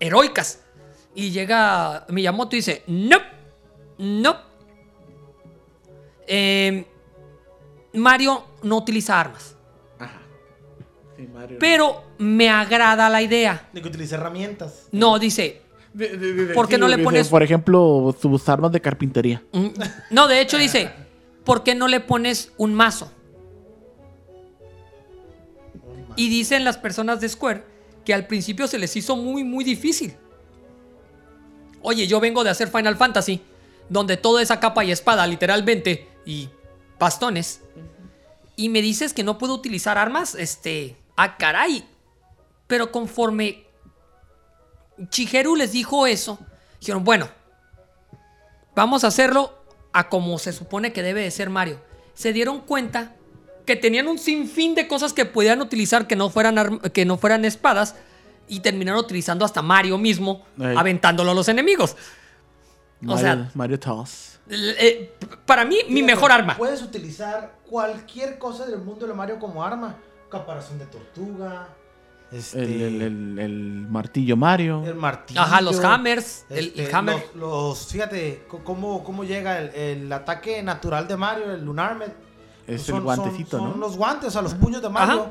heroicas. 0.00 0.58
Y 1.14 1.30
llega 1.30 2.06
Miyamoto 2.08 2.56
y 2.56 2.60
dice, 2.60 2.82
no, 2.86 3.18
no. 3.98 4.36
Eh, 6.26 6.86
Mario 7.94 8.44
no 8.62 8.76
utiliza 8.76 9.18
armas, 9.20 9.56
Sí, 11.16 11.26
Mario. 11.26 11.56
pero 11.58 12.04
me 12.18 12.48
agrada 12.48 13.08
la 13.08 13.20
idea. 13.20 13.68
De 13.72 13.82
que 13.82 13.88
utilice 13.88 14.14
herramientas. 14.14 14.86
No, 14.92 15.18
dice, 15.18 15.62
De- 15.92 16.16
de- 16.16 16.32
de- 16.34 16.54
¿por 16.54 16.68
qué 16.68 16.76
sí, 16.76 16.80
no 16.80 16.86
le 16.86 16.96
dice, 16.96 17.04
pones- 17.04 17.28
Por 17.28 17.42
ejemplo, 17.42 18.14
sus 18.20 18.48
armas 18.48 18.70
de 18.70 18.80
carpintería. 18.80 19.42
Mm, 19.52 19.66
No, 20.10 20.28
de 20.28 20.40
hecho 20.40 20.56
dice, 20.56 20.92
¿por 21.44 21.64
qué 21.64 21.74
no 21.74 21.88
le 21.88 21.98
pones 21.98 22.52
un 22.58 22.72
mazo? 22.74 23.10
Y 26.16 26.28
dicen 26.28 26.62
las 26.64 26.76
personas 26.78 27.20
de 27.20 27.28
Square 27.28 27.64
que 28.04 28.14
al 28.14 28.26
principio 28.28 28.66
se 28.68 28.78
les 28.78 28.94
hizo 28.96 29.16
muy, 29.16 29.42
muy 29.42 29.64
difícil. 29.64 30.14
Oye, 31.82 32.06
yo 32.06 32.20
vengo 32.20 32.44
de 32.44 32.50
hacer 32.50 32.68
Final 32.68 32.96
Fantasy, 32.96 33.40
donde 33.88 34.16
toda 34.16 34.42
esa 34.42 34.60
capa 34.60 34.84
y 34.84 34.92
espada, 34.92 35.26
literalmente, 35.26 36.08
y 36.24 36.48
bastones. 36.98 37.62
Y 38.56 38.68
me 38.68 38.82
dices 38.82 39.14
que 39.14 39.24
no 39.24 39.38
puedo 39.38 39.54
utilizar 39.54 39.98
armas, 39.98 40.34
este, 40.34 40.96
ah, 41.16 41.36
caray. 41.36 41.84
Pero 42.66 42.92
conforme 42.92 43.64
Chigeru 45.08 45.56
les 45.56 45.72
dijo 45.72 46.06
eso, 46.06 46.38
dijeron, 46.78 47.04
bueno, 47.04 47.28
Vamos 48.74 49.04
a 49.04 49.08
hacerlo 49.08 49.52
a 49.92 50.08
como 50.08 50.38
se 50.38 50.52
supone 50.52 50.92
que 50.92 51.02
debe 51.02 51.22
de 51.22 51.30
ser 51.30 51.50
Mario. 51.50 51.80
Se 52.14 52.32
dieron 52.32 52.60
cuenta 52.60 53.14
que 53.66 53.76
tenían 53.76 54.08
un 54.08 54.18
sinfín 54.18 54.74
de 54.74 54.88
cosas 54.88 55.12
que 55.12 55.24
podían 55.24 55.60
utilizar 55.60 56.06
que 56.06 56.16
no 56.16 56.30
fueran, 56.30 56.78
que 56.92 57.04
no 57.04 57.18
fueran 57.18 57.44
espadas 57.44 57.96
y 58.50 58.60
terminaron 58.60 59.00
utilizando 59.00 59.44
hasta 59.44 59.62
Mario 59.62 59.96
mismo, 59.96 60.44
Ey. 60.58 60.74
aventándolo 60.76 61.30
a 61.30 61.34
los 61.34 61.48
enemigos. 61.48 61.96
O 63.06 63.16
sea, 63.16 63.50
Mario 63.54 63.78
Toss. 63.80 64.38
eh, 64.50 65.14
para 65.46 65.64
mí, 65.64 65.78
mi 65.88 66.02
mejor 66.02 66.30
arma. 66.32 66.56
Puedes 66.56 66.82
utilizar 66.82 67.54
cualquier 67.68 68.38
cosa 68.38 68.66
del 68.66 68.78
mundo 68.80 69.06
de 69.06 69.14
Mario 69.14 69.38
como 69.38 69.64
arma. 69.64 69.96
Caparazón 70.28 70.78
de 70.78 70.86
tortuga. 70.86 71.68
Este, 72.30 72.62
El, 72.62 72.70
el- 72.82 73.02
el- 73.02 73.38
el 73.40 73.86
martillo 73.88 74.36
Mario. 74.36 74.84
el 74.86 74.94
martillo. 74.94 75.40
Ajá, 75.40 75.60
los 75.60 75.82
hammers, 75.82 76.44
el- 76.48 76.68
este, 76.68 76.84
el 76.88 76.94
hammer. 76.94 77.24
Los, 77.34 77.40
los- 77.80 77.86
fíjate 77.88 78.46
cómo, 78.62 79.02
cómo 79.02 79.24
llega 79.24 79.58
el, 79.58 79.74
el 79.74 80.12
ataque 80.12 80.62
natural 80.62 81.08
de 81.08 81.16
Mario, 81.16 81.52
el 81.52 81.64
Lunarmet. 81.64 82.14
Es 82.68 82.88
el 82.88 83.00
guantecito, 83.00 83.56
son, 83.58 83.64
¿no? 83.66 83.70
Son 83.72 83.80
los 83.80 83.96
guantes, 83.96 84.28
o 84.28 84.30
sea, 84.30 84.42
los 84.42 84.54
puños 84.54 84.80
de 84.82 84.88
Mario. 84.88 85.22
Ajá. 85.22 85.30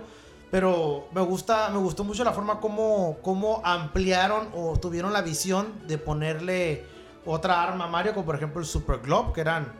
Pero 0.51 1.07
me 1.13 1.21
gusta, 1.21 1.69
me 1.69 1.77
gustó 1.77 2.03
mucho 2.03 2.23
la 2.23 2.31
forma 2.33 2.59
como, 2.59 3.17
como 3.21 3.61
ampliaron 3.63 4.49
o 4.55 4.77
tuvieron 4.79 5.13
la 5.13 5.21
visión 5.21 5.73
de 5.87 5.97
ponerle 5.97 6.85
otra 7.25 7.61
arma 7.61 7.85
a 7.85 7.87
Mario, 7.87 8.13
como 8.13 8.25
por 8.25 8.35
ejemplo 8.35 8.59
el 8.59 8.65
Super 8.67 8.99
Globe, 8.99 9.33
que 9.33 9.41
eran, 9.41 9.71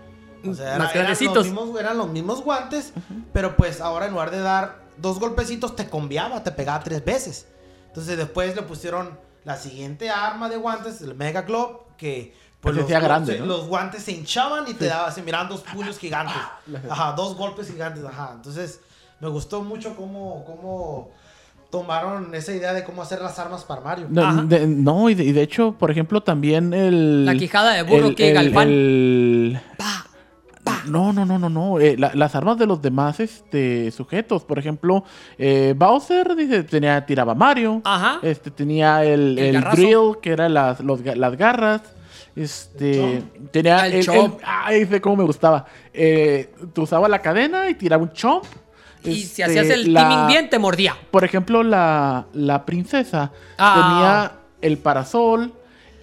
o 0.48 0.54
sea, 0.54 0.76
era- 0.76 0.84
eran, 1.00 1.12
los 1.36 1.46
mismos, 1.46 1.80
eran 1.80 1.98
los 1.98 2.10
mismos 2.10 2.44
guantes, 2.44 2.94
pero 3.34 3.56
pues 3.56 3.82
ahora 3.82 4.06
en 4.06 4.12
lugar 4.12 4.30
de 4.30 4.40
dar 4.40 4.84
dos 4.98 5.20
golpecitos 5.20 5.76
te 5.76 5.90
combiaba, 5.90 6.44
te 6.44 6.52
pegaba 6.52 6.84
tres 6.84 7.04
veces. 7.04 7.48
Entonces 7.88 8.18
después 8.18 8.56
le 8.56 8.62
pusieron 8.62 9.18
la 9.46 9.58
siguiente 9.58 10.12
arma 10.12 10.50
de 10.50 10.58
guantes, 10.58 11.02
el 11.02 11.16
Mega 11.16 11.42
Globe, 11.42 11.80
que 11.98 12.36
pues 12.62 12.76
hacía 12.84 13.00
grande, 13.00 13.40
¿no? 13.40 13.46
los 13.48 13.68
guantes 13.68 14.04
se 14.04 14.12
hinchaban 14.12 14.66
y 14.68 14.74
te 14.76 14.86
daban, 14.86 15.12
se 15.12 15.24
miraban 15.24 15.50
dos 15.50 15.62
puños 15.62 15.98
gigantes. 15.98 16.36
Ajá, 16.92 17.14
dos 17.14 17.36
golpes 17.36 17.68
gigantes, 17.72 18.04
ajá. 18.04 18.34
Entonces, 18.36 18.82
me 19.20 19.28
gustó 19.30 19.62
mucho 19.64 19.96
cómo, 19.96 20.44
cómo 20.46 21.10
tomaron 21.70 22.34
esa 22.34 22.54
idea 22.54 22.74
de 22.74 22.84
cómo 22.84 23.02
hacer 23.02 23.22
las 23.22 23.38
armas 23.40 23.64
para 23.64 23.82
Mario. 23.82 24.08
No, 24.10 24.22
Ajá. 24.24 24.42
de, 24.44 24.66
no, 24.68 25.10
y, 25.10 25.16
de, 25.16 25.24
y 25.26 25.32
de 25.32 25.42
hecho, 25.44 25.74
por 25.74 25.92
ejemplo, 25.92 26.22
también 26.22 26.74
el. 26.74 27.26
La 27.26 27.36
quijada 27.36 27.74
de 27.74 27.84
burro 27.84 28.08
el- 28.08 28.16
que 28.16 28.32
el-. 28.32 29.60
No, 30.88 31.14
no, 31.14 31.26
no, 31.26 31.38
no, 31.38 31.50
no. 31.50 31.80
eh, 31.80 31.96
la- 31.98 32.12
las 32.16 32.36
armas 32.36 32.58
de 32.58 32.66
los 32.66 32.82
demás 32.82 33.20
este, 33.20 33.92
sujetos. 33.92 34.44
Por 34.44 34.58
ejemplo, 34.58 35.04
eh, 35.38 35.74
Bowser 35.78 36.36
dice, 36.36 36.64
tenía, 36.64 37.06
tiraba 37.06 37.36
Mario. 37.36 37.82
Ajá. 37.84 38.20
Este 38.24 38.50
tenía 38.50 39.04
el, 39.04 39.38
El 39.38 39.56
el 39.58 39.64
drill, 39.72 40.18
que 40.22 40.32
era 40.32 40.50
las, 40.50 40.80
los 40.80 41.02
las 41.04 41.38
garras. 41.38 41.82
Este 42.36 43.22
tenía 43.52 43.86
El 43.88 43.96
el, 43.96 44.06
chomp. 44.06 44.40
el- 44.40 44.46
ay, 44.46 44.86
sé 44.86 45.02
cómo 45.02 45.18
me 45.18 45.24
gustaba. 45.26 45.66
Eh, 45.94 46.52
tú 46.74 46.84
usabas 46.84 47.10
la 47.12 47.22
cadena 47.22 47.70
y 47.70 47.76
tiraba 47.76 48.02
un 48.04 48.12
chomp. 48.14 48.46
Y 49.04 49.16
si 49.16 49.42
Este, 49.42 49.44
hacías 49.46 49.70
el 49.70 49.94
la- 49.94 50.08
teaming 50.10 50.28
bien, 50.28 50.50
te 50.50 50.60
mordía. 50.60 50.96
Por 51.12 51.24
ejemplo, 51.24 51.64
la, 51.64 52.26
la 52.34 52.66
princesa 52.66 53.32
Ah. 53.58 53.74
tenía 53.76 54.32
el 54.62 54.78
parasol 54.78 55.54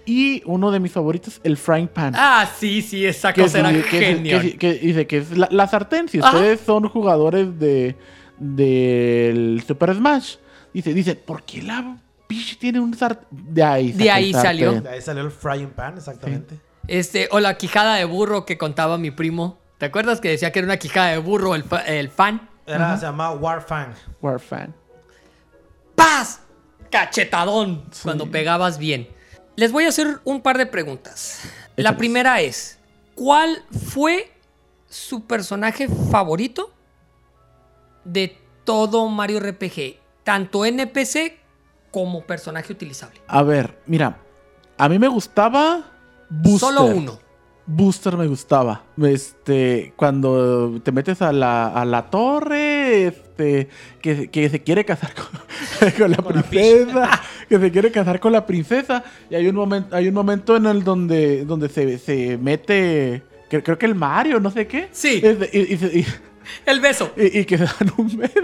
y 0.07 0.43
uno 0.47 0.71
de 0.71 0.81
mis 0.81 0.93
favoritos, 0.93 1.41
el 1.45 1.57
frying 1.57 1.89
pan. 1.89 2.15
Ah, 2.17 2.49
sí, 2.59 2.81
sí, 2.81 3.05
esa 3.05 3.33
que, 3.33 3.43
cosa 3.43 3.59
era 3.59 3.71
es- 3.73 3.85
genial. 3.87 4.41
que- 4.41 4.57
que 4.57 4.73
dice 4.75 5.07
que 5.07 5.19
es 5.19 5.37
la, 5.37 5.49
la 5.51 5.67
sartén. 5.69 6.09
Si 6.09 6.19
Ajá. 6.21 6.29
ustedes 6.37 6.61
son 6.61 6.89
jugadores 6.89 7.59
de 7.59 7.97
del 8.39 9.63
Super 9.67 9.95
Smash, 9.95 10.37
dice, 10.73 10.95
dice, 10.95 11.15
¿por 11.17 11.43
qué 11.43 11.63
la 11.63 11.97
bicha 12.29 12.57
tiene 12.59 12.81
un 12.81 12.95
sartén? 12.95 13.27
De 13.31 13.63
ahí, 13.63 13.93
De 13.93 14.11
ahí 14.11 14.33
salió. 14.33 14.81
De 14.81 14.89
ahí 14.89 15.01
salió 15.03 15.23
el 15.23 15.31
frying 15.31 15.71
pan, 15.71 15.95
exactamente. 15.97 16.59
Este, 16.89 17.29
o 17.33 17.41
la 17.41 17.57
quijada 17.59 17.97
de 17.97 18.05
burro 18.05 18.45
que 18.47 18.57
contaba 18.59 18.97
mi 18.99 19.11
primo. 19.11 19.59
¿Te 19.79 19.87
acuerdas 19.87 20.21
que 20.21 20.29
decía 20.29 20.53
que 20.53 20.61
era 20.61 20.67
una 20.67 20.77
quijada 20.79 21.09
de 21.11 21.19
burro 21.19 21.55
el, 21.55 21.65
el 21.87 22.09
fan? 22.09 22.49
Era, 22.67 22.97
se 22.97 23.07
llamaba 23.07 23.35
Warfang. 23.35 23.95
War 24.21 24.41
fan. 24.41 24.75
¡Paz! 25.95 26.41
Cachetadón 26.91 27.85
cuando 28.03 28.31
pegabas 28.31 28.79
bien. 28.79 29.09
Les 29.57 29.73
voy 29.73 29.85
a 29.85 29.89
hacer 29.89 30.21
un 30.25 30.41
par 30.41 30.59
de 30.59 30.67
preguntas. 30.67 31.43
La 31.77 31.97
primera 31.97 32.41
es, 32.41 32.79
¿cuál 33.15 33.65
fue 33.89 34.33
su 34.89 35.27
personaje 35.27 35.89
favorito 35.89 36.73
de 38.05 38.39
todo 38.65 39.09
Mario 39.09 39.41
RPG? 39.41 39.99
Tanto 40.25 40.65
NPC 40.65 41.39
como 41.91 42.23
personaje 42.25 42.73
utilizable. 42.73 43.21
A 43.27 43.43
ver, 43.43 43.81
mira, 43.87 44.19
a 44.77 44.89
mí 44.89 44.99
me 44.99 45.09
gustaba 45.09 45.93
Booster. 46.29 46.61
Solo 46.61 46.85
uno. 46.87 47.26
Booster 47.67 48.17
me 48.17 48.27
gustaba. 48.27 48.83
Este, 49.03 49.93
cuando 49.97 50.81
te 50.83 50.93
metes 50.93 51.21
a 51.23 51.33
la, 51.33 51.67
a 51.69 51.85
la 51.85 52.09
torre, 52.11 53.07
este, 53.09 53.69
que, 54.01 54.31
que 54.31 54.49
se 54.49 54.63
quiere 54.63 54.85
casar 54.85 55.13
con, 55.15 55.91
con 55.99 56.11
la 56.11 56.17
Con 56.19 56.37
la 56.37 56.43
princesa, 56.43 57.23
que 57.49 57.59
se 57.59 57.71
quiere 57.73 57.91
casar 57.91 58.21
con 58.21 58.33
la 58.33 58.47
princesa. 58.47 59.03
Y 59.29 59.35
hay 59.35 59.49
un 59.49 59.57
momento, 59.57 59.97
hay 59.97 60.09
un 60.09 60.15
momento 60.15 60.57
en 60.57 60.67
el 60.67 60.85
donde, 60.85 61.45
donde 61.45 61.69
se, 61.69 61.99
se 61.99 62.39
mete, 62.39 63.23
creo 63.49 63.77
que 63.79 63.87
el 63.87 63.95
Mario, 63.95 64.39
no 64.41 64.51
sé 64.51 64.67
qué. 64.67 64.89
Sí. 64.93 65.21
Este, 65.23 65.51
y, 65.53 65.99
y- 66.01 66.07
El 66.67 66.81
beso. 66.81 67.13
y- 67.17 67.41
y 67.41 67.45
que 67.45 67.59
se 67.59 67.65
dan 67.65 67.93
un 67.99 68.17
beso. 68.17 68.41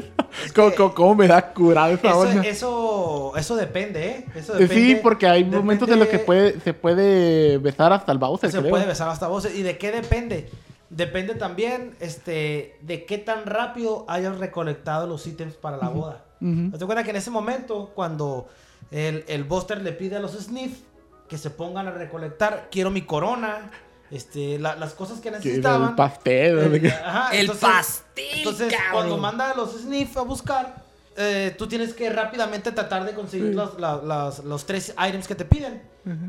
¿Cómo, 0.54 0.72
cómo- 0.74 0.94
cómo 0.94 1.14
me 1.14 1.26
da 1.28 1.52
curado 1.52 1.92
esa 1.94 2.08
Eso, 2.08 2.18
onda? 2.20 2.42
eso, 2.42 3.32
eso 3.36 3.56
depende, 3.56 4.06
¿eh? 4.08 4.26
Eso 4.34 4.54
depende. 4.54 4.74
Sí, 4.74 4.96
porque 5.02 5.26
hay 5.26 5.44
momentos 5.44 5.88
en 5.90 5.98
los 5.98 6.08
que 6.08 6.18
puede, 6.18 6.58
se 6.60 6.74
puede 6.74 7.58
besar 7.58 7.92
hasta 7.92 8.12
el 8.12 8.18
Bowser, 8.18 8.50
Se 8.50 8.58
creo. 8.58 8.70
puede 8.70 8.86
besar 8.86 9.08
hasta 9.08 9.28
voces. 9.28 9.54
¿Y 9.54 9.62
de 9.62 9.76
qué 9.78 9.92
depende? 9.92 10.48
Depende 10.90 11.34
también 11.34 11.96
este, 12.00 12.76
de 12.82 13.04
qué 13.06 13.16
tan 13.18 13.46
rápido 13.46 14.04
hayas 14.08 14.38
recolectado 14.38 15.06
los 15.06 15.26
ítems 15.26 15.54
para 15.54 15.76
la 15.78 15.88
boda. 15.88 16.24
Ujú. 16.40 16.70
¿Te 16.72 16.78
das 16.78 16.84
cuenta 16.84 17.02
que 17.04 17.10
en 17.10 17.16
ese 17.16 17.30
momento, 17.30 17.92
cuando 17.94 18.48
el, 18.90 19.24
el 19.28 19.44
Buster 19.44 19.80
le 19.80 19.92
pide 19.92 20.16
a 20.16 20.20
los 20.20 20.32
Sniff 20.32 20.80
que 21.28 21.38
se 21.38 21.48
pongan 21.50 21.86
a 21.86 21.92
recolectar, 21.92 22.68
quiero 22.70 22.90
mi 22.90 23.02
corona, 23.02 23.70
este, 24.12 24.58
la- 24.58 24.76
las 24.76 24.92
cosas 24.94 25.20
que 25.20 25.30
necesitaban. 25.30 25.90
El 25.90 25.94
pastel. 25.96 26.70
de 26.70 26.80
que- 26.80 26.88
Ajá, 26.90 27.30
El 27.34 27.50
pastel, 27.50 28.24
Entonces, 28.34 28.72
cabrón. 28.72 28.92
cuando 28.92 29.16
manda 29.18 29.50
a 29.50 29.54
los 29.56 29.72
Sniff 29.80 30.16
a 30.18 30.22
buscar, 30.22 30.82
eh, 31.16 31.54
tú 31.58 31.66
tienes 31.66 31.92
que 31.94 32.08
rápidamente 32.10 32.72
tratar 32.72 33.04
de 33.04 33.12
conseguir 33.14 33.48
Sí. 33.48 33.54
los, 33.54 33.78
la- 33.80 33.96
las- 34.02 34.44
los 34.44 34.64
tres 34.66 34.94
items 35.08 35.26
que 35.26 35.34
te 35.34 35.44
piden. 35.44 35.82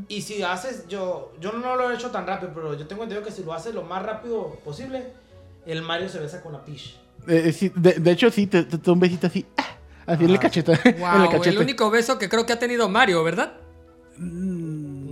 Y 0.08 0.22
si 0.22 0.42
haces, 0.42 0.86
yo, 0.88 1.32
yo 1.40 1.52
no 1.52 1.74
lo 1.76 1.90
he 1.90 1.94
hecho 1.94 2.10
tan 2.10 2.26
rápido, 2.26 2.52
pero 2.54 2.74
yo 2.74 2.86
tengo 2.86 3.02
entendido 3.02 3.26
que 3.26 3.32
si 3.34 3.42
lo 3.42 3.52
haces 3.52 3.74
lo 3.74 3.82
más 3.82 4.02
rápido 4.04 4.50
posible, 4.64 5.08
el 5.66 5.82
Mario 5.82 6.08
se 6.08 6.18
besa 6.20 6.42
con 6.42 6.52
la 6.52 6.64
Peach. 6.64 6.96
Eh, 7.26 7.52
sí, 7.52 7.72
de, 7.74 7.94
de 7.94 8.10
hecho, 8.12 8.30
sí, 8.30 8.46
te, 8.46 8.62
te, 8.64 8.90
un 8.90 9.00
besito 9.00 9.26
así. 9.26 9.44
ah, 9.56 9.62
Así 10.06 10.24
en 10.24 10.30
el 10.30 10.36
Ajá. 10.36 10.42
cachete. 10.42 10.72
en 10.84 10.94
el 10.96 11.00
Wow, 11.00 11.42
el 11.44 11.58
único 11.58 11.90
beso 11.90 12.18
que 12.18 12.28
creo 12.28 12.44
que 12.46 12.52
ha 12.52 12.58
tenido 12.58 12.88
Mario, 12.88 13.24
¿verdad? 13.24 13.54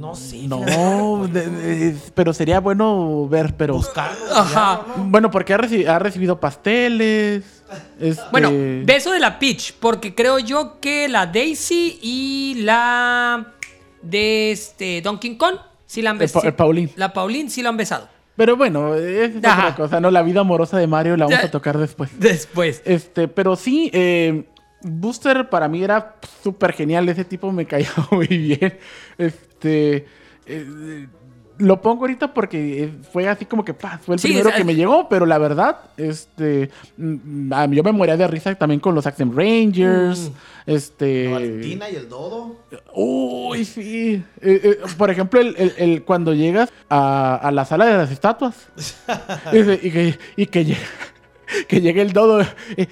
No 0.03 0.17
sé. 0.17 0.49
No, 0.49 1.29
de- 1.29 1.47
de- 1.49 1.97
pero 2.15 2.33
sería 2.33 2.59
bueno 2.59 3.29
ver, 3.29 3.55
pero... 3.57 3.75
Buscarlo. 3.75 4.19
Ajá. 4.35 4.83
Bueno, 4.97 5.31
porque 5.31 5.55
ha, 5.55 5.59
reci- 5.59 5.87
ha 5.87 5.99
recibido 6.01 6.41
pasteles. 6.41 7.63
este- 8.01 8.23
Bueno, 8.33 8.51
beso 8.85 9.13
de 9.13 9.21
la 9.21 9.39
Peach, 9.39 9.75
porque 9.79 10.13
creo 10.15 10.41
yo 10.41 10.81
que 10.81 11.09
la 11.09 11.27
Daisy 11.27 12.01
y 12.03 12.55
la 12.63 13.53
de 14.03 14.51
este 14.51 15.01
Donkey 15.03 15.37
Kong 15.37 15.55
sí 15.87 16.03
la 16.03 16.11
han 16.11 16.17
El 16.17 16.19
Pa- 16.19 16.23
besado. 16.25 16.47
el 16.49 16.55
Paulín. 16.55 16.91
La 16.97 17.13
Pauline 17.13 17.49
sí 17.49 17.63
la 17.63 17.69
han 17.69 17.77
besado. 17.77 18.09
Pero 18.35 18.57
bueno, 18.57 18.97
es 18.97 19.33
Ajá. 19.45 19.69
otra 19.69 19.75
cosa, 19.77 20.01
¿no? 20.01 20.11
La 20.11 20.23
vida 20.23 20.41
amorosa 20.41 20.79
de 20.79 20.87
Mario 20.89 21.17
la 21.17 21.27
vamos 21.27 21.45
a 21.45 21.51
tocar 21.51 21.79
después. 21.79 22.11
Después. 22.19 22.83
Este, 22.85 23.29
pero 23.29 23.55
sí, 23.55 23.89
eh, 23.93 24.47
Booster 24.81 25.49
para 25.49 25.69
mí 25.69 25.85
era 25.85 26.17
súper 26.43 26.73
genial. 26.73 27.09
Ese 27.09 27.25
tipo 27.25 27.53
me 27.53 27.67
caía 27.67 27.91
muy 28.11 28.27
bien. 28.27 28.79
Este. 29.17 29.52
Eh, 29.65 31.07
lo 31.59 31.81
pongo 31.81 32.03
ahorita 32.05 32.33
porque 32.35 32.85
eh, 32.85 32.93
fue 33.13 33.29
así 33.29 33.45
como 33.45 33.65
que 33.65 33.73
pa, 33.75 33.99
fue 33.99 34.15
el 34.17 34.21
Sí, 34.21 34.29
primero 34.29 34.51
que 34.57 34.65
me 34.65 34.75
llegó, 34.75 35.09
pero 35.09 35.27
la 35.27 35.39
verdad, 35.39 35.77
este, 35.97 36.71
mm, 36.97 37.53
a 37.53 37.67
mí 37.69 37.77
yo 37.77 37.83
me 37.85 37.93
moría 37.93 38.17
de 38.17 38.27
risa 38.27 38.53
también 38.57 38.81
con 38.81 38.95
los 38.95 39.07
Accent 39.07 39.33
Rangers, 39.37 40.31
Mm. 40.31 40.71
este, 40.71 41.25
La 41.27 41.31
Valentina 41.33 41.91
y 41.91 41.97
el 41.97 42.09
Dodo. 42.09 42.57
uy, 42.95 43.65
sí, 43.65 44.23
Eh, 44.41 44.61
eh, 44.65 44.79
por 44.99 45.11
ejemplo, 45.11 45.41
el, 45.41 45.55
el- 45.57 45.75
el- 45.77 46.03
cuando 46.05 46.35
llegas 46.35 46.71
a, 46.89 47.37
a 47.37 47.53
la 47.53 47.65
sala 47.65 47.85
de 47.87 47.93
las 47.97 48.11
estatuas 48.11 48.57
y 49.53 49.91
que, 49.91 50.19
y 50.37 50.47
que 50.47 50.65
llega, 50.65 50.81
que 51.69 51.81
llega 51.81 52.03
el 52.03 52.13
dodo, 52.13 52.41
eh, 52.41 52.47
eh, 52.77 52.87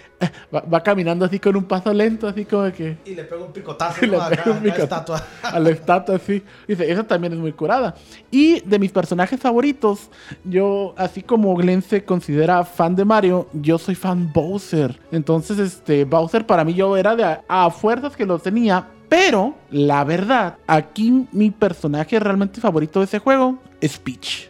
va, 0.54 0.60
va 0.60 0.82
caminando 0.82 1.24
así 1.24 1.38
con 1.38 1.56
un 1.56 1.64
paso 1.64 1.92
lento, 1.92 2.28
así 2.28 2.44
como 2.44 2.70
que 2.72 2.98
Y 3.04 3.14
le 3.14 3.24
pega 3.24 3.44
un 3.44 3.52
picotazo 3.52 4.04
y 4.04 4.08
le 4.10 4.16
¿no? 4.16 4.28
pega 4.28 4.42
Acá, 4.42 4.50
un 4.50 4.56
a 4.58 4.60
la 4.62 4.76
estatua. 4.76 5.24
a 5.42 5.60
la 5.60 5.70
estatua, 5.70 6.18
sí. 6.18 6.42
Dice, 6.66 6.90
esa 6.90 7.04
también 7.04 7.32
es 7.32 7.38
muy 7.38 7.52
curada. 7.52 7.94
Y 8.30 8.60
de 8.60 8.78
mis 8.78 8.92
personajes 8.92 9.40
favoritos, 9.40 10.10
yo, 10.44 10.94
así 10.96 11.22
como 11.22 11.54
Glenn 11.56 11.82
se 11.82 12.04
considera 12.04 12.64
fan 12.64 12.94
de 12.96 13.04
Mario, 13.04 13.48
yo 13.52 13.78
soy 13.78 13.94
fan 13.94 14.32
Bowser. 14.32 14.98
Entonces, 15.12 15.58
este, 15.58 16.04
Bowser 16.04 16.46
para 16.46 16.64
mí 16.64 16.74
yo 16.74 16.96
era 16.96 17.16
de 17.16 17.24
a, 17.24 17.44
a 17.48 17.70
fuerzas 17.70 18.16
que 18.16 18.26
lo 18.26 18.38
tenía. 18.38 18.88
Pero, 19.08 19.56
la 19.70 20.04
verdad, 20.04 20.58
aquí 20.68 21.26
mi 21.32 21.50
personaje 21.50 22.20
realmente 22.20 22.60
favorito 22.60 23.00
de 23.00 23.06
ese 23.06 23.18
juego 23.18 23.58
es 23.80 23.98
Peach. 23.98 24.48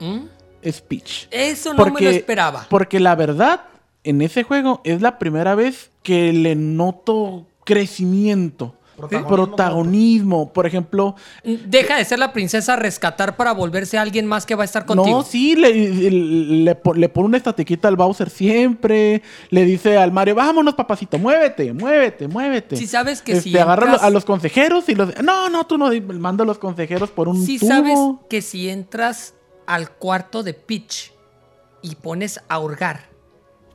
¿Mm? 0.00 0.26
Es 0.66 0.80
Peach. 0.80 1.28
Eso 1.30 1.72
no 1.74 1.86
me 1.86 2.00
lo 2.00 2.10
esperaba. 2.10 2.66
Porque 2.68 2.98
la 3.00 3.14
verdad, 3.14 3.62
en 4.04 4.20
ese 4.22 4.42
juego 4.42 4.80
es 4.84 5.00
la 5.00 5.18
primera 5.18 5.54
vez 5.54 5.90
que 6.02 6.32
le 6.32 6.54
noto 6.56 7.46
crecimiento. 7.64 8.74
Protagonismo. 8.96 9.28
Protagonismo. 9.36 10.52
Por 10.54 10.66
ejemplo, 10.66 11.16
Deja 11.44 11.98
de 11.98 12.04
ser 12.06 12.18
la 12.18 12.32
princesa 12.32 12.72
a 12.72 12.76
rescatar 12.76 13.36
para 13.36 13.52
volverse 13.52 13.98
alguien 13.98 14.24
más 14.24 14.46
que 14.46 14.54
va 14.54 14.62
a 14.62 14.64
estar 14.64 14.86
contigo. 14.86 15.18
no, 15.18 15.22
sí, 15.22 15.54
le, 15.54 15.70
le, 15.92 16.10
le 16.64 16.74
po- 16.76 16.94
le 16.94 17.10
pone 17.10 17.26
una 17.26 17.36
estatiquita 17.36 17.88
al 17.88 17.96
Bowser 17.96 18.30
siempre. 18.30 19.20
Le 19.50 19.64
dice 19.66 19.98
al 19.98 20.12
Mario, 20.12 20.34
vámonos, 20.34 20.72
papacito, 20.74 21.18
muévete, 21.18 21.74
muévete, 21.74 22.26
muévete. 22.26 22.76
Sí 22.76 22.86
sabes 22.86 23.20
que 23.20 23.32
este, 23.32 23.50
si 23.50 23.58
agarra 23.58 23.84
entras- 23.92 24.02
a 24.02 24.08
los 24.08 24.24
consejeros 24.24 24.88
y 24.88 24.94
los... 24.94 25.10
No, 25.22 25.50
no, 25.50 25.66
tú 25.66 25.76
no, 25.76 25.90
manda 26.18 26.44
a 26.44 26.46
los 26.46 26.56
consejeros 26.58 27.10
por 27.10 27.28
un 27.28 27.44
Si 27.44 27.58
sabes 27.58 27.98
que 28.30 28.40
si 28.40 28.70
entras 28.70 29.34
al 29.66 29.90
cuarto 29.90 30.42
de 30.42 30.54
Peach 30.54 31.12
y 31.82 31.94
pones 31.96 32.40
a 32.48 32.58
hurgar, 32.58 33.06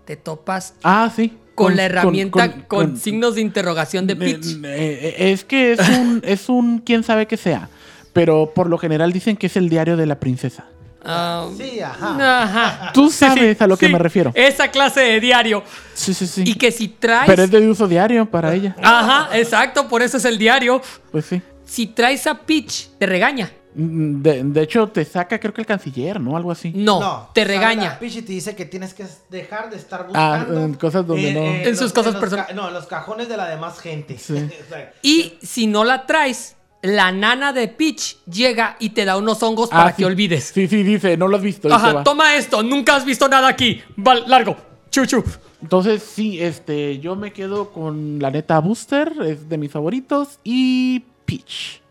te 0.06 0.16
topas 0.16 0.74
Ah, 0.84 1.12
sí. 1.16 1.38
con, 1.56 1.76
la 1.76 1.84
herramienta 1.86 2.52
con, 2.52 2.62
con- 2.64 2.88
con- 2.90 2.98
signos 2.98 3.36
de 3.36 3.42
interrogación 3.42 4.08
de 4.08 4.14
Eh, 4.14 4.16
Peach. 4.18 4.46
eh, 4.66 5.16
es 5.32 5.44
que 5.44 5.74
es 5.74 5.80
un, 5.90 6.22
es 6.26 6.50
un 6.50 6.80
quién 6.80 7.04
sabe 7.04 7.28
que 7.28 7.38
sea. 7.38 7.70
Pero 8.14 8.52
por 8.54 8.68
lo 8.70 8.78
general 8.78 9.14
dicen 9.14 9.38
que 9.38 9.48
es 9.48 9.56
el 9.56 9.70
diario 9.70 9.96
de 9.96 10.06
la 10.06 10.20
princesa. 10.20 10.66
Ah, 11.04 11.48
Sí, 11.58 11.80
ajá. 11.80 12.42
ajá. 12.44 12.92
Tú 12.94 13.10
sabes 13.10 13.60
a 13.62 13.68
lo 13.68 13.78
que 13.78 13.88
Sí, 13.88 13.92
me 13.94 13.98
refiero. 14.00 14.32
Esa 14.36 14.68
clase 14.70 15.00
de 15.00 15.20
diario. 15.22 15.64
Sí, 15.94 16.14
sí, 16.14 16.28
sí. 16.28 16.44
Y 16.46 16.56
que 16.56 16.72
si 16.72 16.90
traes. 16.90 17.26
Pero 17.28 17.44
es 17.44 17.50
de 17.52 17.66
uso 17.68 17.88
diario 17.88 18.30
para 18.30 18.54
ella. 18.54 18.76
Ajá, 18.84 19.30
exacto, 19.38 19.88
por 19.88 20.02
eso 20.02 20.18
es 20.18 20.26
el 20.26 20.38
diario. 20.38 20.82
Pues 21.12 21.26
sí. 21.26 21.42
Si 21.66 21.88
traes 21.88 22.28
a 22.28 22.36
Peach, 22.38 22.90
te 23.00 23.06
regaña. 23.06 23.50
Mm, 23.74 24.22
De, 24.22 24.44
de 24.44 24.62
hecho, 24.62 24.88
te 24.88 25.06
saca 25.06 25.40
creo 25.40 25.54
que 25.54 25.62
el 25.62 25.68
canciller, 25.68 26.20
¿no? 26.20 26.36
Algo 26.36 26.52
así. 26.52 26.72
No, 26.76 27.30
te 27.34 27.42
sale 27.42 27.54
regaña. 27.54 27.98
y 28.02 28.22
te 28.22 28.32
dice 28.34 28.56
que 28.56 28.66
tienes 28.66 28.94
que 28.94 29.06
dejar 29.30 29.70
de 29.70 29.78
estar 29.78 30.08
Ah, 30.14 30.38
buscando. 30.40 30.64
en 30.66 30.74
cosas 30.76 31.08
donde 31.08 31.34
no- 31.34 31.42
En 31.70 31.78
sus 31.78 31.94
cosas 31.94 32.16
personales. 32.16 32.56
No, 32.56 32.68
en 32.68 32.74
los 32.74 32.86
cajones 32.88 33.30
de 33.30 33.38
la 33.38 33.48
demás 33.50 33.80
gente. 33.80 34.18
Sí. 34.18 34.34
O 34.66 34.70
sea, 34.70 34.94
Y 35.02 35.34
si 35.42 35.68
no 35.68 35.84
la 35.84 36.06
traes, 36.06 36.56
la 36.82 37.12
nana 37.12 37.54
de 37.54 37.68
Peach 37.68 38.18
llega 38.26 38.76
y 38.80 38.90
te 38.90 39.06
da 39.06 39.16
unos 39.18 39.42
hongos 39.44 39.70
para 39.70 39.88
Ah, 39.88 39.92
que 39.92 39.98
sí. 39.98 40.04
olvides. 40.04 40.52
Sí, 40.54 40.68
sí, 40.68 40.84
dice, 40.84 41.16
no 41.16 41.28
lo 41.28 41.38
has 41.38 41.44
visto. 41.44 41.72
Ajá, 41.74 42.04
toma 42.04 42.36
esto, 42.36 42.64
nunca 42.64 42.96
has 42.96 43.06
visto 43.06 43.28
nada 43.30 43.48
aquí. 43.48 43.82
Va, 43.98 44.16
largo. 44.16 44.58
Chuchu. 44.90 45.24
Entonces, 45.62 46.02
sí, 46.04 46.42
este, 46.42 47.00
yo 47.00 47.16
me 47.16 47.32
quedo 47.32 47.72
con 47.72 48.18
la 48.20 48.32
neta 48.32 48.60
Booster, 48.60 49.14
es 49.26 49.48
de 49.48 49.58
mis 49.60 49.72
favoritos, 49.72 50.40
y 50.44 51.02
Peach. 51.26 51.82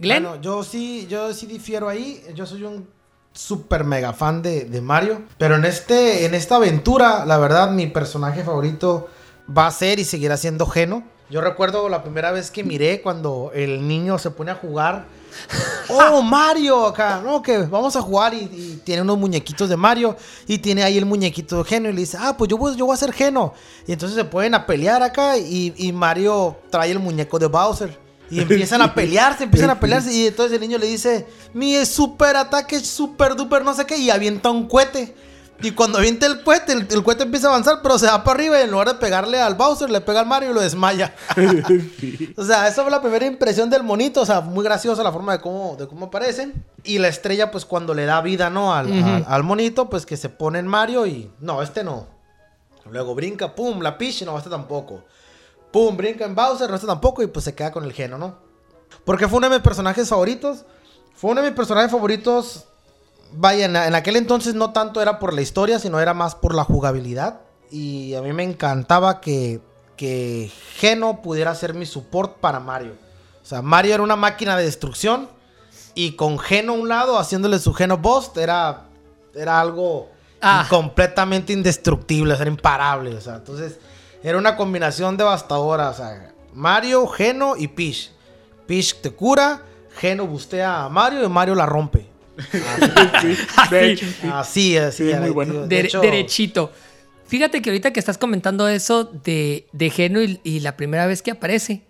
Glenn. 0.00 0.24
Bueno, 0.24 0.40
yo 0.40 0.64
sí, 0.64 1.06
yo 1.08 1.32
sí 1.34 1.46
difiero 1.46 1.88
ahí. 1.88 2.24
Yo 2.34 2.46
soy 2.46 2.64
un 2.64 2.88
super 3.32 3.84
mega 3.84 4.12
fan 4.12 4.42
de, 4.42 4.64
de 4.64 4.80
Mario. 4.80 5.22
Pero 5.38 5.56
en 5.56 5.64
este, 5.64 6.24
en 6.24 6.34
esta 6.34 6.56
aventura, 6.56 7.24
la 7.26 7.38
verdad, 7.38 7.70
mi 7.70 7.86
personaje 7.86 8.42
favorito 8.42 9.08
va 9.56 9.66
a 9.66 9.70
ser 9.70 9.98
y 9.98 10.04
seguirá 10.04 10.36
siendo 10.36 10.66
Geno. 10.66 11.04
Yo 11.28 11.40
recuerdo 11.40 11.88
la 11.88 12.02
primera 12.02 12.32
vez 12.32 12.50
que 12.50 12.64
miré 12.64 13.02
cuando 13.02 13.52
el 13.54 13.86
niño 13.86 14.18
se 14.18 14.30
pone 14.30 14.50
a 14.50 14.56
jugar. 14.56 15.04
¡Oh, 15.88 16.22
Mario! 16.22 16.86
Acá, 16.86 17.20
no, 17.24 17.40
que 17.40 17.58
vamos 17.58 17.94
a 17.94 18.02
jugar 18.02 18.34
y, 18.34 18.38
y 18.38 18.80
tiene 18.84 19.02
unos 19.02 19.16
muñequitos 19.16 19.68
de 19.68 19.76
Mario 19.76 20.16
y 20.48 20.58
tiene 20.58 20.82
ahí 20.82 20.98
el 20.98 21.06
muñequito 21.06 21.58
de 21.58 21.64
Geno 21.64 21.88
y 21.88 21.92
le 21.92 22.00
dice, 22.00 22.16
ah, 22.18 22.36
pues 22.36 22.48
yo 22.48 22.58
voy, 22.58 22.74
yo 22.74 22.86
voy 22.86 22.94
a 22.94 22.96
ser 22.96 23.12
Geno. 23.12 23.54
Y 23.86 23.92
entonces 23.92 24.16
se 24.16 24.24
pueden 24.24 24.54
a 24.54 24.66
pelear 24.66 25.04
acá 25.04 25.36
y, 25.36 25.72
y 25.76 25.92
Mario 25.92 26.56
trae 26.68 26.90
el 26.90 26.98
muñeco 26.98 27.38
de 27.38 27.46
Bowser. 27.46 28.09
Y 28.30 28.40
empiezan 28.40 28.80
a 28.82 28.94
pelearse, 28.94 29.44
empiezan 29.44 29.70
a 29.70 29.80
pelearse 29.80 30.12
y 30.12 30.26
entonces 30.28 30.54
el 30.54 30.60
niño 30.60 30.78
le 30.78 30.86
dice, 30.86 31.26
mi 31.52 31.84
super 31.84 32.36
ataque, 32.36 32.80
super 32.80 33.34
duper 33.34 33.64
no 33.64 33.74
sé 33.74 33.84
qué, 33.86 33.96
y 33.96 34.10
avienta 34.10 34.50
un 34.50 34.66
cohete. 34.68 35.14
Y 35.62 35.72
cuando 35.72 35.98
avienta 35.98 36.24
el 36.24 36.42
cohete, 36.42 36.72
el, 36.72 36.86
el 36.90 37.02
cohete 37.02 37.24
empieza 37.24 37.48
a 37.48 37.50
avanzar, 37.50 37.80
pero 37.82 37.98
se 37.98 38.06
va 38.06 38.24
para 38.24 38.34
arriba 38.34 38.58
y 38.58 38.62
en 38.62 38.70
lugar 38.70 38.88
de 38.88 38.94
pegarle 38.94 39.38
al 39.42 39.56
Bowser, 39.56 39.90
le 39.90 40.00
pega 40.00 40.20
al 40.20 40.26
Mario 40.26 40.52
y 40.52 40.54
lo 40.54 40.60
desmaya. 40.62 41.14
O 42.36 42.44
sea, 42.44 42.66
esa 42.66 42.80
fue 42.82 42.90
la 42.90 43.02
primera 43.02 43.26
impresión 43.26 43.68
del 43.68 43.82
monito. 43.82 44.22
O 44.22 44.26
sea, 44.26 44.40
muy 44.40 44.64
graciosa 44.64 45.02
la 45.02 45.12
forma 45.12 45.32
de 45.32 45.40
cómo, 45.40 45.76
de 45.78 45.86
cómo 45.86 46.06
aparecen. 46.06 46.64
Y 46.82 46.98
la 46.98 47.08
estrella, 47.08 47.50
pues 47.50 47.66
cuando 47.66 47.92
le 47.92 48.06
da 48.06 48.22
vida, 48.22 48.48
¿no? 48.48 48.72
Al- 48.74 49.24
al 49.28 49.42
monito, 49.42 49.90
pues 49.90 50.06
que 50.06 50.16
se 50.16 50.30
pone 50.30 50.58
en 50.60 50.66
Mario 50.66 51.06
y. 51.06 51.30
No, 51.40 51.60
este 51.62 51.84
no. 51.84 52.06
Luego 52.90 53.14
brinca, 53.14 53.54
pum, 53.54 53.80
la 53.82 53.98
Peach, 53.98 54.22
no, 54.22 54.38
este 54.38 54.48
tampoco. 54.48 55.04
Pum, 55.72 55.96
brinca 55.96 56.24
en 56.24 56.34
Bowser, 56.34 56.68
no, 56.68 56.74
este 56.74 56.86
tampoco. 56.86 57.22
Y 57.22 57.26
pues 57.28 57.44
se 57.44 57.54
queda 57.54 57.70
con 57.70 57.84
el 57.84 57.92
geno, 57.92 58.18
¿no? 58.18 58.36
Porque 59.04 59.28
fue 59.28 59.38
uno 59.38 59.48
de 59.48 59.56
mis 59.56 59.62
personajes 59.64 60.08
favoritos. 60.08 60.64
Fue 61.14 61.30
uno 61.30 61.42
de 61.42 61.48
mis 61.48 61.56
personajes 61.56 61.90
favoritos. 61.90 62.64
Vaya, 63.32 63.66
en, 63.66 63.76
en 63.76 63.94
aquel 63.94 64.16
entonces 64.16 64.54
no 64.54 64.72
tanto 64.72 65.00
era 65.00 65.18
por 65.18 65.32
la 65.32 65.40
historia, 65.42 65.78
sino 65.78 66.00
era 66.00 66.14
más 66.14 66.34
por 66.34 66.54
la 66.54 66.64
jugabilidad. 66.64 67.40
Y 67.70 68.14
a 68.14 68.22
mí 68.22 68.32
me 68.32 68.42
encantaba 68.42 69.20
que, 69.20 69.60
que 69.96 70.50
Geno 70.76 71.22
pudiera 71.22 71.54
ser 71.54 71.74
mi 71.74 71.86
support 71.86 72.38
para 72.38 72.58
Mario. 72.58 72.94
O 73.42 73.46
sea, 73.46 73.62
Mario 73.62 73.94
era 73.94 74.02
una 74.02 74.16
máquina 74.16 74.56
de 74.56 74.64
destrucción. 74.64 75.28
Y 75.94 76.12
con 76.12 76.38
Geno 76.38 76.72
a 76.72 76.76
un 76.76 76.88
lado, 76.88 77.18
haciéndole 77.18 77.58
su 77.58 77.72
Geno 77.74 77.98
Bust, 77.98 78.36
era, 78.36 78.86
era 79.34 79.60
algo 79.60 80.08
Ah. 80.42 80.66
completamente 80.70 81.52
indestructible, 81.52 82.34
era 82.34 82.48
imparable. 82.48 83.14
O 83.14 83.20
sea, 83.20 83.36
entonces 83.36 83.78
era 84.22 84.38
una 84.38 84.56
combinación 84.56 85.16
devastadora. 85.16 85.90
O 85.90 85.94
sea, 85.94 86.32
Mario, 86.54 87.06
Geno 87.06 87.56
y 87.56 87.68
Peach. 87.68 88.10
Peach 88.66 89.00
te 89.00 89.10
cura, 89.10 89.62
Geno 89.96 90.26
bustea 90.26 90.84
a 90.84 90.88
Mario 90.88 91.24
y 91.24 91.28
Mario 91.28 91.54
la 91.54 91.66
rompe. 91.66 92.06
Hecho, 93.72 94.06
sí. 94.06 94.28
Así, 94.32 94.76
así. 94.76 95.04
Sí, 95.04 95.10
era, 95.10 95.20
muy 95.20 95.30
bueno. 95.30 95.66
De 95.66 95.80
hecho, 95.80 96.00
derechito. 96.00 96.72
Fíjate 97.26 97.60
que 97.62 97.70
ahorita 97.70 97.92
que 97.92 98.00
estás 98.00 98.18
comentando 98.18 98.66
eso 98.66 99.04
de, 99.04 99.66
de 99.72 99.90
Geno 99.90 100.22
y, 100.22 100.40
y 100.42 100.60
la 100.60 100.76
primera 100.76 101.06
vez 101.06 101.22
que 101.22 101.30
aparece, 101.30 101.82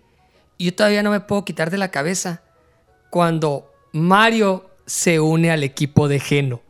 yo 0.59 0.73
todavía 0.73 1.03
no 1.03 1.11
me 1.11 1.19
puedo 1.19 1.45
quitar 1.45 1.71
de 1.71 1.77
la 1.77 1.89
cabeza 1.89 2.41
cuando 3.09 3.71
Mario 3.91 4.69
se 4.85 5.19
une 5.19 5.51
al 5.51 5.63
equipo 5.63 6.07
de 6.07 6.19
Geno. 6.19 6.61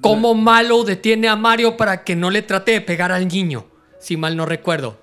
¿Cómo 0.00 0.34
Malo 0.34 0.84
detiene 0.84 1.28
a 1.28 1.36
Mario 1.36 1.76
para 1.76 2.04
que 2.04 2.14
no 2.14 2.30
le 2.30 2.42
trate 2.42 2.72
de 2.72 2.80
pegar 2.80 3.10
al 3.10 3.26
niño? 3.26 3.66
Si 4.00 4.16
mal 4.16 4.36
no 4.36 4.44
recuerdo. 4.46 4.96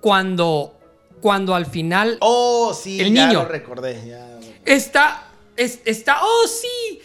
Cuando, 0.00 0.74
cuando 1.22 1.54
al 1.54 1.66
final 1.66 2.18
Oh, 2.20 2.74
sí, 2.74 3.00
El 3.00 3.14
ya 3.14 3.26
niño. 3.26 3.42
lo 3.44 3.48
recordé. 3.48 4.02
ya. 4.06 4.38
Está, 4.66 5.28
es- 5.56 5.80
está, 5.84 6.18
oh 6.22 6.46
sí, 6.46 7.00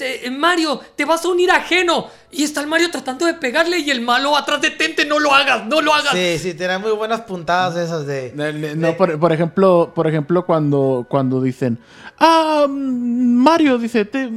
eh, 0.00 0.30
Mario, 0.30 0.80
te 0.96 1.04
vas 1.04 1.24
a 1.24 1.28
unir 1.28 1.50
a 1.50 1.60
Geno. 1.62 2.08
Y 2.36 2.42
está 2.44 2.60
el 2.60 2.66
Mario 2.66 2.90
tratando 2.90 3.26
de 3.26 3.34
pegarle 3.34 3.78
y 3.78 3.90
el 3.90 4.00
malo 4.00 4.36
atrás 4.36 4.60
de 4.60 4.70
Tente, 4.70 5.04
no 5.06 5.18
lo 5.18 5.32
hagas, 5.32 5.66
no 5.66 5.80
lo 5.80 5.94
hagas. 5.94 6.12
Sí, 6.12 6.38
sí, 6.38 6.54
tenía 6.54 6.78
muy 6.78 6.90
buenas 6.92 7.20
puntadas 7.22 7.76
esas 7.76 8.06
de... 8.06 8.32
No, 8.76 8.96
por, 8.96 9.18
por 9.18 9.32
ejemplo, 9.32 9.92
por 9.94 10.06
ejemplo 10.06 10.44
cuando, 10.44 11.06
cuando 11.08 11.40
dicen, 11.40 11.78
ah, 12.18 12.66
Mario 12.68 13.78
dice, 13.78 14.04
te, 14.04 14.30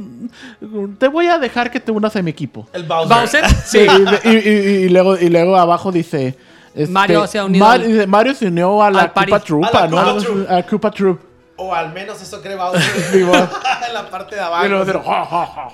te 0.98 1.08
voy 1.08 1.26
a 1.26 1.38
dejar 1.38 1.70
que 1.70 1.80
te 1.80 1.90
unas 1.90 2.14
a 2.16 2.22
mi 2.22 2.30
equipo. 2.30 2.68
El 2.72 2.84
Bowser. 2.84 3.16
Bowser, 3.16 3.44
Sí, 3.64 3.86
y, 4.24 4.28
y- 4.28 4.32
y- 4.32 4.84
y 4.84 4.88
luego, 4.90 5.16
y 5.18 5.28
luego 5.28 5.56
abajo 5.56 5.90
dice... 5.92 6.36
este, 6.74 6.92
Mario 6.92 7.26
se 7.26 7.38
ha 7.38 7.44
unido 7.44 7.64
Mar- 7.66 7.80
al- 7.80 7.86
dice, 7.88 8.06
Mario 8.06 8.34
se 8.34 8.46
unió 8.46 8.82
a 8.82 8.90
la. 8.90 9.12
Koopa 9.12 9.40
Troopa, 9.40 9.68
A 9.84 9.88
la 9.88 9.88
¿no? 9.88 10.54
A 10.56 10.62
Koopa 10.62 10.90
Troop. 10.90 11.18
O 11.56 11.74
al 11.74 11.92
menos 11.92 12.22
eso 12.22 12.40
cree 12.40 12.54
Bowser. 12.56 12.82
En 13.88 13.94
la 13.94 14.08
parte 14.10 14.36
de 14.36 14.40
Y 14.40 14.44
abajo. 14.44 14.84
dicen, 14.84 15.02
"Ja, 15.02 15.24
ja, 15.24 15.46
ja, 15.46 15.68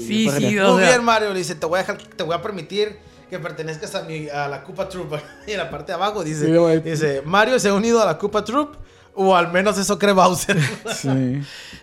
ja". 0.00 0.06
Sí, 0.06 0.30
sí, 0.30 0.40
genial. 0.42 0.66
o 0.66 0.72
Muy 0.74 0.82
sea, 0.82 0.90
bien, 0.92 1.04
Mario. 1.04 1.32
Le 1.32 1.38
dice, 1.38 1.54
te 1.54 1.66
voy 1.66 1.78
a 1.78 1.82
dejar, 1.82 1.98
te 1.98 2.22
voy 2.22 2.34
a 2.34 2.42
permitir 2.42 2.96
que 3.30 3.38
pertenezcas 3.38 3.94
a, 3.94 4.02
mi, 4.02 4.28
a 4.28 4.46
la 4.48 4.62
Koopa 4.62 4.88
Troop. 4.88 5.14
Y 5.46 5.52
en 5.52 5.58
la 5.58 5.70
parte 5.70 5.92
de 5.92 5.94
abajo 5.94 6.22
dice, 6.24 6.46
Sí, 6.46 6.80
dice, 6.90 7.22
Mario 7.24 7.58
se 7.58 7.68
ha 7.68 7.74
unido 7.74 8.00
a 8.02 8.06
la 8.06 8.18
Koopa 8.18 8.44
Troop. 8.44 8.76
O 9.18 9.34
al 9.34 9.50
menos 9.50 9.78
eso 9.78 9.98
cree 9.98 10.12
Bowser. 10.12 10.58
Sí. 10.94 11.40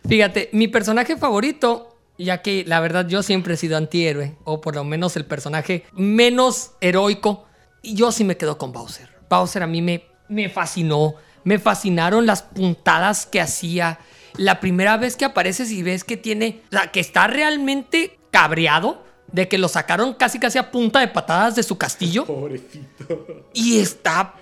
Fíjate, 0.07 0.49
mi 0.53 0.67
personaje 0.67 1.17
favorito, 1.17 1.97
ya 2.17 2.43
que 2.43 2.63
la 2.67 2.79
verdad 2.79 3.07
yo 3.07 3.23
siempre 3.23 3.55
he 3.55 3.57
sido 3.57 3.75
antihéroe, 3.75 4.37
o 4.43 4.61
por 4.61 4.75
lo 4.75 4.83
menos 4.83 5.15
el 5.15 5.25
personaje 5.25 5.83
menos 5.93 6.71
heroico, 6.79 7.45
y 7.81 7.95
yo 7.95 8.11
sí 8.11 8.23
me 8.23 8.37
quedo 8.37 8.57
con 8.59 8.71
Bowser. 8.71 9.09
Bowser 9.29 9.63
a 9.63 9.67
mí 9.67 9.81
me, 9.81 10.05
me 10.29 10.47
fascinó, 10.47 11.15
me 11.43 11.57
fascinaron 11.57 12.27
las 12.27 12.43
puntadas 12.43 13.25
que 13.25 13.41
hacía. 13.41 13.99
La 14.37 14.59
primera 14.59 14.97
vez 14.97 15.15
que 15.15 15.25
apareces 15.25 15.71
y 15.71 15.83
ves 15.83 16.03
que 16.03 16.17
tiene, 16.17 16.61
o 16.69 16.77
sea, 16.77 16.91
que 16.91 16.99
está 16.99 17.27
realmente 17.27 18.17
cabreado 18.31 19.03
de 19.31 19.47
que 19.47 19.57
lo 19.57 19.67
sacaron 19.67 20.13
casi 20.13 20.39
casi 20.39 20.57
a 20.57 20.71
punta 20.71 20.99
de 20.99 21.07
patadas 21.07 21.55
de 21.55 21.63
su 21.63 21.77
castillo. 21.77 22.25
Pobrecito. 22.25 23.47
Y 23.53 23.79
está 23.79 24.35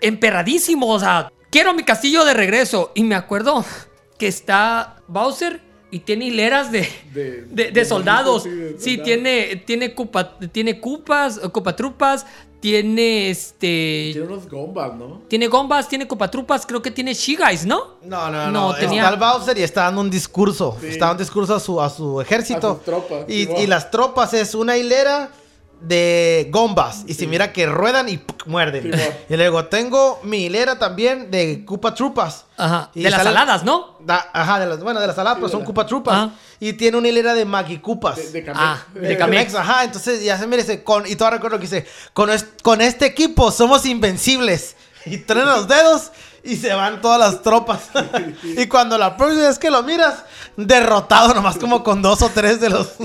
emperradísimo. 0.00 0.88
O 0.88 0.98
sea, 0.98 1.30
quiero 1.50 1.74
mi 1.74 1.82
castillo 1.82 2.24
de 2.24 2.34
regreso. 2.34 2.92
Y 2.94 3.04
me 3.04 3.14
acuerdo 3.14 3.64
que 4.18 4.28
está 4.28 4.96
Bowser 5.08 5.60
y 5.90 6.00
tiene 6.00 6.26
hileras 6.26 6.70
de, 6.72 6.88
De- 7.12 7.42
de, 7.50 7.64
de 7.64 7.70
de 7.72 7.84
soldados. 7.84 8.42
sí, 8.44 8.50
Sí, 8.78 8.98
tiene, 8.98 9.56
tiene, 9.66 9.94
cupa, 9.94 10.38
tiene 10.52 10.78
cupas, 10.80 11.38
cupatrupas, 11.52 12.26
tiene 12.60 13.30
este. 13.30 14.10
Tiene 14.12 14.26
unos 14.26 14.48
gombas, 14.48 14.94
¿no? 14.94 15.22
Tiene 15.28 15.46
gombas, 15.48 15.88
tiene 15.88 16.06
cupatrupas, 16.06 16.66
creo 16.66 16.82
que 16.82 16.90
tiene 16.90 17.14
Shigais, 17.14 17.64
¿no? 17.64 17.96
No, 18.02 18.30
no, 18.30 18.50
no. 18.50 18.68
No, 18.72 18.74
tenía- 18.74 19.02
Está 19.04 19.14
el 19.14 19.20
Bowser 19.20 19.58
y 19.58 19.62
está 19.62 19.84
dando 19.84 20.02
un 20.02 20.10
discurso. 20.10 20.76
Está 20.82 21.06
dando 21.06 21.22
un 21.22 21.24
discurso 21.26 21.54
a 21.54 21.60
su, 21.60 21.80
a 21.80 21.88
su 21.88 22.20
ejército. 22.20 22.70
A 22.72 22.74
sus 22.74 22.84
tropas, 22.84 23.24
sí, 23.28 23.48
y 23.58 23.66
las 23.66 23.90
tropas 23.90 24.34
es 24.34 24.54
una 24.54 24.76
hilera 24.76 25.30
de 25.80 26.48
gombas. 26.50 27.04
Y 27.06 27.14
se 27.14 27.26
mira 27.26 27.52
que 27.52 27.66
ruedan 27.66 28.08
y 28.08 28.18
¡puc! 28.18 28.46
muerden. 28.46 28.92
Y 29.28 29.36
luego 29.36 29.64
tengo 29.66 30.20
mi 30.22 30.44
hilera 30.44 30.78
también 30.78 31.30
de 31.30 31.64
Koopa 31.64 31.94
Trupas. 31.94 32.44
Ajá. 32.56 32.90
Y 32.94 33.02
de 33.02 33.10
las 33.10 33.18
sale- 33.22 33.30
aladas, 33.30 33.64
¿no? 33.64 33.96
Da- 34.00 34.28
ajá, 34.32 34.60
de 34.60 34.66
las, 34.66 34.80
bueno, 34.82 35.00
de 35.00 35.06
las 35.06 35.18
aladas, 35.18 35.36
pero 35.38 35.46
de 35.48 35.52
son 35.52 35.64
Koopa 35.64 35.86
Trupas. 35.86 36.14
Ajá. 36.14 36.30
Y 36.60 36.74
tiene 36.74 36.98
una 36.98 37.08
hilera 37.08 37.32
de 37.34 37.44
Maggie 37.44 37.80
Koopas. 37.80 38.16
De, 38.32 38.42
de. 38.42 38.52
Ah, 38.54 38.78
de 38.94 39.00
De 39.00 39.16
Kamek. 39.16 39.38
Kamex, 39.50 39.54
ajá, 39.54 39.84
entonces 39.84 40.22
ya 40.22 40.36
se 40.38 40.46
merece. 40.46 40.82
Con, 40.84 41.06
y 41.06 41.16
todavía 41.16 41.38
recuerdo 41.38 41.56
que 41.58 41.62
dice: 41.62 41.86
con, 42.12 42.28
es- 42.30 42.46
con 42.62 42.80
este 42.82 43.06
equipo 43.06 43.50
somos 43.50 43.86
invencibles. 43.86 44.76
Y 45.06 45.16
truenan 45.18 45.56
los 45.56 45.66
dedos 45.68 46.10
y 46.42 46.56
se 46.56 46.72
van 46.72 47.00
todas 47.00 47.18
las 47.18 47.42
tropas. 47.42 47.90
y 48.42 48.66
cuando 48.66 48.96
la 48.98 49.16
próxima 49.16 49.48
vez 49.48 49.58
que 49.58 49.70
lo 49.70 49.82
miras, 49.82 50.24
derrotado 50.56 51.34
nomás 51.34 51.58
como 51.58 51.82
con 51.82 52.02
dos 52.02 52.22
o 52.22 52.28
tres 52.30 52.60
de 52.60 52.70
los. 52.70 52.94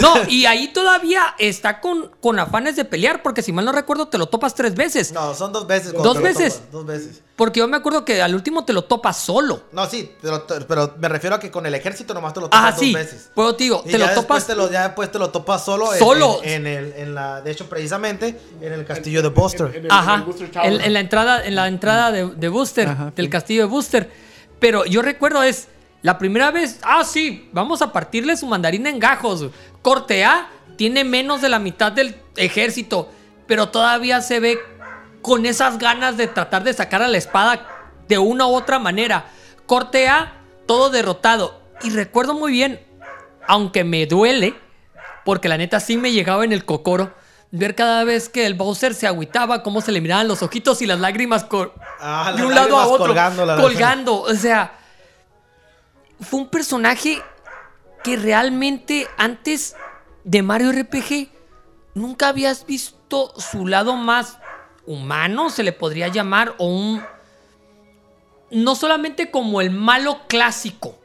No, 0.00 0.14
y 0.28 0.46
ahí 0.46 0.72
todavía 0.72 1.34
está 1.38 1.80
con, 1.80 2.10
con 2.20 2.38
afanes 2.38 2.76
de 2.76 2.84
pelear, 2.84 3.22
porque 3.22 3.42
si 3.42 3.52
mal 3.52 3.64
no 3.64 3.72
recuerdo, 3.72 4.08
te 4.08 4.18
lo 4.18 4.26
topas 4.26 4.54
tres 4.54 4.74
veces. 4.74 5.12
No, 5.12 5.34
son 5.34 5.52
dos 5.52 5.66
veces. 5.66 5.92
¿Dos 5.92 6.20
veces? 6.20 6.54
topas, 6.54 6.72
Dos 6.72 6.86
veces. 6.86 7.22
Porque 7.38 7.60
yo 7.60 7.68
me 7.68 7.76
acuerdo 7.76 8.04
que 8.04 8.20
al 8.20 8.34
último 8.34 8.64
te 8.64 8.72
lo 8.72 8.82
topas 8.84 9.16
solo. 9.16 9.62
No, 9.72 9.86
sí, 9.86 10.10
pero, 10.20 10.44
pero 10.66 10.94
me 10.98 11.08
refiero 11.08 11.36
a 11.36 11.40
que 11.40 11.50
con 11.52 11.64
el 11.66 11.74
ejército 11.76 12.12
nomás 12.12 12.34
te 12.34 12.40
lo 12.40 12.46
topas 12.46 12.60
Ah, 12.62 12.70
dos 12.72 12.80
sí. 12.80 12.92
veces. 12.92 13.30
Pues 13.32 13.56
te 13.56 13.62
digo, 13.62 13.82
Y 13.86 13.92
te 13.92 13.98
ya 13.98 14.08
lo 14.08 14.14
topas. 14.20 14.44
te 14.46 14.56
lo, 14.56 14.70
ya 14.70 14.82
después 14.88 15.10
te 15.12 15.20
lo 15.20 15.30
topas 15.30 15.64
solo, 15.64 15.92
en- 15.94 15.98
Solo. 16.00 16.40
En, 16.42 16.66
en 16.66 16.66
el, 16.66 16.92
en 16.94 17.14
la, 17.14 17.40
de 17.40 17.50
hecho, 17.52 17.68
precisamente 17.68 18.38
en 18.60 18.72
el 18.72 18.84
castillo 18.84 19.22
de 19.22 19.28
Buster. 19.28 19.68
En- 19.68 19.74
en 19.76 19.84
el- 19.84 19.90
Ajá. 19.92 20.14
en 20.14 20.18
el 20.20 20.26
Booster 20.26 20.50
Tower. 20.50 20.66
En, 20.72 20.80
en 20.80 20.92
la 20.92 21.00
entrada, 21.00 21.44
en 21.46 21.54
la 21.54 21.68
entrada 21.68 22.10
de, 22.10 22.26
de 22.26 22.48
Booster, 22.48 22.88
Ajá, 22.88 23.12
del 23.14 23.26
sí. 23.26 23.30
castillo 23.30 23.62
de 23.62 23.68
Booster. 23.68 24.10
Pero 24.58 24.84
yo 24.84 25.00
recuerdo 25.02 25.42
es 25.44 25.68
la 26.02 26.18
primera 26.18 26.50
vez. 26.50 26.80
Ah, 26.82 27.04
sí, 27.04 27.48
vamos 27.52 27.82
a 27.82 27.92
partirle 27.92 28.36
su 28.36 28.46
mandarina 28.46 28.90
en 28.90 28.98
gajos. 28.98 29.46
Corte 29.80 30.24
A 30.24 30.50
tiene 30.76 31.04
menos 31.04 31.40
de 31.40 31.48
la 31.48 31.60
mitad 31.60 31.92
del 31.92 32.16
ejército. 32.36 33.10
Pero 33.46 33.68
todavía 33.68 34.20
se 34.20 34.40
ve 34.40 34.58
con 35.22 35.46
esas 35.46 35.78
ganas 35.78 36.16
de 36.16 36.26
tratar 36.28 36.62
de 36.64 36.72
sacar 36.72 37.02
a 37.02 37.08
la 37.08 37.18
espada 37.18 37.66
de 38.08 38.18
una 38.18 38.46
u 38.46 38.54
otra 38.54 38.78
manera. 38.78 39.26
Corte 39.66 40.08
A, 40.08 40.32
todo 40.66 40.90
derrotado. 40.90 41.60
Y 41.82 41.90
recuerdo 41.90 42.34
muy 42.34 42.52
bien, 42.52 42.80
aunque 43.46 43.84
me 43.84 44.06
duele, 44.06 44.54
porque 45.24 45.48
la 45.48 45.56
neta 45.58 45.80
sí 45.80 45.96
me 45.96 46.12
llegaba 46.12 46.44
en 46.44 46.52
el 46.52 46.64
cocoro, 46.64 47.12
ver 47.50 47.74
cada 47.74 48.04
vez 48.04 48.28
que 48.28 48.46
el 48.46 48.54
Bowser 48.54 48.94
se 48.94 49.06
agüitaba, 49.06 49.62
cómo 49.62 49.80
se 49.80 49.92
le 49.92 50.00
miraban 50.00 50.28
los 50.28 50.42
ojitos 50.42 50.82
y 50.82 50.86
las 50.86 51.00
lágrimas 51.00 51.46
Ah, 52.00 52.32
de 52.36 52.44
un 52.44 52.54
lado 52.54 52.78
a 52.78 52.86
otro. 52.86 53.06
colgando, 53.06 53.44
la- 53.46 53.56
colgando. 53.56 54.20
O 54.22 54.34
sea, 54.34 54.72
fue 56.20 56.40
un 56.40 56.48
personaje 56.48 57.22
que 58.02 58.16
realmente 58.16 59.06
antes 59.16 59.76
de 60.24 60.42
Mario 60.42 60.72
RPG 60.72 61.28
nunca 61.94 62.28
habías 62.28 62.66
visto 62.66 63.32
su 63.38 63.66
lado 63.66 63.94
más 63.96 64.38
humano, 64.88 65.50
se 65.50 65.62
le 65.62 65.72
podría 65.72 66.08
llamar, 66.08 66.54
o 66.58 66.66
un... 66.66 67.02
No 68.50 68.74
solamente 68.74 69.30
como 69.30 69.60
el 69.60 69.70
malo 69.70 70.20
clásico, 70.26 70.98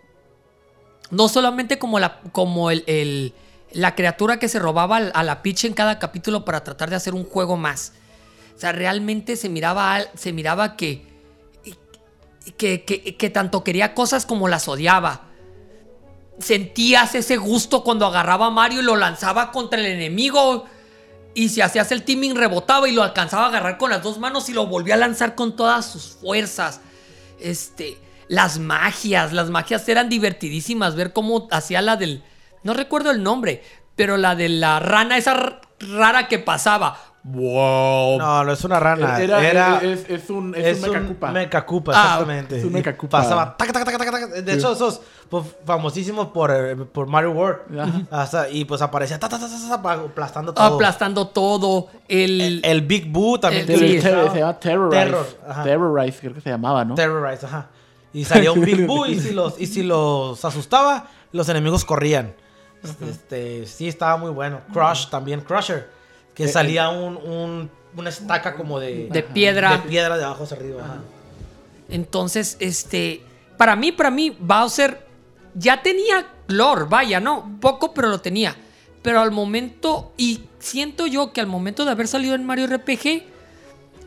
no 1.12 1.28
solamente 1.28 1.78
como 1.78 2.00
la, 2.00 2.22
como 2.32 2.72
el, 2.72 3.34
la 3.72 3.96
criatura 3.96 4.40
que 4.40 4.48
se 4.48 4.60
robaba 4.60 4.98
a 4.98 5.24
la 5.24 5.42
Peach 5.44 5.66
en 5.66 5.74
cada 5.74 6.00
capítulo 6.00 6.46
para 6.46 6.64
tratar 6.64 6.90
de 6.90 6.96
hacer 6.96 7.14
un 7.14 7.26
juego 7.26 7.58
más. 7.58 7.92
O 8.56 8.60
sea, 8.60 8.72
realmente 8.72 9.36
se 9.36 9.50
miraba, 9.50 10.00
se 10.16 10.32
miraba 10.32 10.78
que, 10.78 11.06
que, 12.58 12.86
que- 12.86 13.18
que 13.18 13.30
tanto 13.30 13.64
quería 13.64 13.94
cosas 13.94 14.26
como 14.26 14.48
las 14.48 14.68
odiaba. 14.70 15.24
Sentías 16.40 17.14
ese 17.14 17.36
gusto 17.38 17.84
cuando 17.84 18.06
agarraba 18.06 18.46
a 18.48 18.52
Mario 18.52 18.80
y 18.80 18.84
lo 18.84 18.96
lanzaba 18.96 19.52
contra 19.52 19.80
el 19.80 19.86
enemigo. 19.88 20.66
Y 21.36 21.50
si 21.50 21.62
hacías 21.62 21.92
el 21.92 22.04
teaming 22.04 22.36
rebotaba 22.36 22.88
y 22.88 22.92
lo 22.92 23.02
alcanzaba 23.04 23.46
a 23.46 23.48
agarrar 23.50 23.78
con 23.78 23.90
las 23.90 24.04
dos 24.04 24.20
manos 24.20 24.50
y 24.50 24.54
lo 24.54 24.68
volvía 24.68 24.94
a 24.94 24.98
lanzar 24.98 25.34
con 25.36 25.56
todas 25.56 25.86
sus 25.86 26.18
fuerzas. 26.22 26.80
Este, 27.40 27.98
las 28.28 28.60
magias, 28.60 29.34
las 29.34 29.50
magias 29.50 29.88
eran 29.90 30.10
divertidísimas. 30.10 30.96
Ver 30.96 31.12
cómo 31.12 31.48
hacía 31.52 31.82
la 31.82 31.96
del, 31.96 32.24
no 32.64 32.74
recuerdo 32.74 33.10
el 33.12 33.24
nombre, 33.24 33.64
pero 33.96 34.18
la 34.18 34.36
de 34.36 34.50
la 34.50 34.80
rana, 34.80 35.18
esa 35.18 35.60
rara 35.80 36.28
que 36.28 36.38
pasaba. 36.40 37.00
¡Wow! 37.26 38.18
No, 38.20 38.44
no 38.44 38.52
es 38.52 38.64
una 38.66 38.80
rana. 38.80 39.18
Era, 39.22 39.50
Era, 39.50 39.80
es, 39.82 40.06
es 40.10 40.30
un, 40.30 40.54
es, 40.56 40.78
es 40.78 40.84
un 40.84 40.92
mecacupa. 40.92 41.28
un 41.30 41.34
mecacupa, 41.34 41.92
Ah, 41.96 42.04
exactamente. 42.12 42.58
es 42.60 42.66
un 42.66 42.74
mecacupa. 42.74 43.22
Pasaba. 43.22 43.56
taca, 43.58 43.72
taca, 43.74 43.86
taca, 43.86 43.98
taca, 43.98 44.12
taca. 44.12 44.42
De 44.42 44.54
hecho, 44.54 44.74
esos 44.74 45.02
pues, 45.34 45.46
famosísimos 45.66 46.28
por, 46.28 46.52
eh, 46.52 46.76
por 46.76 47.08
Mario 47.08 47.32
World. 47.32 47.80
Ajá. 47.80 48.02
Hasta- 48.12 48.50
y 48.52 48.66
pues 48.66 48.84
aparecía 48.84 49.18
ta, 49.18 49.28
ta, 49.28 49.40
ta, 49.40 49.48
ta, 49.48 49.82
ta, 49.82 49.94
aplastando 49.94 50.54
todo. 50.54 50.64
Aplastando 50.76 51.28
todo. 51.30 51.88
El, 52.08 52.40
el, 52.40 52.62
el 52.64 52.82
Big 52.84 53.12
Boo 53.12 53.40
también. 53.40 53.66
El- 53.68 54.00
se 54.00 54.12
llama 54.40 54.60
Terrorize. 54.60 55.00
Terror. 55.06 55.26
Terrorize, 55.64 56.20
creo 56.20 56.34
que 56.36 56.42
se 56.42 56.52
llamaba, 56.52 56.86
¿no? 56.86 56.94
Terrorize, 56.94 57.48
ajá. 57.48 57.70
Y 58.14 58.26
salía 58.26 58.52
un 58.52 58.62
Big 58.62 58.86
Boo 58.86 59.08
y 59.08 59.20
si 59.20 59.32
los, 59.34 59.60
y 59.60 59.66
si 59.66 59.82
los 59.82 60.46
asustaba, 60.46 61.08
los 61.32 61.50
enemigos 61.50 61.84
corrían. 61.84 62.36
Este, 63.10 63.66
sí, 63.66 63.88
estaba 63.88 64.18
muy 64.18 64.30
bueno. 64.30 64.62
Crush 64.72 65.08
también, 65.10 65.42
Crusher. 65.42 65.90
Que 66.36 66.44
Eh, 66.44 66.48
salía 66.48 66.90
un, 66.90 67.18
un- 67.18 67.72
una 67.98 68.10
estaca 68.10 68.54
como 68.54 68.80
de, 68.80 69.08
De 69.12 69.24
piedra. 69.24 69.72
De 69.78 69.90
piedra 69.90 70.16
de 70.16 70.26
abajo 70.26 70.44
hacia 70.44 70.58
arriba. 70.58 70.84
ajá. 70.84 70.98
Entonces, 71.90 72.56
este, 72.60 73.24
para 73.58 73.76
mí, 73.76 73.92
para 73.92 74.12
mí, 74.12 74.36
Bowser 74.40 75.03
ya 75.56 75.82
tenía 75.82 76.28
lore, 76.48 76.86
vaya, 76.90 77.20
no, 77.20 77.58
poco, 77.60 77.94
pero 77.94 78.10
lo 78.10 78.22
tenía. 78.22 78.56
Pero 79.02 79.20
al 79.20 79.32
momento, 79.32 80.14
y 80.18 80.42
siento 80.60 81.08
yo 81.08 81.34
que 81.34 81.42
al 81.42 81.48
momento 81.48 81.84
de 81.86 81.92
haber 81.92 82.08
salido 82.08 82.36
en 82.36 82.46
Mario 82.46 82.68
RPG, 82.68 83.24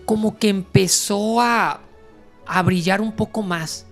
como 0.07 0.39
que 0.39 0.49
empezó 0.49 1.41
a, 1.41 1.81
a 2.47 2.63
brillar 2.63 3.01
un 3.01 3.13
poco 3.13 3.43
más. 3.43 3.85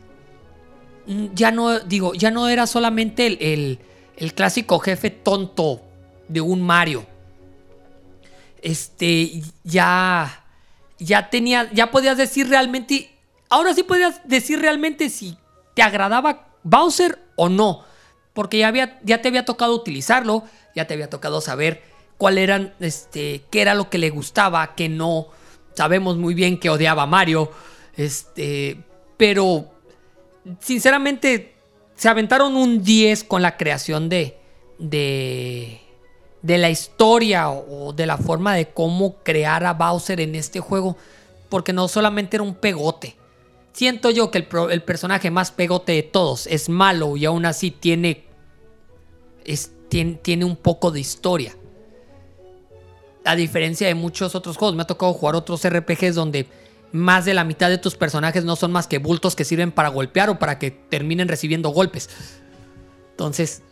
Ya 1.34 1.50
no, 1.50 1.80
digo, 1.80 2.14
ya 2.14 2.30
no 2.30 2.48
era 2.48 2.66
solamente 2.66 3.26
el, 3.26 3.38
el- 3.40 3.78
el 4.16 4.32
clásico 4.32 4.78
jefe 4.78 5.10
tonto 5.10 5.82
de 6.28 6.40
un 6.40 6.62
Mario. 6.62 7.04
Este, 8.62 9.42
ya, 9.64 10.44
ya 10.98 11.28
tenía, 11.30 11.70
ya 11.72 11.90
podías 11.90 12.16
decir 12.16 12.48
realmente, 12.48 13.10
ahora 13.50 13.74
sí 13.74 13.82
podías 13.82 14.20
decir 14.26 14.60
realmente 14.60 15.10
si 15.10 15.36
te 15.74 15.82
agradaba 15.82 16.48
Bowser 16.62 17.18
o 17.36 17.48
no. 17.48 17.84
Porque 18.32 18.58
ya, 18.58 18.72
te 19.22 19.28
había 19.28 19.44
tocado 19.44 19.74
utilizarlo, 19.74 20.42
ya 20.74 20.86
te 20.86 20.94
había 20.94 21.08
tocado 21.08 21.40
saber 21.40 21.82
cuál 22.18 22.36
eran, 22.36 22.74
este, 22.80 23.44
qué 23.50 23.62
era 23.62 23.74
lo 23.74 23.88
que 23.88 23.98
le 23.98 24.10
gustaba, 24.10 24.74
qué 24.74 24.88
no. 24.88 25.28
Sabemos 25.74 26.16
muy 26.16 26.34
bien 26.34 26.58
que 26.58 26.68
odiaba 26.68 27.04
a 27.04 27.06
Mario. 27.06 27.50
Este, 27.96 28.82
pero 29.16 29.70
sinceramente 30.60 31.54
se 31.94 32.08
aventaron 32.08 32.56
un 32.56 32.82
10 32.82 33.22
con 33.24 33.40
la 33.40 33.56
creación 33.56 34.08
de, 34.08 34.36
de, 34.78 35.80
de 36.42 36.58
la 36.58 36.70
historia 36.70 37.50
o 37.50 37.92
de 37.92 38.06
la 38.06 38.18
forma 38.18 38.54
de 38.54 38.68
cómo 38.70 39.14
crear 39.22 39.64
a 39.64 39.74
Bowser 39.74 40.20
en 40.20 40.34
este 40.34 40.58
juego. 40.58 40.96
Porque 41.48 41.72
no 41.72 41.86
solamente 41.86 42.36
era 42.36 42.42
un 42.42 42.56
pegote. 42.56 43.16
Siento 43.74 44.10
yo 44.10 44.30
que 44.30 44.38
el, 44.38 44.46
pro- 44.46 44.70
el 44.70 44.82
personaje 44.82 45.30
más 45.30 45.50
pegote 45.50 45.92
de 45.92 46.02
todos 46.04 46.46
es 46.46 46.68
malo 46.70 47.16
y 47.16 47.24
aún 47.26 47.44
así 47.44 47.70
tiene, 47.70 48.24
es- 49.44 49.72
tiene, 49.88 50.14
tiene 50.14 50.44
un 50.46 50.56
poco 50.56 50.90
de 50.90 51.00
historia. 51.00 51.54
A 53.24 53.36
diferencia 53.36 53.86
de 53.88 53.94
muchos 53.94 54.34
otros 54.34 54.56
juegos, 54.56 54.76
me 54.76 54.82
ha 54.82 54.86
tocado 54.86 55.12
jugar 55.12 55.34
otros 55.34 55.64
RPGs 55.64 56.14
donde 56.14 56.46
más 56.92 57.24
de 57.24 57.34
la 57.34 57.42
mitad 57.42 57.68
de 57.68 57.78
tus 57.78 57.96
personajes 57.96 58.44
no 58.44 58.54
son 58.54 58.70
más 58.70 58.86
que 58.86 58.98
bultos 58.98 59.34
que 59.34 59.44
sirven 59.44 59.72
para 59.72 59.88
golpear 59.88 60.30
o 60.30 60.38
para 60.38 60.58
que 60.58 60.70
terminen 60.70 61.26
recibiendo 61.28 61.70
golpes. 61.70 62.08
Entonces, 63.10 63.62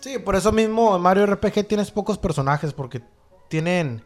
Sí, 0.00 0.16
por 0.20 0.36
eso 0.36 0.52
mismo 0.52 0.94
en 0.96 1.02
Mario 1.02 1.24
RPG 1.24 1.66
tienes 1.66 1.90
pocos 1.90 2.18
personajes 2.18 2.72
porque 2.72 3.02
tienen, 3.48 4.04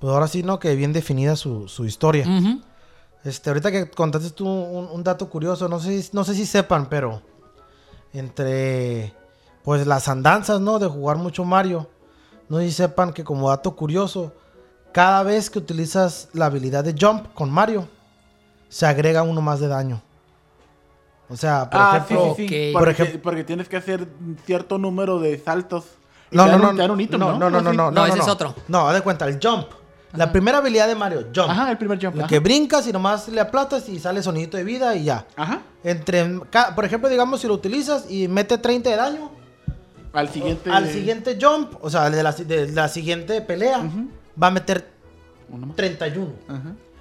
pues 0.00 0.12
ahora 0.12 0.28
sí, 0.28 0.42
¿no? 0.44 0.60
Que 0.60 0.76
bien 0.76 0.92
definida 0.92 1.34
su, 1.36 1.66
su 1.68 1.84
historia. 1.86 2.24
ujú, 2.26 2.62
Este, 3.24 3.48
ahorita 3.50 3.70
que 3.72 3.90
contaste 3.90 4.30
tú 4.30 4.46
un, 4.46 4.86
un 4.86 5.02
dato 5.02 5.28
curioso, 5.30 5.68
no 5.68 5.80
sé, 5.80 6.02
si- 6.02 6.10
no 6.12 6.24
sé 6.24 6.34
si 6.34 6.44
sepan, 6.46 6.86
pero 6.88 7.22
entre 8.12 9.14
pues 9.62 9.86
las 9.86 10.08
andanzas, 10.08 10.60
¿no? 10.60 10.78
De 10.78 10.86
jugar 10.86 11.16
mucho 11.16 11.44
Mario, 11.44 11.88
no 12.48 12.58
sé 12.58 12.64
si 12.66 12.72
sepan 12.72 13.12
que 13.14 13.24
como 13.24 13.48
dato 13.48 13.74
curioso, 13.74 14.32
cada 14.92 15.22
vez 15.22 15.48
que 15.48 15.58
utilizas 15.58 16.28
la 16.34 16.46
habilidad 16.46 16.84
de 16.84 16.94
jump 16.98 17.32
con 17.34 17.50
Mario, 17.50 17.88
se 18.68 18.86
agrega 18.86 19.22
uno 19.22 19.40
más 19.40 19.60
de 19.60 19.68
daño. 19.68 20.02
O 21.30 21.36
sea, 21.36 21.70
por 21.70 21.80
ah, 21.80 21.90
ejemplo, 21.96 22.34
sí, 22.36 22.42
sí, 22.42 22.48
sí. 22.48 22.72
ok. 22.74 22.78
Porque, 22.78 22.94
Por 22.94 23.06
ejem- 23.06 23.20
porque 23.22 23.44
tienes 23.44 23.68
que 23.68 23.76
hacer 23.78 24.06
cierto 24.44 24.76
número 24.76 25.18
de 25.18 25.38
saltos. 25.38 25.86
No, 26.30 26.46
no, 26.46 26.58
no, 26.58 26.70
un- 26.70 26.76
te 26.76 26.82
dan 26.82 26.90
un 26.90 27.00
ítem, 27.00 27.18
no, 27.18 27.38
no, 27.38 27.48
no, 27.50 27.62
no, 27.62 27.72
no, 27.72 27.90
No, 27.90 28.06
ese 28.06 28.18
es 28.18 28.28
otro. 28.28 28.54
No, 28.68 28.86
haz 28.88 28.94
de 28.94 29.00
cuenta, 29.00 29.26
el 29.26 29.40
jump. 29.42 29.68
La 30.16 30.30
primera 30.32 30.58
habilidad 30.58 30.86
de 30.88 30.94
Mario, 30.94 31.28
jump. 31.34 31.50
Ajá, 31.50 31.70
el 31.70 31.78
primer 31.78 31.98
jump. 32.02 32.14
La 32.16 32.22
ajá. 32.24 32.28
que 32.28 32.38
brincas 32.38 32.86
y 32.86 32.92
nomás 32.92 33.28
le 33.28 33.40
aplatas 33.40 33.88
y 33.88 33.98
sale 33.98 34.22
sonidito 34.22 34.56
de 34.56 34.64
vida 34.64 34.94
y 34.94 35.04
ya. 35.04 35.26
Ajá. 35.36 35.62
Entre, 35.82 36.40
ca- 36.50 36.74
por 36.74 36.84
ejemplo, 36.84 37.08
digamos, 37.08 37.40
si 37.40 37.46
lo 37.48 37.54
utilizas 37.54 38.10
y 38.10 38.28
mete 38.28 38.56
30 38.58 38.90
de 38.90 38.96
daño, 38.96 39.30
Al 40.12 40.28
siguiente. 40.28 40.70
al 40.70 40.88
siguiente 40.88 41.38
jump, 41.40 41.74
o 41.82 41.90
sea, 41.90 42.08
de 42.10 42.22
la, 42.22 42.32
de 42.32 42.70
la 42.72 42.88
siguiente 42.88 43.40
pelea, 43.40 43.82
va 44.40 44.46
a 44.46 44.50
meter 44.50 44.88
Uno 45.50 45.66
más. 45.66 45.76
31. 45.76 46.32
Ajá. 46.48 46.60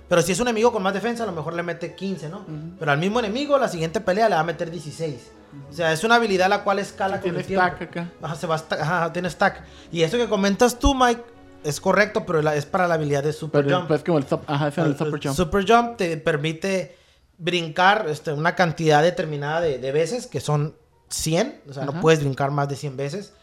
Pero 0.10 0.22
si 0.22 0.32
es 0.34 0.40
un 0.40 0.48
enemigo 0.48 0.72
con 0.72 0.84
más 0.84 0.94
defensa, 0.94 1.24
a 1.24 1.26
lo 1.26 1.32
mejor 1.32 1.54
le 1.54 1.64
mete 1.64 1.96
15, 1.96 2.30
¿no? 2.30 2.46
Pero 2.78 2.92
al 2.92 2.98
mismo 3.00 3.20
enemigo, 3.20 3.58
la 3.58 3.68
siguiente 3.68 4.00
pelea 4.02 4.28
le 4.30 4.36
va 4.36 4.42
a 4.42 4.44
meter 4.44 4.70
16. 4.70 5.32
O 5.70 5.74
sea, 5.74 5.92
es 5.94 6.04
una 6.04 6.16
habilidad 6.16 6.50
la 6.50 6.64
cual 6.64 6.80
escala 6.80 7.16
con 7.16 7.24
Tiene 7.24 7.40
el 7.40 7.46
tiempo. 7.46 7.66
stack 7.68 7.82
acá. 7.84 8.10
Ajá, 8.22 8.36
se 8.36 8.46
va 8.48 8.56
a 8.56 8.74
ajá, 8.82 9.14
tiene 9.14 9.30
stack. 9.30 9.64
Y 9.92 10.02
eso 10.04 10.18
que 10.18 10.28
comentas 10.28 10.78
tú, 10.78 10.94
Mike, 10.94 11.24
es 11.64 11.80
correcto, 11.82 12.26
pero 12.26 12.42
la- 12.42 12.56
es 12.56 12.66
para 12.66 12.88
la 12.88 12.96
habilidad 12.96 13.24
de 13.24 13.34
Super 13.34 13.64
Pero 13.64 13.78
Jump. 13.78 13.90
después 13.90 14.04
como 14.06 14.18
el 14.20 14.26
top. 14.26 14.42
Ajá, 14.48 14.68
ese 14.70 14.82
es 14.82 14.88
el 14.88 14.98
super 14.98 15.20
jump. 15.24 15.36
Super 15.36 15.66
Jump 15.68 15.98
te 15.98 16.18
permite 16.18 16.98
brincar 17.38 18.06
este, 18.10 18.32
una 18.34 18.56
cantidad 18.56 19.02
determinada 19.02 19.62
de, 19.62 19.78
de 19.80 19.92
veces, 19.92 20.28
que 20.28 20.40
son 20.40 20.76
100. 21.10 21.62
O 21.70 21.74
sea, 21.74 21.86
no 21.86 22.00
puedes 22.02 22.20
brincar 22.22 22.52
más 22.52 22.70
de 22.70 22.76
100 22.76 22.96
veces. 22.98 23.34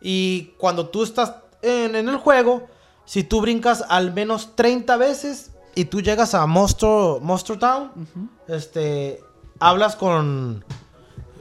Y 0.00 0.52
cuando 0.58 0.88
tú 0.88 1.02
estás 1.02 1.34
en, 1.62 1.96
en 1.96 2.08
el 2.08 2.16
juego, 2.16 2.66
si 3.04 3.24
tú 3.24 3.40
brincas 3.40 3.84
al 3.88 4.12
menos 4.12 4.54
30 4.54 4.96
veces 4.96 5.50
y 5.74 5.86
tú 5.86 6.00
llegas 6.02 6.34
a 6.34 6.46
Monster, 6.46 7.20
Monster 7.20 7.58
Town, 7.58 7.90
este, 8.48 9.20
hablas 9.60 9.96
con... 9.96 10.64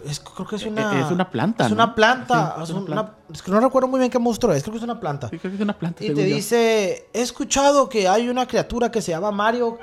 es- 0.06 0.20
creo 0.20 0.48
que 0.48 0.56
es 0.58 0.64
E- 0.64 0.70
una... 0.70 1.00
es 1.06 1.12
una 1.12 1.30
planta, 1.30 1.66
Es 1.66 1.70
¿no? 1.72 1.76
una 1.76 1.96
planta. 1.96 2.54
Sí, 2.58 2.64
es 2.64 2.70
una 2.70 2.80
una- 2.80 2.86
planta. 2.88 3.14
es 3.34 3.42
que 3.42 3.52
no 3.52 3.60
recuerdo 3.60 3.88
muy 3.88 4.00
bien 4.00 4.12
qué 4.12 4.20
monstruo 4.20 4.54
es. 4.54 4.64
Creo 4.64 4.74
que 4.74 4.78
es 4.78 4.84
una 4.84 5.00
planta. 5.00 5.30
Sí, 5.30 5.38
creo 5.40 5.52
que 5.52 5.56
es 5.58 5.62
una 5.64 5.78
planta. 5.78 6.04
Y 6.04 6.08
te 6.14 6.28
yo. 6.30 6.36
dice, 6.36 7.10
he 7.14 7.22
escuchado 7.22 7.90
que 7.90 8.08
hay 8.08 8.30
una 8.30 8.48
criatura 8.48 8.92
que 8.92 9.02
se 9.02 9.12
llama 9.12 9.32
Mario 9.32 9.78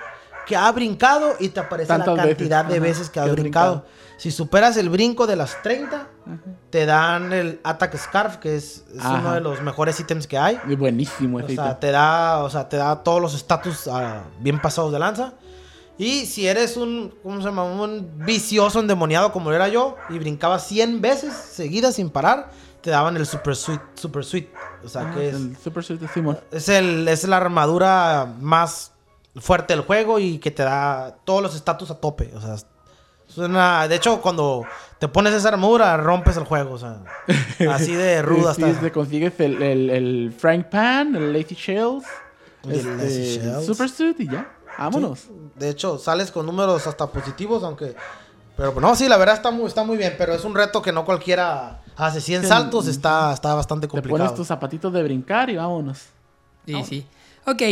que 0.47 0.57
ha 0.57 0.71
brincado 0.73 1.33
y 1.41 1.49
te 1.49 1.61
aparece 1.61 1.89
Tantas 1.89 2.17
la 2.17 2.25
cantidad 2.25 2.65
veces, 2.67 2.75
de 2.75 2.81
veces 2.89 3.07
que 3.09 3.13
que 3.15 3.21
ha 3.21 3.25
brincado. 3.33 3.73
brincado. 3.77 4.05
Si 4.19 4.31
superas 4.31 4.77
el 4.77 4.91
brinco 4.91 5.27
de 5.27 5.35
las 5.37 5.61
30, 5.63 6.07
te 6.71 6.87
dan 6.87 7.33
el 7.33 7.61
Attack 7.65 7.97
Scarf, 7.97 8.37
que 8.37 8.57
es, 8.57 8.85
uno 8.95 9.33
de 9.33 9.41
los 9.41 9.61
mejores 9.63 9.99
ítems 9.99 10.27
que 10.29 10.39
hay. 10.39 10.61
Buenísimo 10.79 11.39
O 11.39 11.41
sea, 11.41 11.51
ítem. 11.51 11.81
te 11.81 11.91
da, 11.91 12.45
o 12.45 12.51
sea, 12.51 12.69
te 12.69 12.77
da 12.77 13.03
todos 13.03 13.21
los 13.21 13.35
estatus 13.35 13.89
ah, 13.89 14.23
bien 14.39 14.61
pasados 14.61 14.93
de 14.93 14.99
lanza. 15.01 15.33
Y 15.97 16.27
si 16.27 16.47
eres 16.49 16.77
un, 16.77 17.15
¿cómo 17.23 17.39
se 17.41 17.45
llama? 17.47 17.65
Un 17.65 18.11
vicioso 18.27 18.81
endemoniado 18.81 19.31
como 19.33 19.53
era 19.53 19.69
yo 19.69 19.97
y 20.11 20.19
brincaba 20.19 20.59
100 20.59 21.01
veces 21.01 21.33
seguidas 21.35 21.95
sin 21.95 22.11
parar, 22.11 22.51
te 22.81 22.91
daban 22.91 23.17
el 23.17 23.25
Super 23.27 23.55
Sweet, 23.55 23.81
Super 23.95 24.25
Sweet. 24.25 24.49
O 24.85 24.89
sea, 24.89 25.03
Ah, 25.11 25.15
que 25.15 25.29
es, 25.29 25.35
el 25.37 25.57
Super 25.57 25.85
Suit 25.85 26.01
de 26.01 26.09
Simon. 26.09 26.39
es, 26.51 26.69
el, 26.69 27.07
es 27.09 27.25
la 27.25 27.37
armadura 27.37 28.27
más 28.41 28.93
fuerte 29.37 29.73
del 29.75 29.83
juego 29.85 30.19
y 30.19 30.39
que 30.39 30.51
te 30.51 30.63
da 30.65 31.17
todos 31.25 31.43
los 31.43 31.55
estatus 31.55 31.91
a 31.91 31.95
tope. 32.01 32.31
O 32.35 32.41
sea, 32.41 32.55
es 32.55 33.39
una- 33.39 33.87
de 33.89 33.95
hecho, 33.95 34.21
cuando 34.21 34.65
te 34.99 35.07
pones 35.09 35.33
esa 35.33 35.49
armadura, 35.49 35.97
rompes 35.97 36.37
el 36.37 36.45
juego. 36.45 36.73
O 36.75 36.79
sea, 36.79 37.03
así 37.73 37.95
de 37.95 38.21
ruda 38.21 38.53
Sí, 38.53 38.63
está. 38.65 38.81
te 38.81 38.91
consigues 38.93 39.33
el, 39.39 39.63
el, 39.63 39.91
el 39.91 40.35
Frank 40.37 40.67
Pan, 40.67 41.15
el 41.17 41.33
Lazy 41.33 41.55
Shells, 41.55 42.05
El 42.65 42.73
este, 42.73 42.97
Lazy 42.97 43.39
Shells. 43.39 43.65
Super 43.67 43.89
Suit 43.89 44.21
y 44.21 44.27
ya. 44.29 44.51
Vámonos. 44.79 45.21
Sí, 45.21 45.31
De 45.57 45.69
hecho, 45.71 45.99
sales 45.99 46.31
con 46.31 46.47
números 46.47 46.87
hasta 46.87 47.07
positivos, 47.07 47.63
aunque... 47.63 47.95
Pero 48.57 48.81
no, 48.81 48.95
sí, 48.95 49.09
la 49.09 49.17
verdad 49.17 49.35
está 49.35 49.51
muy, 49.51 49.67
está 49.67 49.83
muy 49.83 49.97
bien, 49.97 50.15
pero 50.17 50.33
es 50.33 50.45
un 50.45 50.55
reto 50.55 50.81
que 50.81 50.93
no 50.93 51.05
cualquiera 51.05 51.83
hace 51.97 52.21
100 52.21 52.43
Sí, 52.43 52.49
saltos, 52.49 52.87
está, 52.87 53.33
está 53.33 53.53
bastante 53.55 53.89
Te 53.89 53.91
pones 53.91 54.09
complicado. 54.09 54.35
tus 54.35 54.47
zapatitos 54.47 54.93
de 54.93 55.03
brincar 55.03 55.51
y 55.51 55.57
vámonos. 55.57 55.99
Sí, 56.65 56.75
sí. 56.85 57.07
Ok, 57.47 57.63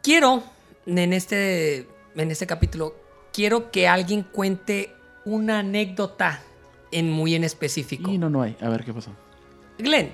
quiero 0.00 0.44
en 0.86 1.12
este, 1.12 1.88
en 2.14 2.30
este 2.30 2.46
capítulo, 2.46 2.94
quiero 3.32 3.72
que 3.72 3.88
alguien 3.88 4.22
cuente 4.22 4.94
una 5.24 5.58
anécdota 5.58 6.40
en 6.92 7.10
muy 7.10 7.34
en 7.34 7.42
específico. 7.42 8.08
Y 8.08 8.16
no, 8.16 8.30
no 8.30 8.40
hay. 8.42 8.56
A 8.60 8.68
ver 8.68 8.84
qué 8.84 8.94
pasó. 8.94 9.10
Glenn, 9.78 10.10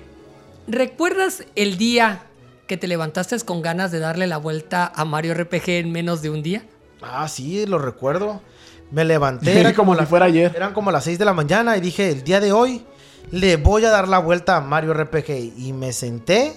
¿recuerdas 0.67 1.43
el 1.55 1.77
día 1.77 2.23
que 2.67 2.77
te 2.77 2.87
levantaste 2.87 3.39
con 3.41 3.61
ganas 3.61 3.91
de 3.91 3.99
darle 3.99 4.27
la 4.27 4.37
vuelta 4.37 4.91
a 4.95 5.05
Mario 5.05 5.33
RPG 5.33 5.69
en 5.69 5.91
menos 5.91 6.21
de 6.21 6.29
un 6.29 6.43
día? 6.43 6.63
Ah, 7.01 7.27
sí, 7.27 7.65
lo 7.65 7.77
recuerdo. 7.77 8.41
Me 8.91 9.03
levanté, 9.03 9.59
era 9.59 9.73
Como 9.73 9.95
si 9.97 10.05
fuera 10.05 10.25
ayer. 10.25 10.51
eran 10.55 10.73
como 10.73 10.91
las 10.91 11.03
6 11.03 11.19
de 11.19 11.25
la 11.25 11.33
mañana 11.33 11.77
y 11.77 11.81
dije, 11.81 12.09
el 12.11 12.23
día 12.23 12.39
de 12.39 12.51
hoy 12.51 12.85
le 13.31 13.57
voy 13.57 13.85
a 13.85 13.89
dar 13.89 14.07
la 14.07 14.19
vuelta 14.19 14.57
a 14.57 14.61
Mario 14.61 14.93
RPG. 14.93 15.53
Y 15.57 15.73
me 15.73 15.91
senté 15.93 16.53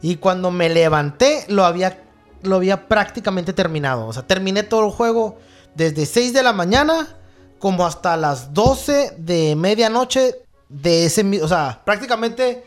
y 0.00 0.16
cuando 0.16 0.50
me 0.50 0.68
levanté 0.68 1.44
lo 1.48 1.64
había, 1.64 2.02
lo 2.42 2.56
había 2.56 2.88
prácticamente 2.88 3.52
terminado. 3.52 4.06
O 4.06 4.12
sea, 4.12 4.26
terminé 4.26 4.62
todo 4.62 4.86
el 4.86 4.92
juego 4.92 5.38
desde 5.74 6.06
6 6.06 6.32
de 6.32 6.42
la 6.42 6.52
mañana 6.52 7.08
como 7.58 7.86
hasta 7.86 8.16
las 8.16 8.52
12 8.52 9.14
de 9.18 9.54
medianoche 9.56 10.34
de 10.68 11.06
ese 11.06 11.22
O 11.42 11.48
sea, 11.48 11.80
prácticamente 11.84 12.64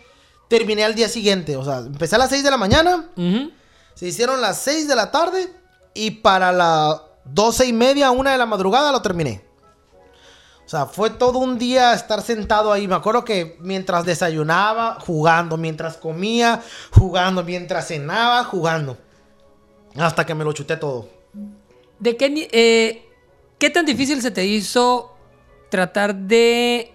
terminé 0.47 0.83
al 0.83 0.95
día 0.95 1.09
siguiente. 1.09 1.55
O 1.57 1.63
sea, 1.63 1.77
empecé 1.79 2.15
a 2.15 2.19
las 2.19 2.29
6 2.29 2.43
de 2.43 2.51
la 2.51 2.57
mañana. 2.57 3.09
Se 3.93 4.07
hicieron 4.07 4.41
las 4.41 4.59
6 4.61 4.87
de 4.87 4.95
la 4.95 5.11
tarde 5.11 5.53
y 5.93 6.11
para 6.11 6.51
las 6.51 7.01
12 7.25 7.65
y 7.65 7.73
media, 7.73 8.11
una 8.11 8.31
de 8.31 8.37
la 8.37 8.45
madrugada 8.45 8.91
lo 8.91 9.01
terminé. 9.01 9.43
O 10.65 10.69
sea, 10.69 10.87
fue 10.87 11.11
todo 11.11 11.39
un 11.39 11.59
día 11.59 11.93
estar 11.93 12.21
sentado 12.21 12.71
ahí. 12.71 12.87
Me 12.87 12.95
acuerdo 12.95 13.23
que 13.23 13.55
mientras 13.59 14.03
desayunaba, 14.03 14.99
jugando. 14.99 15.57
Mientras 15.57 15.97
comía, 15.97 16.61
jugando. 16.91 17.43
Mientras 17.43 17.87
cenaba, 17.87 18.43
jugando. 18.43 18.97
Hasta 19.95 20.25
que 20.25 20.33
me 20.33 20.43
lo 20.43 20.53
chuté 20.53 20.77
todo. 20.77 21.07
¿De 21.99 22.17
qué, 22.17 22.49
eh, 22.51 23.05
qué 23.59 23.69
tan 23.69 23.85
difícil 23.85 24.21
se 24.21 24.31
te 24.31 24.45
hizo 24.45 25.15
tratar 25.69 26.15
de 26.15 26.94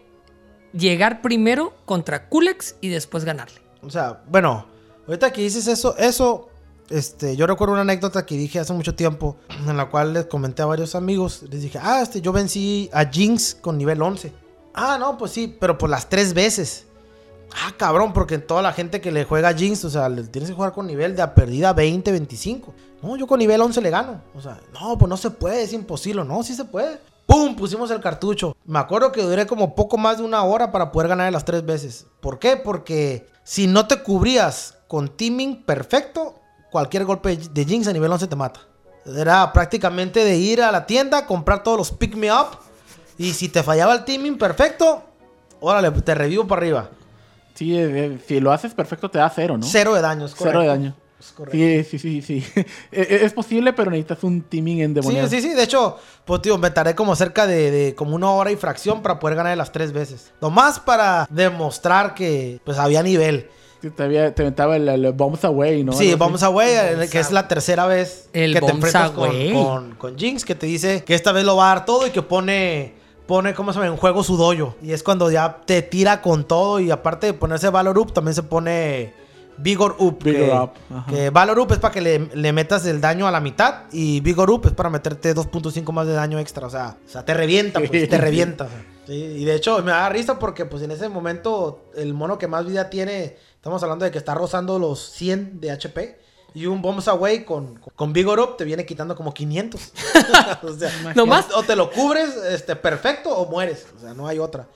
llegar 0.73 1.23
primero 1.23 1.75
contra 1.85 2.29
Kulex 2.29 2.77
y 2.81 2.89
después 2.89 3.25
ganarle. 3.25 3.61
O 3.83 3.91
sea, 3.91 4.23
bueno, 4.29 4.67
ahorita 5.07 5.33
que 5.33 5.43
dices 5.43 5.67
eso, 5.67 5.97
eso, 5.97 6.49
este, 6.91 7.37
yo 7.37 7.47
recuerdo 7.47 7.73
una 7.73 7.83
anécdota 7.83 8.27
que 8.27 8.37
dije 8.37 8.59
hace 8.59 8.73
mucho 8.73 8.95
tiempo, 8.95 9.37
en 9.67 9.77
la 9.77 9.89
cual 9.89 10.13
les 10.13 10.27
comenté 10.27 10.63
a 10.63 10.67
varios 10.67 10.95
amigos, 10.95 11.45
les 11.51 11.63
dije, 11.63 11.79
ah, 11.81 12.01
este, 12.03 12.21
yo 12.21 12.33
vencí 12.33 12.91
a 12.93 13.05
Jinx 13.05 13.57
con 13.61 13.79
nivel 13.79 14.03
11. 14.03 14.33
Ah, 14.75 14.97
no, 14.99 15.19
pues 15.19 15.33
sí, 15.33 15.57
pero 15.59 15.79
por 15.79 15.91
las 15.91 16.09
tres 16.09 16.35
veces. 16.35 16.87
Ah, 17.53 17.73
cabrón, 17.77 18.13
porque 18.13 18.39
toda 18.39 18.63
la 18.63 18.73
gente 18.73 19.01
que 19.01 19.11
le 19.11 19.25
juega 19.25 19.49
a 19.49 19.55
Jinx, 19.55 19.85
o 19.85 19.91
sea, 19.91 20.09
le 20.09 20.23
tienes 20.25 20.51
que 20.51 20.57
jugar 20.57 20.73
con 20.73 20.87
nivel 20.87 21.17
de 21.17 21.23
a 21.23 21.35
perdida 21.35 21.73
20, 21.73 22.13
25. 22.13 22.75
No, 23.03 23.17
yo 23.17 23.27
con 23.27 23.39
nivel 23.39 23.61
11 23.61 23.81
le 23.81 23.91
gano. 23.91 24.23
O 24.35 24.41
sea, 24.41 24.61
no, 24.73 24.97
pues 24.97 25.09
no 25.09 25.17
se 25.17 25.31
puede, 25.31 25.63
es 25.63 25.73
imposible. 25.73 26.25
No, 26.25 26.43
sí 26.43 26.55
se 26.55 26.65
puede. 26.65 27.01
¡Pum! 27.31 27.55
Pusimos 27.55 27.89
el 27.93 28.01
cartucho. 28.01 28.57
Me 28.65 28.81
acuerdo 28.81 29.13
que 29.13 29.23
duré 29.23 29.47
como 29.47 29.77
poco 29.77 29.97
más 29.97 30.19
de 30.19 30.25
una 30.25 30.43
hora 30.43 30.73
para 30.73 30.91
poder 30.91 31.09
ganar 31.09 31.33
las 31.33 31.45
tres 31.45 31.65
veces. 31.65 32.07
¿Por 32.21 32.41
qué? 32.41 32.57
Porque 32.57 33.29
si 33.45 33.69
no 33.69 33.87
te 33.87 34.03
cubrías 34.03 34.79
con 34.89 35.17
teaming 35.17 35.63
perfecto, 35.63 36.35
cualquier 36.73 37.05
golpe 37.05 37.37
de 37.37 37.65
Jinx 37.65 37.87
a 37.87 37.93
nivel 37.93 38.11
11 38.11 38.27
te 38.27 38.35
mata. 38.35 38.61
Era 39.07 39.53
prácticamente 39.53 40.25
de 40.25 40.37
ir 40.39 40.61
a 40.61 40.73
la 40.73 40.87
tienda, 40.87 41.25
comprar 41.25 41.63
todos 41.63 41.79
los 41.79 41.93
pick 41.93 42.17
me 42.17 42.33
up. 42.33 42.49
Y 43.17 43.33
si 43.33 43.49
te 43.49 43.63
fallaba 43.63 43.95
el 43.95 44.05
teaming 44.05 44.37
perfecto, 44.37 45.05
órale, 45.61 45.93
te 45.93 46.17
revivo 46.17 46.49
para 46.49 46.63
arriba. 46.63 46.91
Sí, 47.55 47.79
eh, 47.79 48.19
si 48.27 48.41
lo 48.41 48.51
haces 48.51 48.75
perfecto 48.75 49.09
te 49.09 49.19
da 49.19 49.31
cero, 49.31 49.57
¿no? 49.57 49.65
Cero 49.65 49.95
de 49.95 50.01
daño, 50.01 50.27
es 50.27 50.35
Cero 50.37 50.63
de 50.63 50.67
daño. 50.67 50.97
Es 51.21 51.33
correcto. 51.33 51.57
Sí, 51.59 51.85
sí, 51.85 51.99
sí, 51.99 52.23
sí. 52.23 52.45
Eh, 52.57 52.65
eh, 52.93 53.21
es 53.23 53.33
posible, 53.33 53.73
pero 53.75 53.91
necesitas 53.91 54.25
un 54.25 54.41
teaming 54.43 54.79
Sí, 54.79 54.83
endemoniado. 54.83 55.29
sí, 55.29 55.41
sí. 55.43 55.51
De 55.51 55.63
hecho, 55.63 55.99
pues 56.25 56.41
tío, 56.43 56.57
me 56.59 56.71
tardé 56.71 56.95
como 56.95 57.15
cerca 57.15 57.47
de, 57.47 57.71
de 57.71 57.95
como 57.95 58.17
una 58.17 58.31
hora 58.31 58.51
y 58.51 58.57
fracción 58.57 59.03
para 59.03 59.19
poder 59.21 59.37
ganar 59.37 59.57
las 59.59 59.71
tres 59.71 59.93
veces. 59.93 60.33
Nomás 60.41 60.81
para 60.81 61.29
demostrar 61.31 62.15
que 62.15 62.61
pues 62.65 62.79
había 62.79 63.03
nivel. 63.03 63.49
Sí, 63.83 63.89
Te, 63.91 64.03
había- 64.03 64.35
te 64.35 64.43
aventaba 64.43 64.77
el, 64.77 64.89
el 64.89 65.13
Bombs 65.13 65.43
Away, 65.45 65.85
¿no? 65.85 65.93
sí, 65.93 66.07
Algo 66.13 66.19
vamos 66.19 66.43
así. 66.43 66.45
a 66.47 66.49
güey, 66.49 67.09
que 67.09 67.19
es 67.19 67.31
la 67.33 67.49
tercera 67.49 67.87
vez 67.87 68.29
El 68.35 68.53
que 68.53 68.61
te 68.61 68.67
Bombs 68.73 68.75
enfrentas 68.85 69.11
con, 69.13 69.29
Away. 69.31 69.53
con, 69.55 69.95
con 69.97 70.19
Jinx, 70.19 70.45
que 70.45 70.55
te 70.55 70.67
dice 70.67 71.03
que 71.05 71.15
esta 71.15 71.33
vez 71.33 71.45
lo 71.45 71.57
va 71.57 71.71
a 71.73 71.75
dar 71.77 71.85
todo 71.87 72.07
y 72.07 72.11
que 72.11 72.21
pone, 72.21 72.93
pone, 73.27 73.55
¿cómo 73.55 73.73
se 73.73 73.79
llama? 73.79 73.91
En 73.91 73.97
juego 73.97 74.23
su 74.23 74.37
dojo. 74.37 74.75
Y 74.83 74.93
es 74.93 75.03
cuando 75.03 75.31
ya 75.31 75.61
te 75.65 75.81
tira 75.81 76.21
con 76.21 76.45
todo 76.45 76.79
y 76.79 76.91
aparte 76.91 77.29
de 77.29 77.33
ponerse 77.33 77.71
Valor 77.71 77.99
Up, 77.99 78.13
también 78.13 78.35
se 78.35 78.43
pone 78.43 79.15
Vigor 79.63 79.97
Up. 79.99 80.23
Vigor 80.23 80.41
que, 80.41 80.53
Up, 80.53 81.07
que 81.09 81.31
Valor 81.31 81.59
Up 81.59 81.73
es 81.73 81.79
para 81.79 81.93
que 81.93 82.01
le, 82.01 82.19
le 82.35 82.53
metas 82.53 82.85
el 82.87 83.01
daño 83.01 83.27
a 83.27 83.31
la 83.31 83.41
mitad 83.41 83.85
y 83.93 84.21
Vigor 84.21 84.51
Up 84.51 84.67
es 84.67 84.73
para 84.73 84.91
meterte 84.91 85.35
2.5 85.35 85.93
más 85.93 86.07
de 86.07 86.15
daño 86.15 86.39
extra. 86.39 86.67
O 86.67 86.71
sea, 86.71 86.97
o 87.05 87.09
sea 87.09 87.25
te 87.25 87.35
revienta, 87.35 87.81
pues, 87.81 88.09
te 88.09 88.19
revienta. 88.19 88.65
o 88.65 88.69
sea. 88.69 88.85
Sí, 89.07 89.15
y 89.15 89.45
de 89.45 89.55
hecho 89.55 89.83
me 89.83 89.91
da 89.91 90.09
risa 90.09 90.39
porque 90.39 90.67
pues 90.67 90.83
en 90.83 90.91
ese 90.93 91.09
momento 91.09 91.85
el 91.97 92.15
mono 92.15 92.39
que 92.39 92.47
más 92.47 92.67
vida 92.67 92.91
tiene, 92.91 93.37
estamos 93.57 93.83
hablando 93.83 94.05
de 94.05 94.11
que 94.11 94.19
está 94.19 94.35
rozando 94.35 94.79
los 94.79 95.01
100 95.11 95.61
de 95.61 95.71
HP. 95.73 96.21
Y 96.53 96.67
un 96.67 96.83
Bombs 96.83 97.07
Away 97.07 97.45
con, 97.45 97.77
con 97.95 98.13
Vigor 98.13 98.41
Up 98.41 98.57
te 98.57 98.65
viene 98.65 98.85
quitando 98.85 99.15
como 99.15 99.33
500. 99.33 99.93
o 100.63 100.73
sea, 100.73 100.91
No 101.15 101.25
más. 101.25 101.47
o 101.55 101.63
te 101.63 101.77
lo 101.77 101.91
cubres 101.93 102.35
este, 102.37 102.75
perfecto 102.75 103.31
o 103.31 103.49
mueres. 103.49 103.87
O 103.97 104.01
sea, 104.01 104.15
no 104.15 104.27
hay 104.27 104.41
otra. 104.41 104.67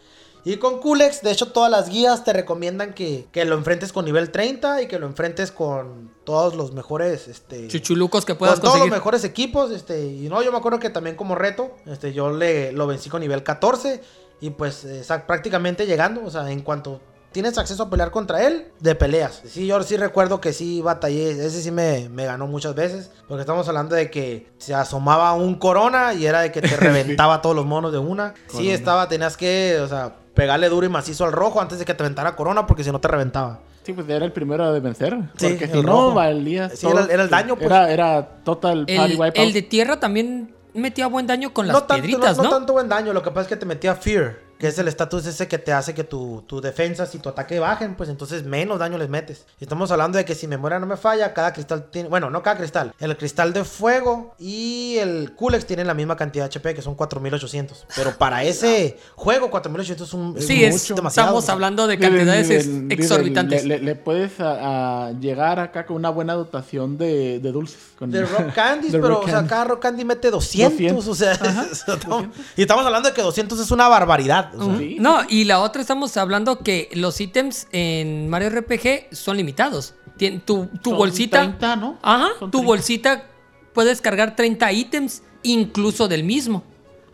Y 0.44 0.58
con 0.58 0.78
Kulex, 0.78 1.22
de 1.22 1.30
hecho, 1.30 1.52
todas 1.52 1.70
las 1.70 1.88
guías 1.88 2.22
te 2.22 2.32
recomiendan 2.34 2.92
que, 2.92 3.26
que 3.32 3.46
lo 3.46 3.56
enfrentes 3.56 3.92
con 3.92 4.04
nivel 4.04 4.30
30 4.30 4.82
y 4.82 4.88
que 4.88 4.98
lo 4.98 5.06
enfrentes 5.06 5.50
con 5.50 6.10
todos 6.24 6.54
los 6.54 6.72
mejores. 6.72 7.28
Este, 7.28 7.68
Chuchulucos 7.68 8.26
que 8.26 8.34
puedas 8.34 8.60
con 8.60 8.70
todos 8.70 8.80
los 8.80 8.90
mejores 8.90 9.24
equipos. 9.24 9.70
Este, 9.70 10.04
y 10.04 10.28
no, 10.28 10.42
yo 10.42 10.52
me 10.52 10.58
acuerdo 10.58 10.78
que 10.78 10.90
también 10.90 11.16
como 11.16 11.34
reto, 11.34 11.74
este, 11.86 12.12
yo 12.12 12.30
le, 12.30 12.72
lo 12.72 12.86
vencí 12.86 13.08
con 13.08 13.22
nivel 13.22 13.42
14. 13.42 14.02
Y 14.40 14.50
pues 14.50 14.84
eh, 14.84 15.02
prácticamente 15.26 15.86
llegando, 15.86 16.22
o 16.22 16.30
sea, 16.30 16.50
en 16.50 16.60
cuanto 16.60 17.00
tienes 17.32 17.56
acceso 17.56 17.84
a 17.84 17.90
pelear 17.90 18.10
contra 18.10 18.46
él, 18.46 18.68
de 18.80 18.94
peleas. 18.94 19.42
Sí, 19.46 19.66
yo 19.66 19.82
sí 19.82 19.96
recuerdo 19.96 20.40
que 20.40 20.52
sí 20.52 20.82
batallé, 20.82 21.30
ese 21.30 21.62
sí 21.62 21.70
me, 21.70 22.08
me 22.10 22.26
ganó 22.26 22.46
muchas 22.46 22.74
veces. 22.74 23.10
Porque 23.26 23.40
estamos 23.40 23.66
hablando 23.66 23.96
de 23.96 24.10
que 24.10 24.52
se 24.58 24.74
asomaba 24.74 25.32
un 25.32 25.56
corona 25.56 26.12
y 26.12 26.26
era 26.26 26.42
de 26.42 26.52
que 26.52 26.60
te 26.60 26.76
reventaba 26.76 27.40
todos 27.40 27.56
los 27.56 27.64
monos 27.64 27.92
de 27.92 27.98
una. 27.98 28.34
Sí, 28.48 28.70
estaba, 28.70 29.08
tenías 29.08 29.36
que, 29.36 29.80
o 29.80 29.88
sea, 29.88 30.16
pegarle 30.34 30.68
duro 30.68 30.86
y 30.86 30.88
macizo 30.88 31.24
al 31.24 31.32
rojo 31.32 31.60
antes 31.60 31.78
de 31.78 31.84
que 31.84 31.94
te 31.94 32.02
aventara 32.02 32.36
corona 32.36 32.66
porque 32.66 32.84
si 32.84 32.90
no 32.92 33.00
te 33.00 33.08
reventaba. 33.08 33.60
Sí, 33.84 33.92
pues 33.92 34.08
era 34.08 34.24
el 34.24 34.32
primero 34.32 34.72
de 34.72 34.80
vencer. 34.80 35.16
Sí, 35.36 35.48
porque 35.50 35.66
si 35.68 35.78
el 35.78 35.84
no, 35.86 35.92
rojo. 35.92 36.14
valía. 36.14 36.70
Sí, 36.70 36.86
era- 36.86 37.04
era 37.10 37.22
el 37.24 37.30
daño, 37.30 37.54
pues. 37.56 37.66
Era, 37.66 37.90
era 37.92 38.26
total 38.42 38.86
party 38.86 38.92
El, 38.94 39.20
wipeout. 39.20 39.36
el 39.36 39.52
de 39.52 39.62
tierra 39.62 40.00
también 40.00 40.54
metía 40.72 41.06
buen 41.06 41.26
daño 41.26 41.52
con 41.52 41.66
las 41.68 41.86
tanto, 41.86 41.94
piedritas, 42.02 42.36
no, 42.38 42.42
¿no? 42.44 42.48
no 42.50 42.56
tanto 42.56 42.72
buen 42.72 42.88
daño, 42.88 43.12
lo 43.12 43.22
que 43.22 43.30
pasa 43.30 43.42
es 43.42 43.48
que 43.48 43.56
te 43.56 43.66
metía 43.66 43.94
Fear, 43.94 44.38
que 44.64 44.68
es 44.68 44.78
el 44.78 44.88
estatus 44.88 45.26
ese 45.26 45.46
que 45.46 45.58
te 45.58 45.74
hace 45.74 45.92
que 45.92 46.04
tu, 46.04 46.42
tu 46.46 46.58
defensa 46.62 47.06
y 47.12 47.18
tu 47.18 47.28
ataque 47.28 47.58
bajen, 47.58 47.96
pues 47.96 48.08
entonces 48.08 48.44
menos 48.44 48.78
daño 48.78 48.96
les 48.96 49.10
metes. 49.10 49.44
Y 49.60 49.64
estamos 49.64 49.90
hablando 49.90 50.16
de 50.16 50.24
que 50.24 50.34
si 50.34 50.46
memoria 50.48 50.78
no 50.78 50.86
me 50.86 50.96
falla, 50.96 51.34
cada 51.34 51.52
cristal 51.52 51.90
tiene, 51.90 52.08
bueno, 52.08 52.30
no 52.30 52.42
cada 52.42 52.56
cristal, 52.56 52.94
el 52.98 53.14
cristal 53.18 53.52
de 53.52 53.62
fuego 53.64 54.34
y 54.38 54.96
el 55.00 55.34
Kulex 55.34 55.66
tienen 55.66 55.86
la 55.86 55.92
misma 55.92 56.16
cantidad 56.16 56.44
de 56.44 56.48
HP, 56.56 56.74
que 56.74 56.80
son 56.80 56.94
4800. 56.94 57.84
Pero 57.94 58.16
para 58.16 58.42
ese 58.42 58.96
juego, 59.16 59.50
4800 59.50 60.08
es 60.08 60.14
un 60.14 60.34
es 60.38 60.46
Sí, 60.46 60.64
es, 60.64 60.72
mucho, 60.72 60.94
demasiado. 60.94 61.28
estamos 61.28 61.48
hablando 61.50 61.86
de 61.86 61.98
cantidades 61.98 62.66
exorbitantes. 62.88 63.64
Le, 63.66 63.78
le- 63.80 63.84
le 63.84 63.94
puedes 63.96 64.40
a, 64.40 65.08
a 65.08 65.12
llegar 65.12 65.58
acá 65.60 65.84
con 65.84 65.96
una 65.96 66.08
buena 66.08 66.32
dotación 66.32 66.96
de, 66.96 67.38
de 67.38 67.52
dulces. 67.52 67.76
Con 67.98 68.10
De 68.10 68.22
Rock 68.24 68.52
Candies, 68.54 68.92
pero 68.92 69.08
Rock 69.08 69.24
o 69.24 69.28
sea, 69.28 69.46
cada 69.46 69.64
Rock 69.64 69.82
Candy 69.82 70.06
mete 70.06 70.30
200, 70.30 71.04
200. 71.04 71.06
o 71.08 71.14
sea, 71.14 71.32
estamos- 71.94 72.26
y 72.56 72.62
estamos 72.62 72.86
hablando 72.86 73.10
de 73.10 73.14
que 73.14 73.20
200 73.20 73.60
es 73.60 73.70
una 73.70 73.88
barbaridad. 73.88 74.53
O 74.58 74.76
sea. 74.76 74.86
No, 74.98 75.20
y 75.28 75.44
la 75.44 75.60
otra 75.60 75.80
estamos 75.82 76.16
hablando 76.16 76.58
que 76.58 76.88
los 76.94 77.20
ítems 77.20 77.66
en 77.72 78.28
Mario 78.28 78.50
RPG 78.50 79.08
son 79.14 79.36
limitados. 79.36 79.94
Tien- 80.18 80.40
tu 80.44 80.66
tu 80.82 80.90
Son 80.90 80.98
bolsita. 80.98 81.38
30, 81.42 81.76
¿no? 81.76 81.98
Ajá, 82.02 82.28
Son 82.38 82.50
tu 82.50 82.58
30. 82.58 82.66
bolsita 82.66 83.24
puedes 83.72 84.00
cargar 84.00 84.36
30 84.36 84.70
ítems, 84.72 85.22
incluso 85.42 86.06
del 86.08 86.22
mismo. 86.24 86.62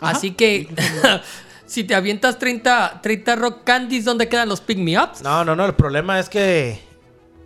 Ajá, 0.01 0.13
Así 0.17 0.33
que 0.33 0.69
si 1.67 1.85
te 1.85 1.95
avientas 1.95 2.39
30, 2.39 3.01
30 3.03 3.37
rock 3.37 3.65
candies, 3.65 4.05
¿dónde 4.05 4.29
quedan 4.29 4.49
los 4.49 4.61
pick 4.61 4.79
me 4.79 4.99
ups? 5.03 5.23
No, 5.23 5.45
no, 5.45 5.57
no, 5.57 5.65
el 5.67 5.75
problema 5.75 6.19
es 6.21 6.29
que 6.29 6.81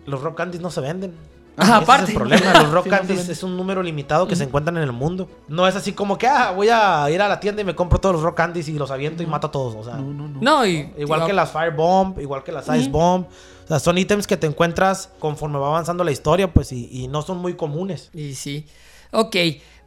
los 0.07 0.21
rock 0.21 0.37
candies 0.37 0.61
no 0.63 0.71
se 0.71 0.81
venden. 0.81 1.15
Ah, 1.59 1.77
aparte. 1.77 2.05
Es 2.05 2.09
el 2.11 2.17
problema, 2.17 2.63
los 2.63 2.73
rock 2.73 2.89
candies 2.91 3.29
es 3.29 3.43
un 3.45 3.57
número 3.57 3.81
limitado 3.83 4.27
que 4.27 4.35
se 4.35 4.43
encuentran 4.45 4.77
en 4.77 4.83
el 4.83 4.93
mundo. 4.93 5.29
No 5.47 5.69
es 5.69 5.77
así 5.77 5.93
como 5.93 6.19
que, 6.19 6.27
ah, 6.27 6.51
voy 6.51 6.69
a 6.69 7.09
ir 7.11 7.23
a 7.23 7.29
la 7.29 7.39
tienda 7.39 7.63
y 7.63 7.65
me 7.65 7.77
compro 7.77 8.01
todos 8.01 8.17
los 8.17 8.23
rock 8.25 8.37
candies 8.37 8.69
y 8.69 8.73
los 8.73 8.91
aviento 8.91 9.23
y 9.23 9.27
mato 9.27 9.47
a 9.47 9.51
todos. 9.53 9.75
O 9.77 9.85
sea, 9.85 9.95
No, 9.95 10.13
no, 10.13 10.29
no. 10.29 10.41
No, 10.41 10.67
y 10.67 10.93
igual 10.99 11.27
que 11.27 11.33
las 11.33 11.53
Fire 11.53 11.73
Bomb, 11.73 12.19
igual 12.19 12.43
que 12.43 12.51
las 12.51 12.67
Ice 12.77 12.89
Bomb. 12.89 13.27
O 13.27 13.67
sea, 13.69 13.79
son 13.79 13.97
ítems 13.97 14.27
que 14.27 14.37
te 14.37 14.47
encuentras 14.47 15.11
conforme 15.21 15.59
va 15.59 15.69
avanzando 15.69 16.03
la 16.05 16.11
historia, 16.11 16.53
pues, 16.53 16.73
y, 16.73 16.89
y 16.91 17.09
no 17.09 17.23
son 17.23 17.39
muy 17.39 17.55
comunes. 17.55 18.11
Y 18.13 18.35
sí. 18.35 18.67
Ok. 19.13 19.37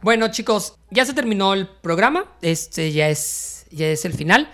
Bueno, 0.00 0.28
chicos, 0.28 0.74
ya 0.90 1.04
se 1.04 1.12
terminó 1.12 1.54
el 1.54 1.68
programa. 1.68 2.24
Este 2.40 2.92
ya 2.92 3.08
es, 3.08 3.66
ya 3.70 3.86
es 3.88 4.04
el 4.04 4.14
final. 4.14 4.48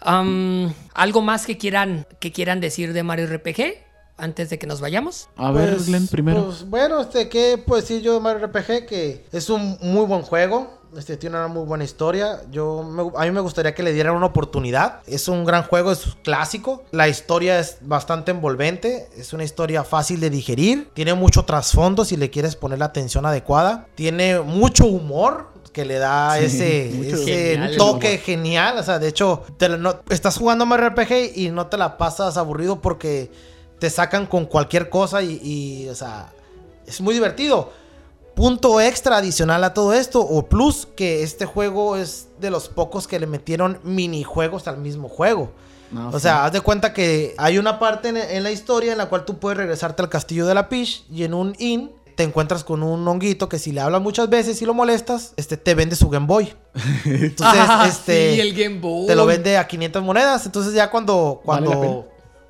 ¿Algo 0.00 1.22
más 1.22 1.46
que 1.46 1.58
quieran, 1.58 2.06
que 2.20 2.32
quieran 2.32 2.60
decir 2.60 2.92
de 2.92 3.02
Mario 3.02 3.26
RPG 3.26 3.87
antes 4.18 4.50
de 4.50 4.58
que 4.58 4.66
nos 4.66 4.80
vayamos? 4.80 5.28
A 5.36 5.50
ver, 5.52 5.70
Pues, 5.74 5.86
Glenn, 5.86 6.06
primero. 6.08 6.46
pues, 6.46 6.68
bueno, 6.68 7.00
este, 7.00 7.28
¿qué 7.28 7.56
puedo 7.64 7.80
decir 7.80 8.02
yo 8.02 8.14
de 8.14 8.20
Mario 8.20 8.46
RPG? 8.46 8.86
Que 8.86 9.24
es 9.32 9.48
un 9.48 9.78
muy 9.80 10.04
buen 10.06 10.22
juego. 10.22 10.76
Este 10.96 11.18
tiene 11.18 11.36
una 11.36 11.48
muy 11.48 11.66
buena 11.66 11.84
historia. 11.84 12.40
Yo 12.50 12.82
me- 12.82 13.12
a 13.14 13.24
mí 13.26 13.30
me 13.30 13.40
gustaría 13.40 13.74
que 13.74 13.82
le 13.82 13.92
dieran 13.92 14.16
una 14.16 14.24
oportunidad. 14.26 15.00
Es 15.06 15.28
un 15.28 15.44
gran 15.44 15.62
juego, 15.64 15.92
es 15.92 16.16
clásico. 16.24 16.82
La 16.92 17.08
historia 17.08 17.60
es 17.60 17.76
bastante 17.82 18.30
envolvente. 18.30 19.06
Es 19.16 19.34
una 19.34 19.44
historia 19.44 19.84
fácil 19.84 20.18
de 20.18 20.30
digerir. 20.30 20.90
Tiene 20.94 21.12
mucho 21.12 21.44
trasfondo 21.44 22.06
si 22.06 22.16
le 22.16 22.30
quieres 22.30 22.56
poner 22.56 22.78
la 22.78 22.86
atención 22.86 23.26
adecuada. 23.26 23.86
Tiene 23.96 24.40
mucho 24.40 24.86
humor 24.86 25.48
que 25.74 25.84
le 25.84 25.98
da 25.98 26.38
Sí, 26.38 26.44
ese, 26.46 26.90
Genial 27.26 27.76
toque 27.76 28.08
humor. 28.14 28.20
genial. 28.20 28.78
O 28.78 28.82
sea, 28.82 28.98
de 28.98 29.08
hecho, 29.08 29.42
te 29.58 29.68
la- 29.68 29.76
no- 29.76 30.00
estás 30.08 30.38
jugando 30.38 30.64
Mario 30.64 30.86
RPG 30.86 31.32
y 31.36 31.50
no 31.50 31.66
te 31.66 31.76
la 31.76 31.98
pasas 31.98 32.38
aburrido 32.38 32.80
porque 32.80 33.30
te 33.78 33.90
sacan 33.90 34.26
con 34.26 34.44
cualquier 34.46 34.88
cosa 34.90 35.22
y, 35.22 35.40
y, 35.42 35.88
o 35.88 35.94
sea, 35.94 36.32
es 36.86 37.00
muy 37.00 37.14
divertido. 37.14 37.72
Punto 38.34 38.80
extra 38.80 39.16
adicional 39.16 39.64
a 39.64 39.74
todo 39.74 39.92
esto, 39.92 40.20
o 40.20 40.46
plus, 40.46 40.86
que 40.96 41.22
este 41.24 41.44
juego 41.44 41.96
es 41.96 42.28
de 42.40 42.50
los 42.50 42.68
pocos 42.68 43.08
que 43.08 43.18
le 43.18 43.26
metieron 43.26 43.80
minijuegos 43.82 44.68
al 44.68 44.78
mismo 44.78 45.08
juego. 45.08 45.50
No, 45.90 46.10
O 46.10 46.12
sí. 46.12 46.20
sea, 46.20 46.44
haz 46.44 46.52
de 46.52 46.60
cuenta 46.60 46.92
que 46.92 47.34
hay 47.36 47.58
una 47.58 47.78
parte 47.80 48.10
en, 48.10 48.16
en 48.16 48.42
la 48.44 48.50
historia 48.52 48.92
en 48.92 48.98
la 48.98 49.06
cual 49.06 49.24
tú 49.24 49.38
puedes 49.38 49.56
regresarte 49.58 50.02
al 50.02 50.08
castillo 50.08 50.46
de 50.46 50.54
la 50.54 50.68
Peach 50.68 51.04
y 51.10 51.24
en 51.24 51.34
un 51.34 51.54
inn 51.58 51.90
te 52.14 52.22
encuentras 52.24 52.62
con 52.62 52.82
un 52.82 53.06
honguito 53.08 53.48
que 53.48 53.58
si 53.58 53.72
le 53.72 53.80
hablas 53.80 54.02
muchas 54.02 54.28
veces 54.28 54.60
y 54.60 54.66
lo 54.66 54.74
molestas, 54.74 55.32
este 55.36 55.56
te 55.56 55.74
vende 55.74 55.96
su 55.96 56.08
Game 56.08 56.26
Boy. 56.26 56.52
Entonces, 57.04 57.36
Ah, 57.68 57.86
este 57.88 58.34
sí, 58.34 58.40
el 58.40 58.54
Game 58.54 58.80
Boy. 58.80 59.06
te 59.06 59.16
lo 59.16 59.24
vende 59.26 59.56
a 59.56 59.66
500 59.66 60.02
monedas. 60.02 60.44
Entonces 60.46 60.74
ya 60.74 60.90
cuando 60.90 61.40
Vale 61.44 61.66
la 61.68 61.74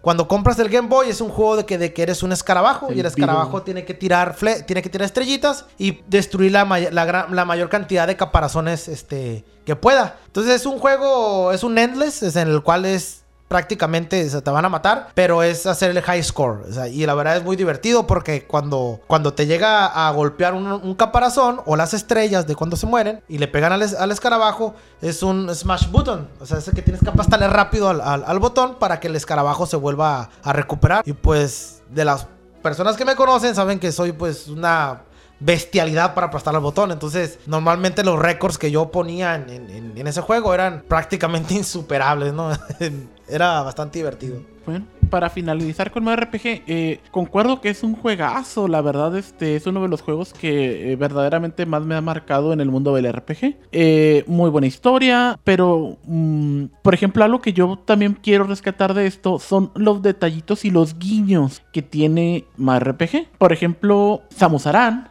cuando 0.09 0.27
compras 0.27 0.59
el 0.59 0.71
Game 0.71 0.89
Boy 0.89 1.11
es 1.11 1.21
un 1.21 1.29
juego 1.29 1.59
de 1.59 1.67
que, 1.67 1.77
de 1.77 1.93
que 1.93 2.03
eres 2.03 2.23
un 2.23 2.33
escarabajo 2.33 2.89
El 2.89 2.97
y 2.97 3.01
el 3.01 3.05
escarabajo 3.05 3.61
tiene 3.61 3.85
que 3.85 3.93
tirar 3.93 4.35
fle- 4.35 4.65
tiene 4.65 4.81
que 4.81 4.89
tirar 4.89 5.05
estrellitas 5.05 5.67
y 5.77 6.01
destruir 6.07 6.53
la, 6.53 6.65
may- 6.65 6.89
la, 6.91 7.05
gran- 7.05 7.37
la 7.37 7.45
mayor 7.45 7.69
cantidad 7.69 8.07
de 8.07 8.17
caparazones 8.17 8.89
este 8.89 9.45
que 9.67 9.77
pueda. 9.77 10.17
Entonces 10.25 10.55
es 10.55 10.65
un 10.65 10.79
juego 10.79 11.53
es 11.53 11.63
un 11.63 11.77
endless 11.77 12.23
es 12.23 12.37
en 12.37 12.49
el 12.49 12.63
cual 12.63 12.87
es 12.87 13.21
prácticamente 13.49 14.29
se 14.29 14.41
te 14.43 14.51
van 14.51 14.65
a 14.65 14.69
matar, 14.69 15.09
pero 15.15 15.43
es 15.43 15.67
hacer 15.67 15.91
el 15.91 16.03
high 16.03 16.23
score. 16.23 16.63
O 16.69 16.73
sea, 16.73 16.89
y 16.89 17.05
la 17.07 17.15
verdad 17.15 17.39
es 17.39 17.45
muy 17.45 17.57
divertido 17.57 18.07
porque 18.07 18.47
cuando, 18.47 19.01
cuando 19.07 19.33
te 19.35 19.47
llega 19.47 19.87
a 19.87 20.11
golpear 20.13 20.55
un, 20.55 20.95
caparazón 20.95 21.61
o 21.65 21.75
las 21.77 21.95
estrellas 21.95 22.47
de 22.47 22.55
cuando 22.55 22.77
se 22.77 22.87
mueren 22.87 23.23
y 23.29 23.39
le 23.39 23.49
pegan 23.49 23.73
al, 23.73 23.83
al 23.83 24.11
escarabajo, 24.11 24.75
es 25.01 25.23
un 25.23 25.53
smash 25.55 25.91
button. 25.91 26.29
O 26.41 26.47
sea, 26.47 26.59
es 26.59 26.71
que 26.75 26.83
tienes 26.83 27.03
que 27.03 27.09
aplastarle 27.09 27.49
rápido 27.49 27.89
al, 27.89 28.01
al- 28.01 28.39
botón 28.39 28.77
para 28.79 29.01
que 29.01 29.09
el 29.09 29.17
escarabajo 29.17 29.67
se 29.67 29.77
vuelva 29.77 30.29
a 30.43 30.53
recuperar. 30.53 31.03
Y 31.07 31.13
pues, 31.13 31.83
de 31.91 32.05
las 32.05 32.27
personas 32.63 32.97
que 32.97 33.05
me 33.05 33.17
conocen 33.17 33.55
saben 33.55 33.79
que 33.79 33.93
soy 33.93 34.13
pues 34.13 34.49
una 34.49 35.03
bestialidad 35.41 36.15
para 36.15 36.29
aplastar 36.29 36.55
al 36.55 36.61
botón. 36.61 36.91
Entonces, 36.93 37.39
normalmente 37.47 38.03
los 38.05 38.19
récords 38.19 38.59
que 38.59 38.71
yo 38.71 38.91
ponía 38.91 39.35
en- 39.37 39.95
en 39.97 40.07
ese 40.07 40.21
juego 40.21 40.53
eran 40.55 40.83
prácticamente 40.89 41.55
insuperables, 41.55 42.33
¿no? 42.33 42.51
Era 43.29 43.63
bastante 43.63 43.99
divertido. 43.99 44.43
Bueno, 44.67 44.87
para 45.09 45.31
finalizar 45.31 45.91
con 45.91 46.05
Mario 46.05 46.27
RPG, 46.27 46.63
eh, 46.67 47.01
concuerdo 47.11 47.61
que 47.61 47.71
es 47.71 47.83
un 47.83 47.95
juegazo, 47.95 48.69
la 48.69 48.81
verdad 48.81 49.17
este 49.17 49.57
es 49.57 49.67
uno 49.67 49.83
de 49.83 49.89
los 49.89 50.03
juegos 50.03 50.33
que 50.33 50.93
eh, 50.93 50.97
verdaderamente 50.97 51.67
más 51.67 51.85
me 51.85 51.95
ha 51.95 52.01
marcado 52.01 52.53
en 52.53 52.61
el 52.61 52.71
mundo 52.71 52.95
del 52.95 53.13
RPG. 53.13 53.57
Eh, 53.73 54.25
muy 54.27 54.51
buena 54.51 54.67
historia, 54.67 55.39
pero 55.45 55.99
mm, 56.05 56.65
por 56.83 56.95
ejemplo 56.95 57.25
algo 57.25 57.41
que 57.41 57.53
yo 57.53 57.79
también 57.85 58.19
quiero 58.21 58.45
rescatar 58.45 58.95
de 58.95 59.07
esto 59.07 59.39
son 59.39 59.71
los 59.75 60.03
detallitos 60.03 60.65
y 60.65 60.71
los 60.71 60.99
guiños 60.99 61.63
que 61.73 61.83
tiene 61.83 62.45
Mario 62.57 62.93
RPG. 62.93 63.29
Por 63.39 63.53
ejemplo, 63.53 64.23
Samus 64.31 64.67
Aran, 64.67 65.09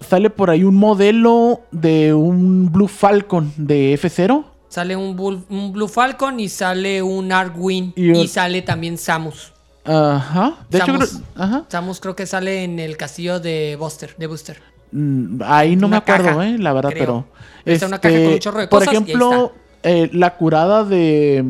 sale 0.00 0.30
por 0.30 0.50
ahí 0.50 0.64
un 0.64 0.76
modelo 0.76 1.60
de 1.72 2.14
un 2.14 2.70
Blue 2.72 2.88
Falcon 2.88 3.52
de 3.56 3.94
F0. 3.94 4.44
Sale 4.72 4.96
un, 4.96 5.14
Bull- 5.16 5.44
un 5.50 5.70
Blue 5.70 5.86
Falcon 5.86 6.40
y 6.40 6.48
sale 6.48 7.02
un 7.02 7.30
Arkwing. 7.30 7.92
Y 7.94 8.26
sale 8.26 8.62
también 8.62 8.96
Samus. 8.96 9.52
Ajá. 9.84 10.54
De 10.70 10.78
hecho, 10.78 10.86
Samus. 10.86 11.10
creo- 11.10 11.22
ajá. 11.36 11.64
Samus 11.68 12.00
creo 12.00 12.16
que 12.16 12.24
sale 12.24 12.64
en 12.64 12.78
el 12.78 12.96
castillo 12.96 13.38
de 13.38 13.76
Buster. 13.78 14.14
De 14.16 14.26
Booster. 14.26 14.62
Mm, 14.92 15.42
Ahí 15.44 15.76
no 15.76 15.88
Una 15.88 15.96
me 15.96 15.96
acuerdo, 15.98 16.24
caja, 16.38 16.48
eh, 16.48 16.56
la 16.58 16.72
verdad, 16.72 16.88
creo. 16.90 17.04
pero. 17.04 17.26
Está 17.66 17.86
una 17.86 17.98
caja 18.00 18.14
con 18.16 18.32
un 18.32 18.38
chorro 18.38 18.60
de 18.60 18.68
Por 18.68 18.78
cosas 18.80 18.94
y 18.94 18.96
ahí 18.96 19.02
ejemplo, 19.02 19.52
eh, 19.82 20.08
la 20.14 20.36
curada 20.38 20.84
de. 20.84 21.44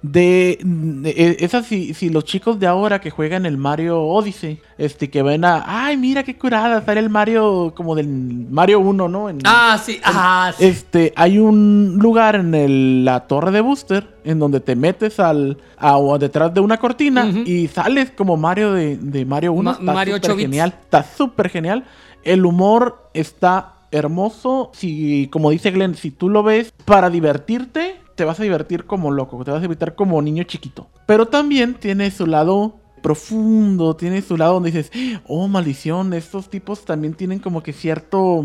De, 0.00 0.60
de- 0.62 1.10
eh, 1.10 1.36
esa 1.40 1.62
si, 1.64 1.92
si 1.92 2.08
los 2.08 2.24
chicos 2.24 2.60
de 2.60 2.68
ahora 2.68 3.00
que 3.00 3.10
juegan 3.10 3.44
el 3.46 3.56
Mario 3.56 4.00
Odyssey, 4.00 4.60
este, 4.78 5.10
que 5.10 5.22
ven 5.24 5.44
a, 5.44 5.64
ay, 5.66 5.96
mira 5.96 6.22
qué 6.22 6.38
curada, 6.38 6.84
sale 6.84 7.00
el 7.00 7.10
Mario 7.10 7.72
como 7.74 7.96
del 7.96 8.06
Mario 8.08 8.78
1, 8.78 9.08
¿no? 9.08 9.28
En- 9.28 9.40
Ah, 9.44 9.76
sí. 9.84 9.98
Ah, 10.04 10.52
sí. 10.56 10.64
Este, 10.66 11.12
hay 11.16 11.38
un 11.38 11.96
lugar 12.00 12.36
en 12.36 12.54
el- 12.54 13.04
la 13.04 13.26
torre 13.26 13.50
de 13.50 13.60
Booster 13.60 14.16
en 14.24 14.38
donde 14.38 14.60
te 14.60 14.76
metes 14.76 15.18
al 15.18 15.58
a- 15.78 15.98
detrás 16.20 16.54
de 16.54 16.60
una 16.60 16.76
cortina 16.78 17.28
y 17.44 17.66
sales 17.66 18.12
como 18.16 18.36
Mario 18.36 18.72
de, 18.74 18.96
de 18.98 19.24
Mario 19.24 19.52
1. 19.52 19.62
Ma- 19.64 19.78
está 19.80 19.92
Mario 19.92 20.14
súper 20.14 20.30
8 20.30 20.36
bits. 20.36 20.48
genial. 20.48 20.74
Está 20.80 21.02
súper 21.02 21.48
genial. 21.48 21.84
El 22.22 22.46
humor 22.46 23.10
está 23.14 23.74
hermoso. 23.90 24.70
Si, 24.74 25.26
como 25.32 25.50
dice 25.50 25.72
Glenn, 25.72 25.96
si 25.96 26.12
tú 26.12 26.28
lo 26.28 26.44
ves 26.44 26.72
para 26.84 27.10
divertirte, 27.10 27.96
te 28.18 28.24
vas 28.24 28.40
a 28.40 28.42
divertir 28.42 28.84
como 28.84 29.12
loco, 29.12 29.44
te 29.44 29.52
vas 29.52 29.58
a 29.58 29.62
divertir 29.62 29.94
como 29.94 30.20
niño 30.20 30.42
chiquito. 30.42 30.88
Pero 31.06 31.26
también 31.26 31.74
tiene 31.74 32.10
su 32.10 32.26
lado 32.26 32.74
profundo, 33.00 33.94
tiene 33.94 34.22
su 34.22 34.36
lado 34.36 34.54
donde 34.54 34.72
dices, 34.72 34.90
oh 35.28 35.46
maldición, 35.46 36.12
estos 36.12 36.50
tipos 36.50 36.84
también 36.84 37.14
tienen 37.14 37.38
como 37.38 37.62
que 37.62 37.72
cierto 37.72 38.44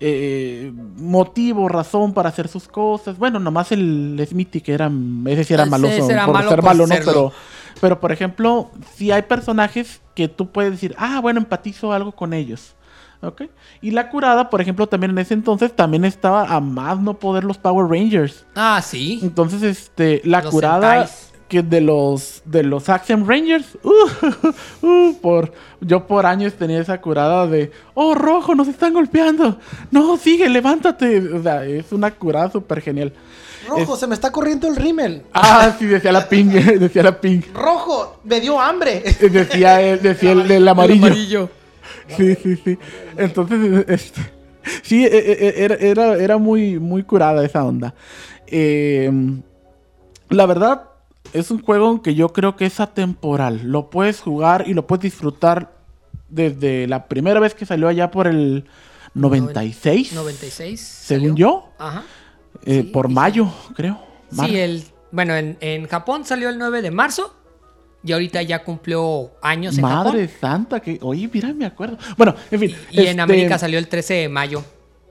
eh, 0.00 0.72
motivo, 0.96 1.68
razón 1.68 2.12
para 2.12 2.30
hacer 2.30 2.48
sus 2.48 2.66
cosas. 2.66 3.18
Bueno, 3.18 3.38
nomás 3.38 3.70
el 3.70 4.20
Smithy 4.28 4.60
que 4.60 4.74
era, 4.74 4.90
ese 5.26 5.44
sí 5.44 5.54
era 5.54 5.64
maloso 5.64 6.10
era 6.10 6.24
por 6.24 6.34
malo 6.34 6.50
ser 6.50 6.62
malo, 6.62 6.86
¿no? 6.88 6.94
Pero, 7.04 7.32
pero 7.80 8.00
por 8.00 8.10
ejemplo, 8.10 8.72
si 8.96 9.12
hay 9.12 9.22
personajes 9.22 10.00
que 10.16 10.26
tú 10.26 10.50
puedes 10.50 10.72
decir, 10.72 10.96
ah, 10.98 11.20
bueno, 11.20 11.38
empatizo 11.38 11.92
algo 11.92 12.10
con 12.10 12.34
ellos. 12.34 12.74
¿Ok? 13.22 13.42
Y 13.80 13.92
la 13.92 14.10
curada, 14.10 14.50
por 14.50 14.60
ejemplo, 14.60 14.88
también 14.88 15.12
en 15.12 15.18
ese 15.18 15.34
entonces 15.34 15.74
también 15.76 16.04
estaba 16.04 16.44
a 16.54 16.60
más 16.60 16.98
no 16.98 17.14
poder 17.14 17.44
los 17.44 17.56
Power 17.56 17.86
Rangers. 17.88 18.44
Ah, 18.56 18.82
sí. 18.84 19.20
Entonces, 19.22 19.62
este, 19.62 20.20
la 20.24 20.42
Los 20.42 20.50
curada 20.52 21.06
sentais. 21.06 21.32
que 21.48 21.62
de 21.62 21.80
los 21.82 22.42
de 22.46 22.64
los 22.64 22.88
Action 22.88 23.28
Rangers, 23.28 23.78
uh, 23.84 23.90
uh, 24.86 25.14
por 25.20 25.52
yo 25.80 26.06
por 26.06 26.26
años 26.26 26.54
tenía 26.54 26.80
esa 26.80 27.00
curada 27.00 27.46
de, 27.46 27.70
oh 27.94 28.14
rojo, 28.16 28.54
nos 28.56 28.66
están 28.68 28.92
golpeando, 28.92 29.56
no 29.92 30.16
sigue, 30.16 30.48
levántate, 30.48 31.18
o 31.32 31.42
sea, 31.42 31.64
es 31.64 31.92
una 31.92 32.10
curada 32.10 32.50
súper 32.50 32.80
genial. 32.80 33.12
Rojo, 33.68 33.94
Es- 33.94 34.00
se 34.00 34.06
me 34.08 34.14
está 34.14 34.32
corriendo 34.32 34.66
el 34.66 34.74
rímel. 34.74 35.22
Ah, 35.32 35.72
sí, 35.78 35.86
decía 35.86 36.10
la 36.10 36.28
ping, 36.28 36.46
decía 36.80 37.04
la 37.04 37.20
ping, 37.20 37.40
Rojo, 37.54 38.18
me 38.24 38.40
dio 38.40 38.60
hambre. 38.60 39.00
decía 39.20 39.80
el, 39.80 40.02
decía 40.02 40.32
el, 40.32 40.50
el 40.50 40.66
amarillo. 40.66 41.06
amarillo. 41.06 41.50
Sí, 42.16 42.34
sí, 42.34 42.56
sí. 42.56 42.78
Entonces, 43.16 43.84
este, 43.88 44.20
sí, 44.82 45.04
e- 45.04 45.08
e- 45.08 45.64
era, 45.64 45.74
era, 45.76 46.14
era 46.16 46.38
muy, 46.38 46.78
muy 46.78 47.02
curada 47.02 47.44
esa 47.44 47.64
onda. 47.64 47.94
Eh, 48.46 49.10
la 50.28 50.46
verdad, 50.46 50.84
es 51.32 51.50
un 51.50 51.62
juego 51.62 52.02
que 52.02 52.14
yo 52.14 52.32
creo 52.32 52.56
que 52.56 52.66
es 52.66 52.80
atemporal. 52.80 53.62
Lo 53.64 53.90
puedes 53.90 54.20
jugar 54.20 54.64
y 54.66 54.74
lo 54.74 54.86
puedes 54.86 55.02
disfrutar 55.02 55.72
desde 56.28 56.86
la 56.86 57.06
primera 57.06 57.40
vez 57.40 57.54
que 57.54 57.66
salió 57.66 57.88
allá 57.88 58.10
por 58.10 58.26
el 58.26 58.64
96, 59.14 60.12
96. 60.14 60.80
según 60.80 61.28
salió. 61.30 61.34
yo, 61.36 61.68
Ajá. 61.78 62.02
eh, 62.64 62.82
Sí, 62.82 62.90
por 62.90 63.08
mayo, 63.08 63.52
creo. 63.74 63.98
Sí, 64.30 64.56
el. 64.58 64.84
Bueno, 65.10 65.34
en, 65.36 65.58
en 65.60 65.86
Japón 65.88 66.24
salió 66.24 66.48
el 66.48 66.56
9 66.58 66.80
de 66.80 66.90
marzo. 66.90 67.34
Y 68.04 68.12
ahorita 68.12 68.42
ya 68.42 68.64
cumplió 68.64 69.30
años 69.42 69.76
en 69.76 69.82
Madre 69.82 70.26
Japón. 70.26 70.40
santa, 70.40 70.80
que, 70.80 70.98
oye, 71.02 71.28
mira, 71.32 71.52
me 71.52 71.66
acuerdo. 71.66 71.98
Bueno, 72.16 72.34
en 72.50 72.58
fin. 72.58 72.76
Y 72.90 73.00
en 73.00 73.08
este, 73.08 73.20
América 73.20 73.58
salió 73.58 73.78
el 73.78 73.88
13 73.88 74.14
de 74.14 74.28
mayo. 74.28 74.64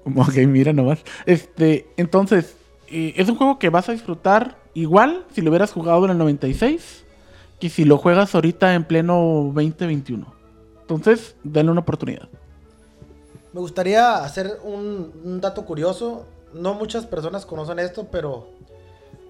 Ok, 0.03 0.35
mira 0.47 0.73
nomás. 0.73 0.99
Este, 1.25 1.87
entonces, 1.95 2.55
eh, 2.87 3.13
es 3.15 3.29
un 3.29 3.35
juego 3.35 3.59
que 3.59 3.69
vas 3.69 3.87
a 3.87 3.93
disfrutar 3.93 4.57
igual 4.73 5.25
si 5.33 5.41
lo 5.41 5.51
hubieras 5.51 5.71
jugado 5.71 6.05
en 6.05 6.11
el 6.11 6.17
96 6.17 7.05
que 7.61 7.69
si 7.69 7.85
lo 7.85 7.97
juegas 7.99 8.33
ahorita 8.33 8.73
en 8.73 8.83
pleno 8.83 9.51
2021. 9.53 10.25
Entonces, 10.81 11.35
denle 11.43 11.71
una 11.71 11.81
oportunidad. 11.81 12.27
Me 13.53 13.59
gustaría 13.59 14.15
hacer 14.23 14.59
un, 14.63 15.13
un 15.23 15.39
dato 15.39 15.63
curioso. 15.63 16.25
No 16.53 16.73
muchas 16.73 17.05
personas 17.05 17.45
conocen 17.45 17.77
esto, 17.77 18.07
pero 18.11 18.49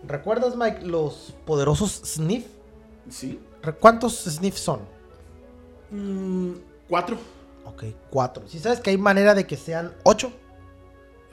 ¿recuerdas, 0.08 0.56
Mike, 0.56 0.86
los 0.86 1.36
poderosos 1.46 1.92
Sniff? 2.06 2.46
Sí. 3.10 3.40
¿Cuántos 3.80 4.16
Sniff 4.24 4.58
son? 4.58 4.80
Cuatro. 6.88 7.18
Ok, 7.66 7.84
cuatro. 8.10 8.44
¿Sí 8.48 8.60
sabes 8.60 8.80
que 8.80 8.90
hay 8.90 8.98
manera 8.98 9.34
de 9.34 9.46
que 9.46 9.58
sean 9.58 9.94
ocho? 10.04 10.32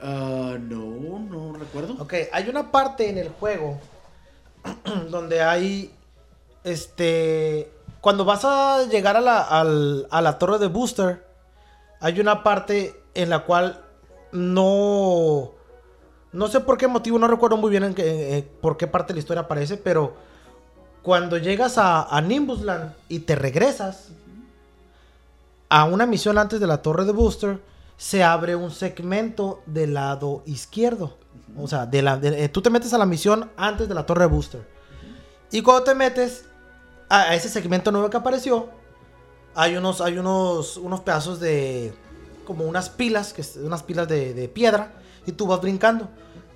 Ah, 0.01 0.57
no, 0.59 1.19
no 1.19 1.53
recuerdo. 1.57 1.95
Ok, 1.99 2.13
hay 2.31 2.49
una 2.49 2.71
parte 2.71 3.09
en 3.09 3.17
el 3.17 3.29
juego 3.29 3.79
donde 5.09 5.41
hay, 5.41 5.93
este, 6.63 7.71
cuando 8.01 8.25
vas 8.25 8.45
a 8.45 8.85
llegar 8.85 9.17
a 9.17 9.21
la, 9.21 9.41
al- 9.41 10.07
a 10.11 10.21
la 10.21 10.37
torre 10.37 10.59
de 10.59 10.67
booster, 10.67 11.25
hay 11.99 12.19
una 12.19 12.43
parte 12.43 13.01
en 13.13 13.29
la 13.29 13.45
cual 13.45 13.83
no, 14.31 15.51
no 16.31 16.47
sé 16.47 16.59
por 16.61 16.77
qué 16.77 16.87
motivo, 16.87 17.17
no 17.19 17.27
recuerdo 17.27 17.57
muy 17.57 17.69
bien 17.71 17.83
en 17.83 17.93
qué- 17.93 18.37
eh, 18.37 18.43
por 18.61 18.77
qué 18.77 18.87
parte 18.87 19.09
de 19.09 19.15
la 19.15 19.19
historia 19.21 19.41
aparece, 19.41 19.75
pero 19.77 20.13
cuando 21.03 21.37
llegas 21.37 21.77
a, 21.77 22.03
a 22.03 22.21
Nimbusland 22.21 22.93
y 23.07 23.19
te 23.19 23.35
regresas 23.35 24.09
a 25.69 25.85
una 25.85 26.05
misión 26.05 26.37
antes 26.37 26.59
de 26.59 26.67
la 26.67 26.81
torre 26.81 27.05
de 27.05 27.11
booster, 27.11 27.61
se 27.97 28.23
abre 28.23 28.55
un 28.55 28.71
segmento 28.71 29.61
del 29.65 29.93
lado 29.93 30.41
izquierdo. 30.45 31.17
O 31.57 31.67
sea, 31.67 31.85
de 31.85 32.01
la, 32.01 32.17
de- 32.17 32.43
eh, 32.45 32.49
tú 32.49 32.61
te 32.61 32.69
metes 32.69 32.93
a 32.93 32.97
la 32.97 33.05
misión 33.05 33.49
antes 33.57 33.87
de 33.87 33.93
la 33.95 34.05
torre 34.05 34.21
de 34.21 34.27
booster. 34.27 34.67
Y 35.51 35.61
cuando 35.61 35.83
te 35.83 35.95
metes 35.95 36.45
a, 37.09 37.33
ese 37.35 37.49
segmento 37.49 37.91
nuevo 37.91 38.09
que 38.09 38.17
apareció, 38.17 38.69
hay 39.55 39.75
unos, 39.75 39.99
hay 40.01 40.17
unos, 40.17 40.77
unos 40.77 41.01
pedazos 41.01 41.39
de, 41.39 41.93
como 42.45 42.65
unas 42.65 42.89
pilas, 42.89 43.33
que 43.33 43.43
unas 43.59 43.83
pilas 43.83 44.07
de, 44.07 44.33
de 44.33 44.47
piedra, 44.47 44.93
y 45.25 45.31
tú 45.31 45.47
vas 45.47 45.61
brincando. 45.61 46.07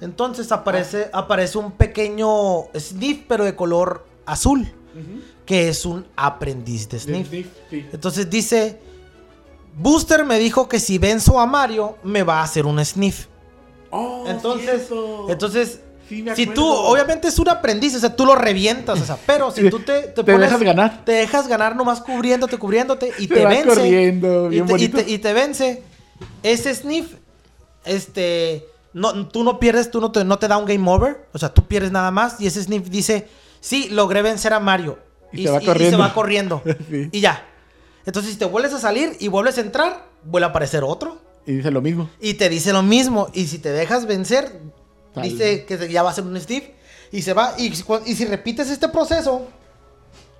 Entonces 0.01 0.51
aparece, 0.51 1.09
aparece 1.13 1.57
un 1.57 1.71
pequeño 1.71 2.65
sniff, 2.77 3.25
pero 3.27 3.45
de 3.45 3.55
color 3.55 4.05
azul, 4.25 4.71
que 5.45 5.69
es 5.69 5.85
un 5.85 6.05
aprendiz 6.15 6.89
de 6.89 6.99
sniff. 6.99 7.29
Entonces 7.71 8.29
dice, 8.29 8.79
Booster 9.75 10.25
me 10.25 10.39
dijo 10.39 10.67
que 10.67 10.79
si 10.79 10.97
venzo 10.97 11.39
a 11.39 11.45
Mario, 11.45 11.97
me 12.03 12.23
va 12.23 12.39
a 12.39 12.43
hacer 12.43 12.65
un 12.65 12.83
sniff. 12.83 13.27
Oh, 13.89 14.25
Entonces, 14.27 14.87
cierto. 14.87 15.27
entonces, 15.29 15.79
Sí, 16.09 16.25
si 16.35 16.47
tú, 16.47 16.65
obviamente 16.67 17.29
es 17.29 17.39
un 17.39 17.47
aprendiz, 17.47 17.95
o 17.95 17.99
sea, 17.99 18.13
tú 18.13 18.25
lo 18.25 18.35
revientas, 18.35 18.99
o 18.99 19.05
sea, 19.05 19.17
pero 19.25 19.51
si 19.51 19.69
tú 19.69 19.79
te, 19.79 20.01
te, 20.01 20.23
te 20.23 20.37
dejas 20.37 20.61
ganar. 20.61 21.05
te 21.05 21.13
dejas 21.13 21.47
ganar 21.47 21.75
nomás 21.77 22.01
cubriéndote, 22.01 22.57
cubriéndote 22.57 23.11
y 23.19 23.27
te 23.29 23.45
vence. 23.45 23.67
corriendo, 23.67 24.47
y, 24.47 24.49
bien 24.49 24.65
te, 24.65 24.73
y, 24.73 24.89
bonito. 24.89 24.97
te, 24.97 25.09
y 25.09 25.17
te 25.19 25.33
vence. 25.33 25.83
Ese 26.43 26.75
sniff, 26.75 27.13
este, 27.85 28.65
no, 28.93 29.27
tú 29.29 29.45
no 29.45 29.59
pierdes, 29.59 29.89
tú 29.91 30.01
no 30.01 30.11
te, 30.11 30.25
no 30.25 30.37
te 30.37 30.49
da 30.49 30.57
un 30.57 30.65
game 30.65 30.89
over, 30.91 31.25
o 31.31 31.37
sea, 31.39 31.53
tú 31.53 31.63
pierdes 31.65 31.91
nada 31.91 32.11
más 32.11 32.39
y 32.41 32.47
ese 32.47 32.61
sniff 32.61 32.89
dice, 32.89 33.27
sí, 33.63 33.87
logré 33.89 34.21
vencer 34.21 34.53
a 34.53 34.59
Mario. 34.59 34.99
Y 35.31 35.45
se 35.45 35.49
va 35.49 35.61
corriendo. 35.61 35.97
va 35.97 36.13
corriendo. 36.13 36.61
Sí. 36.89 37.09
Y 37.11 37.21
ya. 37.21 37.45
Entonces, 38.05 38.33
si 38.33 38.37
te 38.37 38.45
vuelves 38.45 38.73
a 38.73 38.79
salir 38.79 39.15
y 39.19 39.29
vuelves 39.29 39.57
a 39.57 39.61
entrar, 39.61 40.05
vuelve 40.25 40.45
a 40.45 40.49
aparecer 40.49 40.83
otro. 40.83 41.17
Y 41.47 41.53
dice 41.53 41.71
lo 41.71 41.81
mismo. 41.81 42.09
Y 42.19 42.35
te 42.35 42.49
dice 42.49 42.73
lo 42.73 42.83
mismo. 42.83 43.29
Y 43.33 43.47
si 43.47 43.59
te 43.59 43.71
dejas 43.71 44.05
vencer, 44.05 44.59
Tal. 45.13 45.23
dice 45.23 45.65
que 45.65 45.89
ya 45.89 46.03
va 46.03 46.11
a 46.11 46.13
ser 46.13 46.25
un 46.25 46.39
Steve. 46.39 46.75
Y 47.11 47.21
se 47.21 47.33
va. 47.33 47.55
Y, 47.57 47.73
si 47.73 48.25
repites 48.25 48.69
este 48.69 48.89
proceso 48.89 49.47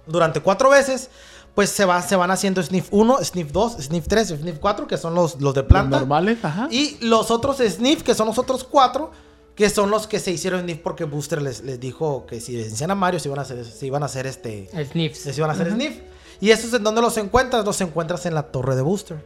durante 0.05 0.41
cuatro 0.41 0.69
veces, 0.69 1.09
pues 1.55 1.69
se, 1.69 1.85
va, 1.85 2.01
se 2.01 2.15
van 2.15 2.31
haciendo 2.31 2.61
Sniff 2.61 2.87
1, 2.91 3.23
Sniff 3.23 3.51
2, 3.51 3.77
Sniff 3.83 4.07
3, 4.07 4.27
Sniff 4.27 4.59
4, 4.59 4.87
que 4.87 4.97
son 4.97 5.15
los, 5.15 5.39
los 5.39 5.53
de 5.53 5.61
Los 5.61 5.69
planta. 5.69 5.99
normales, 5.99 6.43
ajá. 6.43 6.67
Y 6.69 6.97
los 7.01 7.31
otros 7.31 7.57
Sniff, 7.57 8.03
que 8.03 8.13
son 8.13 8.27
los 8.27 8.37
otros 8.37 8.63
cuatro, 8.63 9.11
que 9.55 9.69
son 9.69 9.91
los 9.91 10.07
que 10.07 10.19
se 10.19 10.31
hicieron 10.31 10.61
Sniff 10.61 10.79
porque 10.79 11.03
Booster 11.03 11.41
les, 11.41 11.61
les 11.63 11.79
dijo 11.79 12.25
que 12.25 12.41
si 12.41 12.55
vencían 12.55 12.91
a 12.91 12.95
Mario 12.95 13.19
se 13.19 13.27
iban 13.27 13.39
a 13.39 13.43
hacer, 13.43 13.63
se 13.65 13.85
iban 13.85 14.03
a 14.03 14.07
hacer 14.07 14.27
este. 14.27 14.69
Sniffs. 14.91 15.19
Se 15.19 15.35
iban 15.35 15.49
a 15.49 15.53
hacer 15.53 15.71
Sniff. 15.71 15.99
Y 16.41 16.51
esos 16.51 16.73
en 16.73 16.83
donde 16.83 17.01
los 17.01 17.15
encuentras, 17.17 17.63
los 17.63 17.79
encuentras 17.79 18.25
en 18.25 18.33
la 18.33 18.43
torre 18.51 18.75
de 18.75 18.81
Booster. 18.81 19.23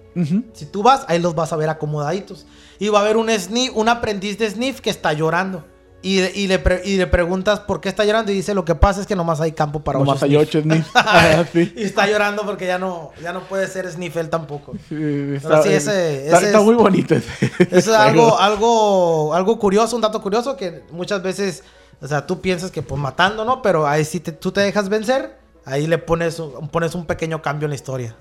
Si 0.54 0.66
tú 0.66 0.84
vas, 0.84 1.06
ahí 1.08 1.20
los 1.20 1.34
vas 1.34 1.52
a 1.52 1.56
ver 1.56 1.70
acomodaditos. 1.70 2.46
Y 2.78 2.90
va 2.90 3.00
a 3.00 3.02
haber 3.02 3.18
un 3.18 3.30
sniff, 3.32 3.72
un 3.76 3.90
aprendiz 3.90 4.38
de 4.38 4.50
sniff 4.50 4.82
que 4.82 4.90
está 4.90 5.14
llorando. 5.14 5.66
Y, 6.04 6.20
y 6.22 6.48
le 6.48 6.60
pre- 6.60 6.84
y 6.86 6.96
le 6.96 7.08
preguntas 7.08 7.60
por 7.62 7.82
qué 7.82 7.90
está 7.90 8.06
llorando 8.06 8.32
y 8.32 8.36
dice 8.36 8.54
lo 8.54 8.64
que 8.64 8.76
pasa 8.76 9.02
es 9.02 9.08
que 9.08 9.16
nomás 9.16 9.42
hay 9.42 9.52
campo 9.54 9.80
para 9.84 9.98
Nomás 9.98 10.18
ocho 10.22 10.26
hay 10.26 10.32
sniff". 10.32 10.48
ocho 10.48 10.62
sniffs. 10.62 10.90
Ajá, 10.94 11.46
sí. 11.52 11.74
Y 11.78 11.84
está 11.84 12.06
llorando 12.08 12.44
porque 12.46 12.68
ya 12.68 12.78
no, 12.78 13.12
ya 13.22 13.34
no 13.34 13.42
puede 13.48 13.68
ser 13.68 13.90
sniff 13.92 14.16
él 14.16 14.30
tampoco. 14.30 14.74
Sí, 14.90 15.38
Pero 15.42 15.64
sí, 15.64 15.70
ese- 15.70 16.26
está, 16.26 16.38
ese 16.38 16.46
está 16.48 16.60
es- 16.60 16.64
muy 16.64 16.76
bonito 16.76 17.16
ese. 17.16 17.30
Eso 17.72 17.92
es 17.92 17.98
algo, 17.98 18.38
algo, 18.40 19.34
algo 19.34 19.58
curioso, 19.60 19.96
un 19.96 20.02
dato 20.04 20.22
curioso 20.22 20.56
que 20.56 20.84
muchas 20.92 21.24
veces, 21.24 21.64
o 22.00 22.08
sea, 22.08 22.26
tú 22.28 22.42
piensas 22.42 22.70
que 22.70 22.84
pues 22.84 23.02
matando, 23.02 23.44
¿no? 23.44 23.62
Pero 23.64 23.88
ahí 23.88 24.06
si 24.06 24.20
te- 24.20 24.32
tú 24.32 24.52
te 24.52 24.62
dejas 24.62 24.90
vencer, 24.90 25.36
ahí 25.66 25.88
le 25.88 25.98
pones, 25.98 26.38
un- 26.40 26.70
pones 26.70 26.94
un 26.94 27.06
pequeño 27.08 27.42
cambio 27.42 27.66
en 27.66 27.72
la 27.72 27.76
historia. 27.76 28.16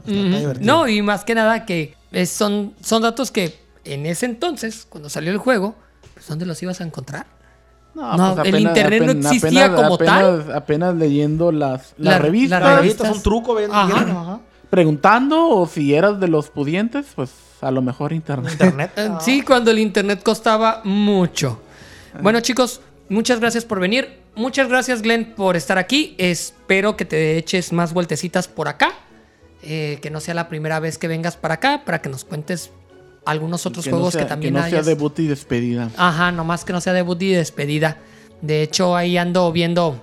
No, 0.60 0.88
y 0.88 1.02
más 1.02 1.24
que 1.24 1.34
nada 1.34 1.66
que 1.66 1.94
es- 2.10 2.30
son, 2.30 2.74
son 2.80 3.02
datos 3.02 3.30
que 3.30 3.54
en 3.84 4.06
ese 4.06 4.24
entonces, 4.26 4.86
cuando 4.88 5.10
salió 5.10 5.30
el 5.30 5.38
juego, 5.38 5.74
pues 6.14 6.26
¿dónde 6.26 6.46
los 6.46 6.60
ibas 6.62 6.80
a 6.80 6.84
encontrar? 6.84 7.26
No, 7.96 8.42
el 8.42 8.60
internet 8.60 9.02
no 9.02 9.12
existía 9.30 9.74
como 9.74 9.94
apenas, 9.94 10.48
Apenas 10.54 10.94
leyendo 10.94 11.50
las, 11.50 11.94
las 11.98 12.14
La- 12.14 12.18
revistas, 12.18 12.60
las 12.60 12.68
La 12.70 12.76
revistas. 12.76 13.00
revista 13.06 13.10
es 13.10 13.16
un 13.16 13.22
truco, 13.22 13.54
ven- 13.54 13.70
Ajá. 13.72 13.94
viendo, 13.94 14.20
ajá. 14.20 14.40
preguntando 14.70 15.48
o 15.48 15.66
si 15.66 15.94
eras 15.94 16.20
de 16.20 16.28
los 16.28 16.50
pudientes, 16.50 17.06
pues 17.16 17.30
a 17.60 17.70
lo 17.70 17.80
mejor 17.82 18.12
internet. 18.12 18.52
Internet. 18.52 18.90
Eh. 18.96 19.10
Sí, 19.20 19.42
cuando 19.42 19.70
el 19.70 19.78
internet 19.78 20.22
costaba 20.22 20.82
mucho. 20.84 21.60
Bueno, 22.20 22.40
chicos, 22.40 22.80
muchas 23.08 23.40
gracias 23.40 23.64
por 23.64 23.80
venir. 23.80 24.20
Muchas 24.34 24.68
gracias, 24.68 25.00
Glenn, 25.02 25.32
por 25.34 25.56
estar 25.56 25.78
aquí. 25.78 26.14
Espero 26.18 26.96
que 26.96 27.04
te 27.06 27.38
eches 27.38 27.72
más 27.72 27.92
vueltecitas 27.94 28.48
por 28.48 28.68
acá. 28.68 28.90
Eh, 29.62 29.98
que 30.02 30.10
no 30.10 30.20
sea 30.20 30.34
la 30.34 30.48
primera 30.48 30.78
vez 30.80 30.98
que 30.98 31.08
vengas 31.08 31.36
para 31.36 31.54
acá, 31.54 31.82
para 31.84 32.00
que 32.02 32.08
nos 32.08 32.24
cuentes 32.24 32.70
algunos 33.26 33.66
otros 33.66 33.84
Que 33.84 33.90
no 33.90 33.96
juegos 33.98 34.12
sea- 34.14 34.22
que 34.22 34.28
también 34.28 34.54
no 34.54 34.66
sea 34.68 34.82
debut 34.82 35.18
y 35.18 35.26
despedida. 35.26 35.90
Ajá, 35.96 36.32
nomás 36.32 36.64
que 36.64 36.72
no 36.72 36.80
sea 36.80 36.92
debut 36.92 37.20
y 37.22 37.32
despedida. 37.32 37.98
De 38.40 38.62
hecho, 38.62 38.96
ahí 38.96 39.18
ando 39.18 39.50
viendo. 39.52 40.02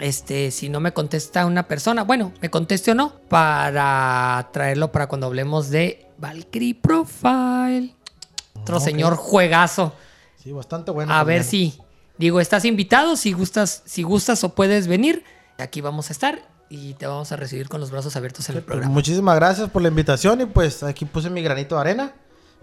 Este, 0.00 0.50
si 0.50 0.68
no 0.68 0.80
me 0.80 0.92
contesta 0.92 1.46
una 1.46 1.68
persona, 1.68 2.02
bueno, 2.02 2.32
me 2.42 2.50
conteste 2.50 2.90
o 2.90 2.94
no, 2.94 3.12
para 3.28 4.48
traerlo 4.52 4.90
para 4.90 5.06
cuando 5.06 5.26
hablemos 5.28 5.70
de 5.70 6.06
Valkyrie 6.18 6.74
Profile. 6.74 7.94
Otro 8.60 8.80
señor 8.80 9.14
juegazo. 9.16 9.94
Sí, 10.42 10.50
bastante 10.52 10.90
bueno. 10.90 11.12
A 11.12 11.22
ver 11.22 11.44
si, 11.44 11.78
digo, 12.18 12.40
estás 12.40 12.64
invitado, 12.64 13.16
si 13.16 13.32
gustas, 13.32 13.82
si 13.86 14.02
gustas 14.02 14.42
o 14.42 14.54
puedes 14.54 14.88
venir, 14.88 15.22
aquí 15.58 15.80
vamos 15.80 16.10
a 16.10 16.12
estar 16.12 16.40
y 16.68 16.94
te 16.94 17.06
vamos 17.06 17.30
a 17.30 17.36
recibir 17.36 17.68
con 17.68 17.80
los 17.80 17.90
brazos 17.92 18.16
abiertos 18.16 18.48
en 18.48 18.56
el 18.56 18.62
Pues 18.62 18.72
programa. 18.72 18.92
muchísimas 18.92 19.36
gracias 19.36 19.70
por 19.70 19.80
la 19.82 19.88
invitación 19.88 20.40
y 20.40 20.46
pues 20.46 20.82
aquí 20.82 21.04
puse 21.04 21.30
mi 21.30 21.40
granito 21.40 21.76
de 21.76 21.80
arena. 21.82 22.12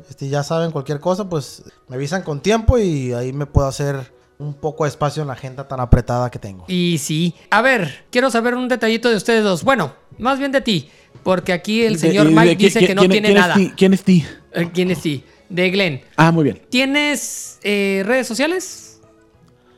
Este, 0.09 0.29
ya 0.29 0.43
saben, 0.43 0.71
cualquier 0.71 0.99
cosa, 0.99 1.29
pues 1.29 1.63
me 1.87 1.95
avisan 1.95 2.23
con 2.23 2.41
tiempo 2.41 2.77
y 2.77 3.13
ahí 3.13 3.33
me 3.33 3.45
puedo 3.45 3.67
hacer 3.67 4.11
un 4.37 4.53
poco 4.55 4.85
de 4.85 4.89
espacio 4.89 5.21
en 5.21 5.27
la 5.27 5.33
agenda 5.33 5.67
tan 5.67 5.79
apretada 5.79 6.31
que 6.31 6.39
tengo. 6.39 6.65
Y 6.67 6.97
sí. 6.97 7.35
A 7.51 7.61
ver, 7.61 8.05
quiero 8.09 8.31
saber 8.31 8.55
un 8.55 8.67
detallito 8.67 9.09
de 9.09 9.15
ustedes 9.15 9.43
dos. 9.43 9.63
Bueno, 9.63 9.93
más 10.17 10.39
bien 10.39 10.51
de 10.51 10.61
ti. 10.61 10.89
Porque 11.23 11.53
aquí 11.53 11.83
el 11.83 11.99
señor 11.99 12.27
de 12.27 12.33
Mike 12.35 12.55
dice 12.55 12.79
que 12.79 12.95
no 12.95 13.01
quién- 13.01 13.11
tiene 13.11 13.27
quién 13.27 13.37
es 13.37 13.41
nada. 13.43 13.53
ti? 13.55 13.71
¿Quién 13.77 13.93
es 13.93 14.03
ti? 14.03 14.25
Eh, 14.53 14.69
¿Quién 14.73 14.89
es 14.91 14.97
sí? 14.97 15.23
De 15.49 15.69
Glenn. 15.69 16.01
Ah, 16.15 16.31
muy 16.31 16.45
bien. 16.45 16.61
¿Tienes 16.69 17.59
eh, 17.63 18.01
redes 18.05 18.25
sociales 18.25 18.90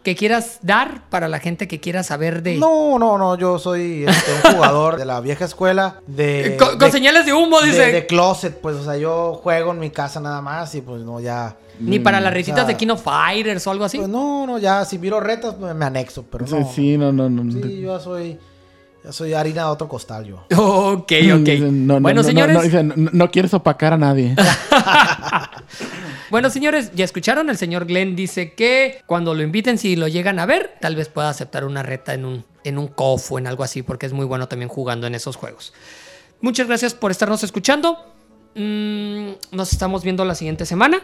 que 0.03 0.15
quieras 0.15 0.59
dar 0.61 1.01
para 1.09 1.27
la 1.29 1.39
gente 1.39 1.67
que 1.67 1.79
quiera 1.79 2.03
saber 2.03 2.43
de... 2.43 2.57
No, 2.57 2.99
no, 2.99 3.17
no, 3.17 3.37
yo 3.37 3.57
soy 3.57 4.03
este, 4.07 4.31
un 4.49 4.53
jugador 4.55 4.97
de 4.97 5.05
la 5.05 5.21
vieja 5.21 5.45
escuela 5.45 6.01
de... 6.07 6.55
Eh, 6.55 6.57
con, 6.57 6.69
con 6.71 6.79
de- 6.79 6.91
señales 6.91 7.25
de 7.25 7.33
humo, 7.33 7.61
dice. 7.61 7.91
de 7.91 8.05
closet, 8.05 8.59
pues, 8.59 8.75
o 8.75 8.83
sea, 8.83 8.97
yo 8.97 9.35
juego 9.41 9.71
en 9.71 9.79
mi 9.79 9.89
casa 9.91 10.19
nada 10.19 10.41
más 10.41 10.75
y 10.75 10.81
pues 10.81 11.03
no, 11.03 11.19
ya... 11.21 11.55
Ni 11.79 11.97
para 11.99 12.19
las 12.21 12.31
o 12.31 12.35
risitas 12.35 12.59
sea, 12.61 12.67
de 12.67 12.77
Kino 12.77 12.95
Fighters 12.97 13.65
o 13.65 13.71
algo 13.71 13.83
así. 13.85 13.97
Pues 13.97 14.07
no, 14.09 14.45
no, 14.45 14.59
ya, 14.59 14.85
si 14.85 14.99
miro 14.99 15.19
retas, 15.19 15.55
pues 15.59 15.73
me 15.73 15.85
anexo, 15.85 16.23
pero 16.29 16.45
Sí, 16.45 16.55
no. 16.59 16.71
sí, 16.71 16.97
no, 16.97 17.11
no, 17.11 17.29
no. 17.29 17.51
Sí, 17.51 17.81
yo 17.81 17.97
ya 17.97 17.99
soy, 18.03 18.37
ya 19.03 19.11
soy 19.11 19.33
harina 19.33 19.63
de 19.63 19.69
otro 19.69 19.87
costal, 19.87 20.23
yo. 20.25 20.45
Ok, 20.55 21.11
ok. 21.33 21.47
No, 21.71 21.95
no, 21.95 21.99
bueno, 22.01 22.21
no, 22.21 22.21
no, 22.21 22.23
señores. 22.23 22.83
No- 22.95 23.09
no 23.11 23.31
quieres 23.31 23.53
opacar 23.55 23.93
a 23.93 23.97
nadie. 23.97 24.35
Bueno, 26.33 26.49
señores, 26.49 26.89
ya 26.95 27.05
escucharon. 27.05 27.51
El 27.51 27.57
señor 27.57 27.85
Glenn 27.85 28.15
dice 28.15 28.53
que 28.53 29.03
cuando 29.05 29.35
lo 29.35 29.43
inviten, 29.43 29.77
si 29.77 29.95
lo 29.95 30.07
llegan 30.07 30.39
a 30.39 30.47
ver, 30.47 30.77
tal 30.81 30.95
vez 30.95 31.07
pueda 31.07 31.29
aceptar 31.29 31.63
una 31.63 31.83
reta 31.83 32.15
en 32.15 32.25
un, 32.25 32.43
en 32.63 32.79
un 32.79 32.87
COF 32.87 33.33
o 33.33 33.37
en 33.37 33.45
algo 33.45 33.63
así, 33.63 33.83
porque 33.83 34.07
es 34.07 34.13
muy 34.13 34.25
bueno 34.25 34.47
también 34.47 34.67
jugando 34.67 35.05
en 35.05 35.13
esos 35.13 35.35
juegos. 35.35 35.73
Muchas 36.41 36.65
gracias 36.65 36.95
por 36.95 37.11
estarnos 37.11 37.43
escuchando. 37.43 37.99
Mm, 38.55 39.33
nos 39.51 39.73
estamos 39.73 40.03
viendo 40.03 40.25
la 40.25 40.33
siguiente 40.33 40.65
semana. 40.65 41.03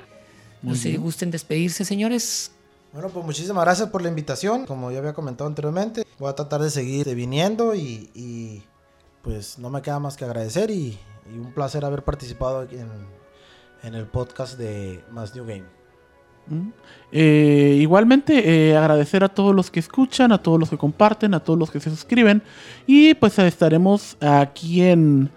No 0.63 0.73
sé 0.73 0.93
si 0.93 0.97
gusten 0.97 1.29
despedirse, 1.29 1.85
señores. 1.85 2.51
Bueno, 2.91 3.09
pues 3.09 3.23
muchísimas 3.23 3.63
gracias 3.63 3.89
por 3.89 4.01
la 4.01 4.09
invitación. 4.09 4.65
Como 4.65 4.89
ya 4.89 4.97
había 4.97 5.13
comentado 5.13 5.47
anteriormente, 5.47 6.07
voy 6.17 6.31
a 6.31 6.33
tratar 6.33 6.59
de 6.63 6.71
seguir 6.71 7.13
viniendo 7.13 7.75
y, 7.75 8.09
y, 8.15 8.63
pues 9.21 9.59
no 9.59 9.69
me 9.69 9.83
queda 9.83 9.99
más 9.99 10.17
que 10.17 10.25
agradecer 10.25 10.71
y, 10.71 10.97
y 11.31 11.37
un 11.37 11.53
placer 11.53 11.85
haber 11.85 12.03
participado 12.03 12.61
aquí 12.61 12.77
en, 12.77 13.18
en 13.83 13.95
el 13.95 14.05
podcast 14.05 14.57
de 14.57 15.03
Más 15.11 15.33
New 15.35 15.45
Game. 15.45 15.79
Mm. 16.47 16.69
Eh, 17.11 17.77
igualmente, 17.79 18.69
eh, 18.69 18.77
agradecer 18.77 19.23
a 19.23 19.29
todos 19.29 19.55
los 19.55 19.71
que 19.71 19.79
escuchan, 19.79 20.31
a 20.31 20.41
todos 20.41 20.59
los 20.59 20.69
que 20.69 20.77
comparten, 20.77 21.33
a 21.33 21.39
todos 21.39 21.57
los 21.57 21.71
que 21.71 21.79
se 21.79 21.89
suscriben. 21.89 22.41
Y 22.87 23.13
pues 23.13 23.37
estaremos 23.39 24.17
aquí 24.19 24.81
en, 24.81 25.29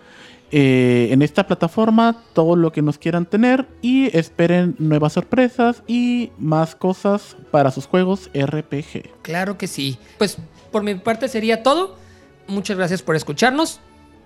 eh, 0.51 1.09
en 1.11 1.23
esta 1.23 1.47
plataforma, 1.47 2.23
todo 2.33 2.57
lo 2.57 2.73
que 2.73 2.83
nos 2.83 2.99
quieran 2.99 3.27
tener. 3.27 3.69
Y 3.81 4.17
esperen 4.17 4.75
nuevas 4.79 5.13
sorpresas 5.13 5.83
y 5.87 6.33
más 6.39 6.75
cosas 6.75 7.37
para 7.51 7.71
sus 7.71 7.87
juegos 7.87 8.31
RPG. 8.35 9.23
Claro 9.23 9.59
que 9.59 9.67
sí. 9.67 9.99
Pues 10.19 10.39
por 10.71 10.83
mi 10.83 10.95
parte 10.95 11.29
sería 11.29 11.63
todo. 11.63 11.97
Muchas 12.49 12.77
gracias 12.77 13.03
por 13.03 13.17
escucharnos. 13.17 13.81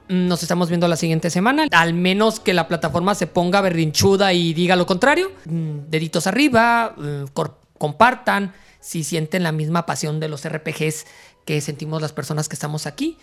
Nos 0.08 0.42
estamos 0.42 0.68
viendo 0.68 0.86
la 0.88 0.96
siguiente 0.96 1.30
semana. 1.30 1.66
Al 1.72 1.92
menos 1.94 2.38
que 2.40 2.54
la 2.54 2.68
plataforma 2.68 3.14
se 3.14 3.26
ponga 3.26 3.60
berrinchuda 3.60 4.32
y 4.32 4.54
diga 4.54 4.76
lo 4.76 4.86
contrario. 4.86 5.32
Mm, 5.46 5.88
Deditos 5.88 6.26
arriba, 6.26 6.94
cor- 7.32 7.58
compartan 7.78 8.52
si 8.80 9.02
sienten 9.04 9.42
la 9.42 9.52
misma 9.52 9.84
pasión 9.84 10.20
de 10.20 10.28
los 10.28 10.48
RPGs 10.48 11.06
que 11.44 11.60
sentimos 11.60 12.00
las 12.02 12.12
personas 12.12 12.48
que 12.48 12.54
estamos 12.54 12.86
aquí. 12.86 13.18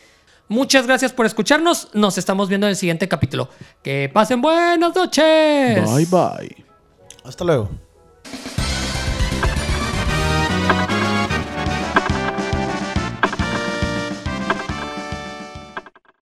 Muchas 0.50 0.86
gracias 0.88 1.14
por 1.14 1.26
escucharnos. 1.26 1.88
Nos 1.94 2.18
estamos 2.18 2.50
viendo 2.50 2.68
en 2.68 2.72
el 2.72 2.76
siguiente 2.76 3.08
capítulo. 3.08 3.50
Que 3.82 4.10
pasen 4.14 4.42
buenas 4.42 4.94
noches. 4.94 5.90
Bye 5.96 6.06
bye. 6.06 6.66
Hasta 7.24 7.46
luego. 7.46 7.70